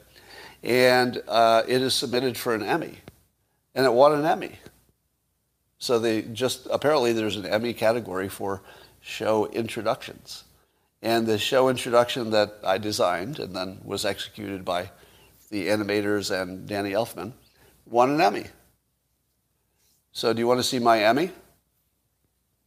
[0.63, 2.99] and uh, it is submitted for an Emmy,
[3.75, 4.57] and it won an Emmy.
[5.77, 8.61] So they just, apparently there's an Emmy category for
[9.01, 10.44] show introductions.
[11.01, 14.89] And the show introduction that I designed and then was executed by
[15.49, 17.33] the animators and Danny Elfman
[17.85, 18.45] won an Emmy.
[20.11, 21.31] So do you want to see my Emmy?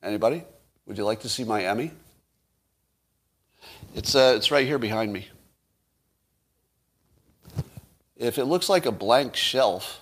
[0.02, 0.44] Anybody?
[0.86, 1.90] Would you like to see my Emmy?
[3.94, 5.28] It's, uh, it's right here behind me.
[8.16, 10.00] If it looks like a blank shelf,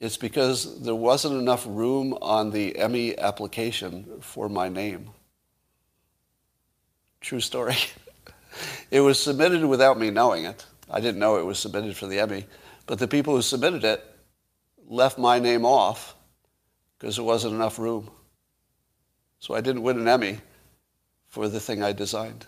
[0.00, 5.10] it's because there wasn't enough room on the Emmy application for my name.
[7.20, 7.76] True story.
[8.90, 10.64] it was submitted without me knowing it.
[10.90, 12.46] I didn't know it was submitted for the Emmy.
[12.86, 14.04] But the people who submitted it
[14.88, 16.16] left my name off
[16.98, 18.10] because there wasn't enough room.
[19.38, 20.38] So I didn't win an Emmy
[21.28, 22.46] for the thing I designed.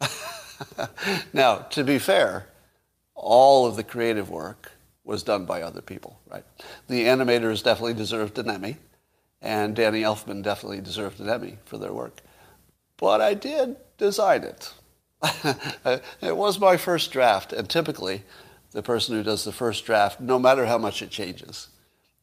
[1.32, 2.46] now, to be fair,
[3.14, 4.72] all of the creative work
[5.04, 6.44] was done by other people, right?
[6.88, 8.76] The animators definitely deserved an Emmy,
[9.42, 12.22] and Danny Elfman definitely deserved an Emmy for their work.
[12.96, 14.72] But I did design it.
[16.20, 18.22] it was my first draft, and typically,
[18.72, 21.68] the person who does the first draft, no matter how much it changes,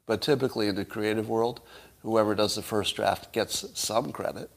[0.06, 1.62] but typically in the creative world,
[2.04, 4.50] whoever does the first draft gets some credit,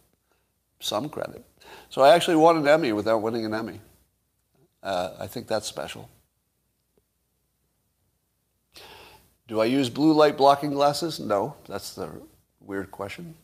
[0.80, 1.44] some credit.
[1.88, 3.80] So I actually won an Emmy without winning an Emmy.
[4.82, 6.08] Uh, I think that's special.
[9.48, 11.20] Do I use blue light blocking glasses?
[11.20, 12.10] No, that's the
[12.60, 13.36] weird question.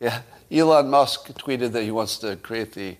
[0.00, 2.96] Yeah, Elon Musk tweeted that he wants to create the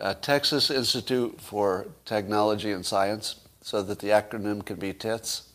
[0.00, 5.52] uh, Texas Institute for Technology and Science so that the acronym can be TITS.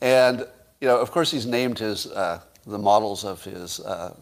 [0.00, 0.46] And,
[0.80, 4.16] you know, of course he's named his uh, the models of his, uh,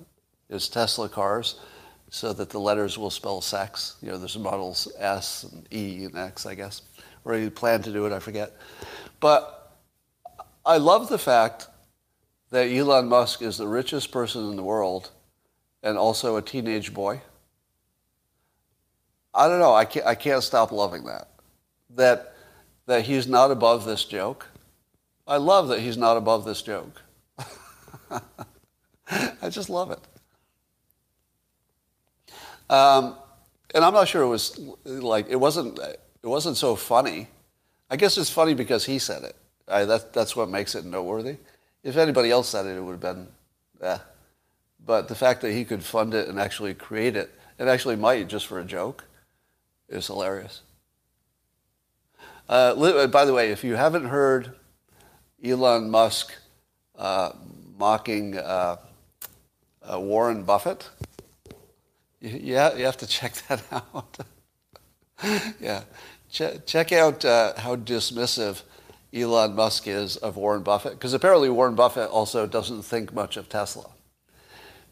[0.49, 1.61] his Tesla cars
[2.09, 3.97] so that the letters will spell sex.
[4.03, 6.83] You know, there's models S and E and X, I guess.
[7.25, 8.57] Or he planned to do it, I forget.
[9.21, 9.77] But
[10.67, 11.69] I love the fact
[12.51, 15.13] that Elon Musk is the richest person in the world
[15.83, 17.21] and also a teenage boy.
[19.35, 19.75] I don't know.
[19.75, 21.29] I can't, I can't stop loving that.
[21.91, 22.35] That,
[22.87, 24.47] that he's not above this joke
[25.31, 27.01] I love that he's not above this joke.
[28.11, 30.01] I just love it.
[32.69, 33.15] Um,
[33.73, 37.29] and I'm not sure it was like it wasn't it wasn't so funny.
[37.89, 39.37] I guess it's funny because he said it.
[39.69, 41.37] I, that, that's what makes it noteworthy.
[41.85, 43.29] If anybody else said it, it would have been,
[43.83, 43.99] eh.
[44.91, 47.31] But the fact that he could fund it and actually create it,
[47.61, 49.05] and actually might just for a joke,
[49.89, 50.63] is hilarious.
[52.49, 54.57] Uh, by the way, if you haven't heard
[55.45, 56.35] Elon Musk
[56.99, 57.31] uh,
[57.79, 58.79] mocking uh,
[59.89, 60.91] uh Warren Buffett,
[62.21, 64.19] you, you, have to check that out.
[65.61, 65.85] yeah.
[66.33, 68.63] Ch- check out uh, how dismissive
[69.15, 73.49] Elon Musk is of Warren Buffett, because apparently Warren Buffett also doesn't think much of
[73.49, 73.89] Tesla.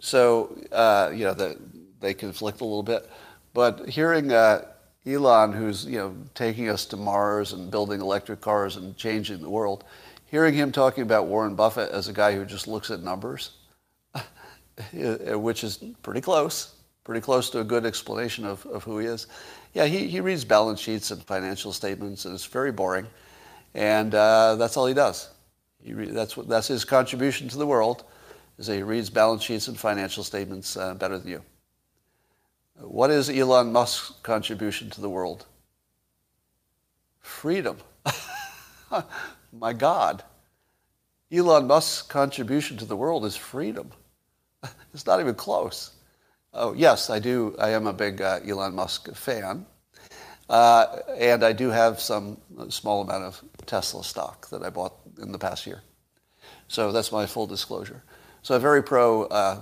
[0.00, 1.58] So, uh, you know, the,
[2.00, 3.08] they conflict a little bit.
[3.54, 4.66] But hearing uh,
[5.06, 9.50] Elon, who's, you know, taking us to Mars and building electric cars and changing the
[9.50, 9.84] world,
[10.26, 13.52] hearing him talking about Warren Buffett as a guy who just looks at numbers,
[14.92, 19.26] which is pretty close, pretty close to a good explanation of, of who he is.
[19.74, 23.06] Yeah, he, he reads balance sheets and financial statements, and it's very boring.
[23.74, 25.30] And uh, that's all he does.
[25.82, 28.04] He re- that's, what, that's his contribution to the world,
[28.58, 31.42] is that he reads balance sheets and financial statements uh, better than you.
[32.80, 35.46] What is Elon Musk's contribution to the world?
[37.20, 37.78] Freedom.
[39.52, 40.22] My God.
[41.32, 43.90] Elon Musk's contribution to the world is freedom.
[44.94, 45.92] it's not even close.
[46.54, 47.54] Oh, yes, I do.
[47.58, 49.66] I am a big uh, Elon Musk fan.
[50.48, 52.38] Uh, and I do have some
[52.70, 55.82] small amount of Tesla stock that I bought in the past year.
[56.68, 58.02] So that's my full disclosure.
[58.48, 59.60] So very pro, uh,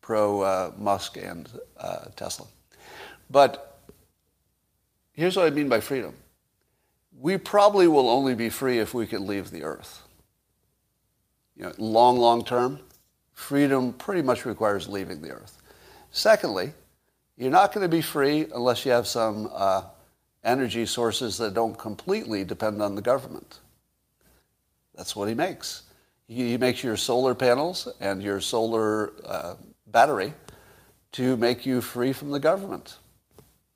[0.00, 2.48] pro uh, Musk and uh, Tesla.
[3.30, 3.84] But
[5.12, 6.12] here's what I mean by freedom.
[7.16, 10.02] We probably will only be free if we can leave the earth.
[11.56, 12.80] You know, long, long term,
[13.32, 15.62] freedom pretty much requires leaving the earth.
[16.10, 16.72] Secondly,
[17.36, 19.82] you're not going to be free unless you have some uh,
[20.42, 23.60] energy sources that don't completely depend on the government.
[24.96, 25.84] That's what he makes.
[26.26, 29.54] He, makes your solar panels and your solar uh,
[29.86, 30.32] battery
[31.12, 32.96] to make you free from the government.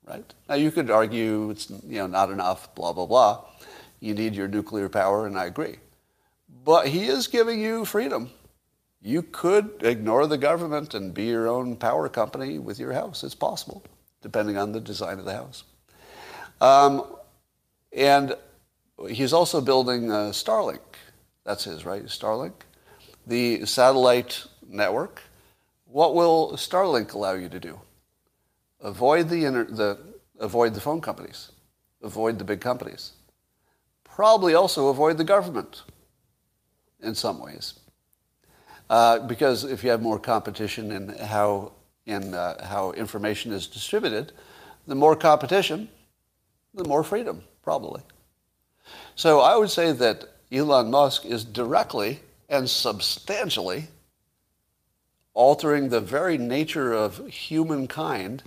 [0.05, 0.33] Right?
[0.47, 3.45] Now you could argue it's you know not enough, blah blah blah.
[3.99, 5.77] You need your nuclear power, and I agree.
[6.65, 8.31] But he is giving you freedom
[9.01, 13.23] you could ignore the government and be your own power company with your house.
[13.23, 13.83] It's possible,
[14.21, 15.63] depending on the design of the house.
[16.59, 17.05] Um,
[17.93, 18.35] and
[19.09, 20.79] he's also building uh, Starlink.
[21.49, 22.05] That's his, right?
[22.05, 22.53] Starlink.
[23.25, 25.23] The satellite network.
[25.85, 27.79] What will Starlink allow you to do?
[28.81, 29.97] Avoid the, inter- the,
[30.39, 31.51] avoid the phone companies.
[32.03, 33.13] Avoid the big companies.
[34.03, 35.81] Probably also avoid the government
[37.01, 37.79] in some ways.
[38.87, 41.71] Uh, because if you have more competition in how,
[42.05, 44.33] in, uh, how information is distributed,
[44.85, 45.89] the more competition,
[46.75, 48.03] the more freedom, probably.
[49.15, 53.87] So I would say that Elon Musk is directly and substantially
[55.33, 58.43] altering the very nature of humankind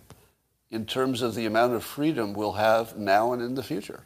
[0.70, 4.02] in terms of the amount of freedom we'll have now and in the future.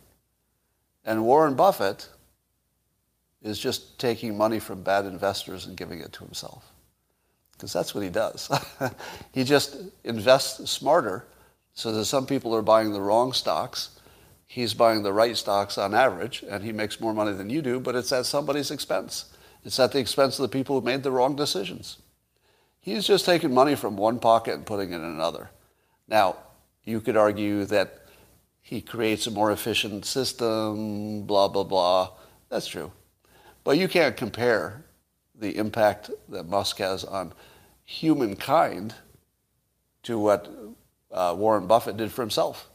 [1.05, 2.09] And Warren Buffett
[3.43, 6.65] is just taking money from bad investors and giving it to himself.
[7.53, 8.51] Because that's what he does.
[9.33, 11.25] he just invests smarter
[11.73, 13.96] so that some people are buying the wrong stocks.
[14.47, 17.81] He's buying the right stocks on average, and he makes more money than you do,
[17.81, 19.27] but it's at somebody's expense.
[19.65, 21.99] It's at the expense of the people who made the wrong decisions.
[22.81, 25.51] He's just taking money from one pocket and putting it in another.
[26.07, 26.37] Now,
[26.85, 28.07] you could argue that
[28.63, 32.13] he creates a more efficient system, blah, blah, blah.
[32.49, 32.93] That's true.
[33.65, 34.85] But you can't compare
[35.35, 37.33] the impact that Musk has on
[37.85, 38.95] humankind
[40.05, 40.49] to what
[41.11, 42.71] uh, Warren Buffett did for himself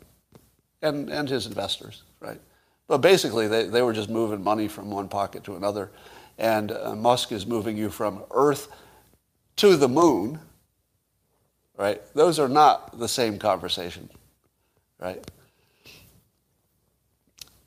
[0.82, 2.40] and, and his investors, right?
[2.88, 5.92] But basically, they, they were just moving money from one pocket to another.
[6.38, 8.68] And uh, Musk is moving you from Earth
[9.58, 10.40] to the moon,
[11.78, 12.02] right?
[12.14, 14.10] Those are not the same conversation,
[15.00, 15.24] right?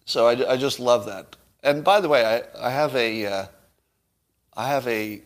[0.04, 1.36] So I, I just love that.
[1.62, 3.46] And by the way, I, I have a uh,
[4.56, 5.22] I have a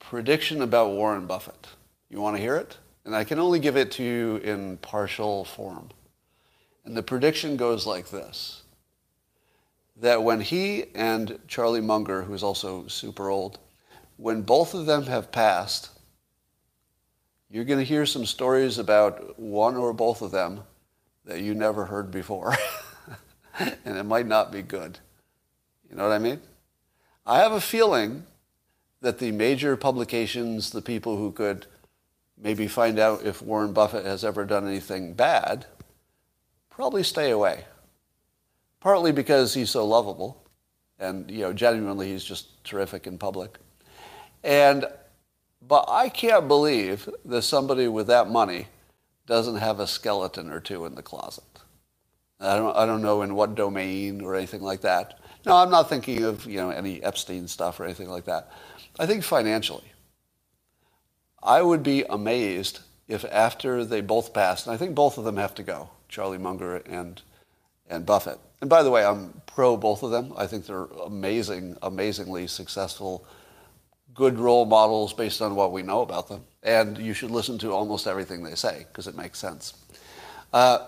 [0.00, 1.66] prediction about Warren Buffett.
[2.10, 2.78] You want to hear it?
[3.04, 5.90] And I can only give it to you in partial form.
[6.86, 8.62] And the prediction goes like this.
[9.96, 13.58] That when he and Charlie Munger, who's also super old,
[14.16, 15.90] when both of them have passed,
[17.50, 20.62] you're going to hear some stories about one or both of them
[21.24, 22.54] that you never heard before.
[23.58, 24.98] and it might not be good.
[25.90, 26.40] You know what I mean?
[27.26, 28.24] I have a feeling
[29.00, 31.66] that the major publications, the people who could
[32.38, 35.66] maybe find out if Warren Buffett has ever done anything bad,
[36.76, 37.64] probably stay away.
[38.80, 40.44] Partly because he's so lovable,
[40.98, 43.58] and you know, genuinely he's just terrific in public.
[44.44, 44.84] And
[45.66, 48.68] but I can't believe that somebody with that money
[49.26, 51.44] doesn't have a skeleton or two in the closet.
[52.38, 55.18] I don't, I don't know in what domain or anything like that.
[55.46, 58.52] No, I'm not thinking of you know any Epstein stuff or anything like that.
[58.98, 59.92] I think financially.
[61.42, 65.38] I would be amazed if after they both passed, and I think both of them
[65.38, 67.22] have to go, Charlie Munger and
[67.88, 68.38] and Buffett.
[68.60, 70.32] And by the way, I'm pro both of them.
[70.36, 73.24] I think they're amazing, amazingly successful,
[74.14, 76.44] good role models based on what we know about them.
[76.62, 79.74] And you should listen to almost everything they say because it makes sense.
[80.52, 80.86] Uh,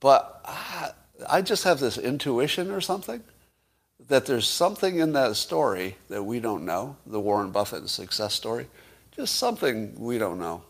[0.00, 0.90] but I,
[1.28, 3.22] I just have this intuition or something
[4.08, 8.66] that there's something in that story that we don't know, the Warren Buffett success story,
[9.10, 10.62] just something we don't know.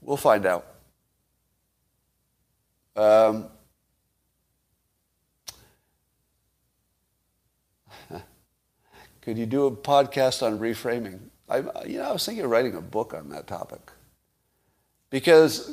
[0.00, 0.66] We'll find out.
[2.96, 3.48] Um,
[9.20, 11.20] could you do a podcast on reframing?
[11.48, 13.90] I, you know, I was thinking of writing a book on that topic
[15.10, 15.68] because,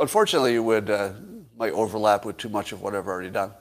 [0.00, 1.12] unfortunately, it would uh,
[1.56, 3.52] might overlap with too much of what I've already done.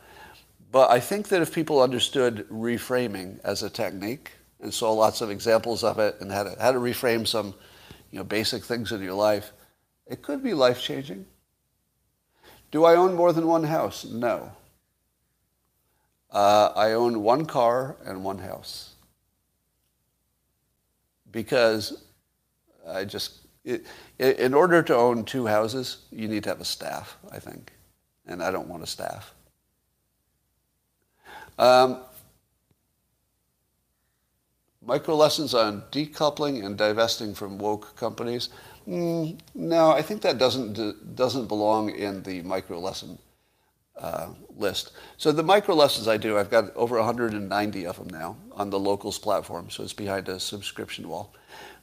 [0.72, 4.32] But I think that if people understood reframing as a technique
[4.62, 7.56] and saw lots of examples of it and how to, how to reframe some
[8.12, 9.54] you know, basic things in your life,
[10.08, 11.26] it could be life changing.
[12.74, 14.04] Do I own more than one house?
[14.04, 14.52] No.
[16.32, 18.96] Uh, I own one car and one house.
[21.32, 22.04] Because
[22.88, 23.86] I just, it,
[24.18, 27.74] in order to own two houses, you need to have a staff, I think.
[28.26, 29.36] And I don't want a staff.
[31.60, 32.00] Um,
[34.84, 38.50] micro lessons on decoupling and divesting from woke companies.
[38.88, 43.18] Mm, no, I think that doesn't doesn't belong in the micro lesson
[43.98, 44.92] uh, list.
[45.18, 48.80] So the micro lessons I do, I've got over 190 of them now on the
[48.80, 49.70] locals platform.
[49.70, 51.34] So it's behind a subscription wall.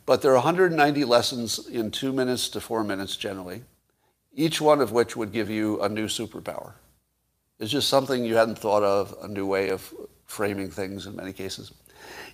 [0.07, 3.63] But there are 190 lessons in two minutes to four minutes generally,
[4.35, 6.73] each one of which would give you a new superpower.
[7.59, 9.95] It's just something you hadn't thought of, a new way of
[10.27, 11.73] framing things in many cases.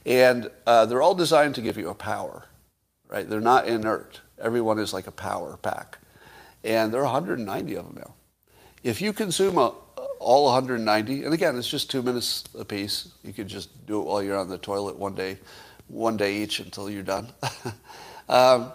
[0.06, 2.47] And uh, they're all designed to give you a power,
[3.09, 3.28] right?
[3.28, 4.20] They're not inert.
[4.40, 5.98] Everyone is like a power pack.
[6.64, 8.14] And there are 190 of them now.
[8.82, 9.72] If you consume a,
[10.18, 13.12] all 190, and again, it's just two minutes a piece.
[13.22, 15.38] You could just do it while you're on the toilet one day,
[15.88, 17.28] one day each until you're done.
[18.28, 18.72] um,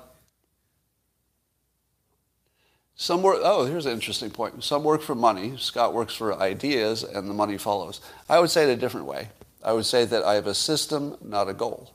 [2.95, 4.63] some work, oh, here's an interesting point.
[4.63, 5.55] Some work for money.
[5.57, 7.99] Scott works for ideas, and the money follows.
[8.29, 9.29] I would say it a different way.
[9.63, 11.93] I would say that I have a system, not a goal.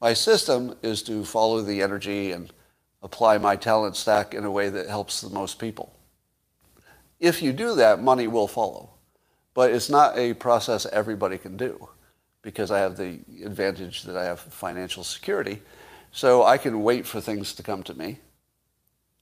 [0.00, 2.52] My system is to follow the energy and
[3.06, 5.94] apply my talent stack in a way that helps the most people.
[7.18, 8.90] If you do that, money will follow.
[9.54, 11.88] But it's not a process everybody can do
[12.42, 15.62] because I have the advantage that I have financial security.
[16.12, 18.18] So I can wait for things to come to me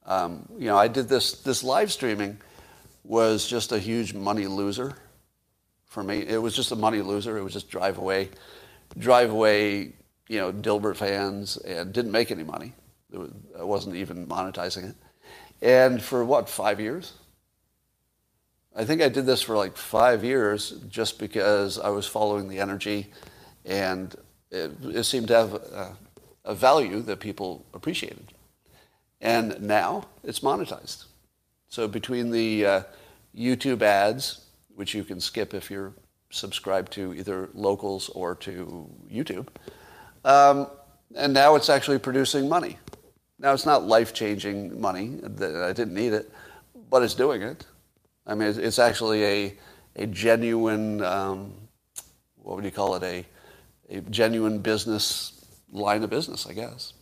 [0.07, 2.39] um, you know, I did this, this live streaming
[3.05, 4.95] was just a huge money loser
[5.87, 6.19] for me.
[6.27, 7.39] It was just a money loser.
[7.39, 8.31] It was just drive away,
[8.99, 9.93] drive away,
[10.29, 12.75] you know, Dilbert fans and didn't make any money.
[13.59, 14.97] I wasn't even monetizing it.
[15.63, 17.13] And for what, five years?
[18.77, 22.59] I think I did this for like five years just because I was following the
[22.59, 23.13] energy
[23.65, 24.15] and
[24.51, 25.97] it, it seemed to have a,
[26.45, 28.33] a value that people appreciated.
[29.21, 31.05] And now it's monetized.
[31.69, 32.83] So between the uh,
[33.37, 35.93] YouTube ads, which you can skip if you're
[36.31, 39.49] subscribed to either locals or to YouTube,
[40.25, 40.69] um,
[41.17, 42.79] and now it's actually producing money.
[43.45, 45.21] Now it's not life-changing money.
[45.23, 46.33] I didn't need it,
[46.89, 47.67] but it's doing it.
[48.27, 49.55] I mean, it's actually a
[49.97, 51.53] a genuine um,
[52.43, 53.27] what would you call it a
[53.91, 56.95] a genuine business line of business, I guess.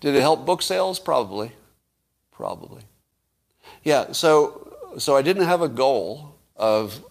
[0.00, 0.98] Did it help book sales?
[0.98, 1.52] Probably.
[2.32, 2.82] Probably.
[3.84, 7.04] Yeah, so, so I didn't have a goal of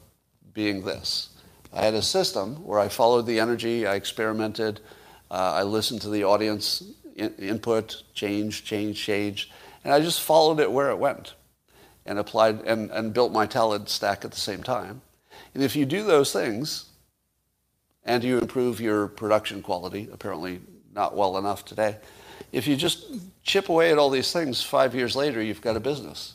[0.54, 1.30] being this.
[1.72, 4.82] I had a system where I followed the energy, I experimented,
[5.30, 6.84] uh, I listened to the audience
[7.22, 9.52] in, input, change, change, change,
[9.84, 11.36] and I just followed it where it went
[12.06, 15.02] and applied and, and built my talent stack at the same time.
[15.54, 16.86] And if you do those things
[18.04, 20.62] and you improve your production quality, apparently
[20.94, 21.98] not well enough today,
[22.52, 23.06] if you just
[23.44, 26.34] chip away at all these things, five years later, you've got a business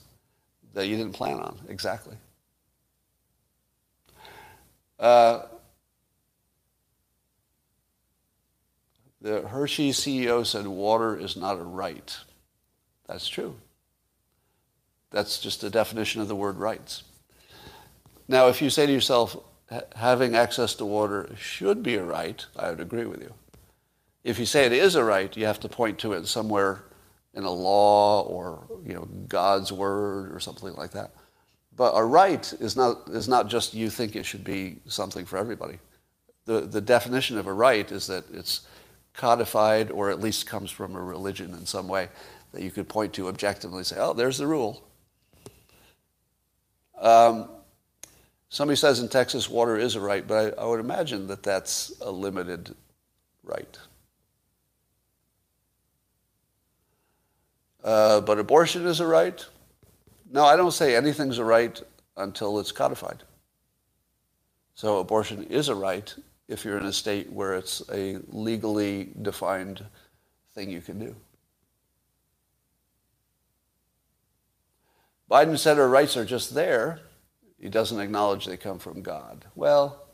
[0.74, 1.58] that you didn't plan on.
[1.68, 2.16] Exactly.
[4.98, 5.42] Uh,
[9.26, 12.16] The Hershey CEO said water is not a right.
[13.08, 13.56] That's true.
[15.10, 17.02] That's just the definition of the word rights.
[18.28, 19.36] Now, if you say to yourself,
[19.96, 23.34] having access to water should be a right, I would agree with you.
[24.22, 26.84] If you say it is a right, you have to point to it somewhere
[27.34, 31.10] in a law or you know God's word or something like that.
[31.74, 35.36] But a right is not is not just you think it should be something for
[35.36, 35.80] everybody.
[36.44, 38.60] The the definition of a right is that it's
[39.16, 42.08] codified or at least comes from a religion in some way
[42.52, 44.82] that you could point to objectively say, oh, there's the rule.
[47.00, 47.48] Um,
[48.48, 51.92] somebody says in Texas water is a right, but I, I would imagine that that's
[52.00, 52.74] a limited
[53.42, 53.78] right.
[57.82, 59.44] Uh, but abortion is a right.
[60.30, 61.80] No, I don't say anything's a right
[62.16, 63.22] until it's codified.
[64.74, 66.14] So abortion is a right
[66.48, 69.84] if you're in a state where it's a legally defined
[70.54, 71.14] thing you can do.
[75.30, 77.00] Biden said our rights are just there.
[77.58, 79.44] He doesn't acknowledge they come from God.
[79.56, 80.06] Well,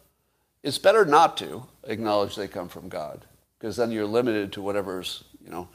[0.63, 3.27] it's better not to acknowledge they come from God
[3.59, 5.69] because then you're limited to whatever's, you know,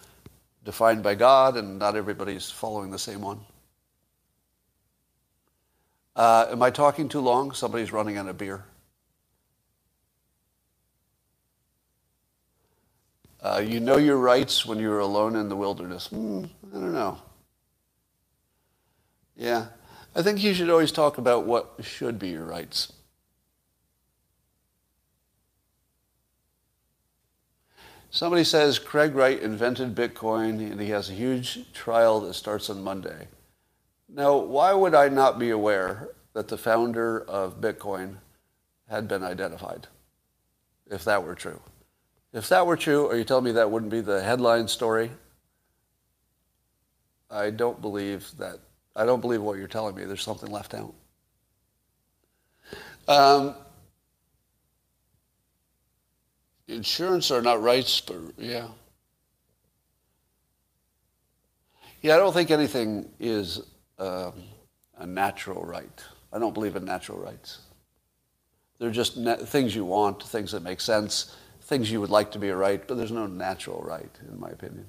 [0.63, 3.39] defined by God and not everybody's following the same one.
[6.15, 7.51] Uh, am I talking too long?
[7.51, 8.65] Somebody's running out of beer.
[13.47, 16.07] Uh, you know your rights when you're alone in the wilderness.
[16.07, 17.17] Hmm, I don't know.
[19.37, 19.67] Yeah.
[20.13, 22.91] I think you should always talk about what should be your rights.
[28.09, 32.83] Somebody says Craig Wright invented Bitcoin and he has a huge trial that starts on
[32.83, 33.29] Monday.
[34.09, 38.17] Now, why would I not be aware that the founder of Bitcoin
[38.89, 39.87] had been identified,
[40.91, 41.61] if that were true?
[42.33, 45.11] If that were true, are you telling me that wouldn't be the headline story?
[47.29, 48.59] I don't believe that
[48.95, 50.05] I don't believe what you're telling me.
[50.05, 50.93] There's something left out.
[53.07, 53.55] Um,
[56.67, 58.67] insurance are not rights, but yeah.
[62.01, 63.61] Yeah, I don't think anything is
[63.99, 64.33] um,
[64.97, 66.03] a natural right.
[66.33, 67.59] I don't believe in natural rights.
[68.79, 69.17] They're just
[69.47, 71.35] things you want, things that make sense,
[71.67, 74.49] things you would like to be a right, but there's no natural right, in my
[74.49, 74.87] opinion.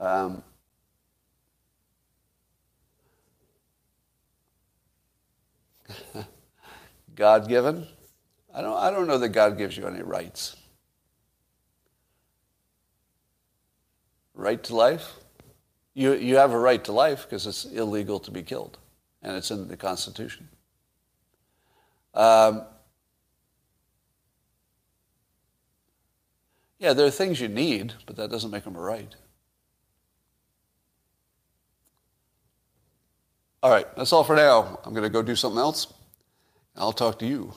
[0.00, 0.42] Um,
[7.14, 7.86] God given?
[8.52, 10.56] I don't, I don't know that God gives you any rights.
[14.34, 15.12] Right to life?
[15.94, 18.76] You, you have a right to life because it's illegal to be killed,
[19.22, 20.48] and it's in the Constitution.
[22.12, 22.64] Um,
[26.78, 29.14] yeah, there are things you need, but that doesn't make them right.
[33.62, 34.78] All right, that's all for now.
[34.84, 35.92] I'm going to go do something else.
[36.76, 37.52] I'll talk to you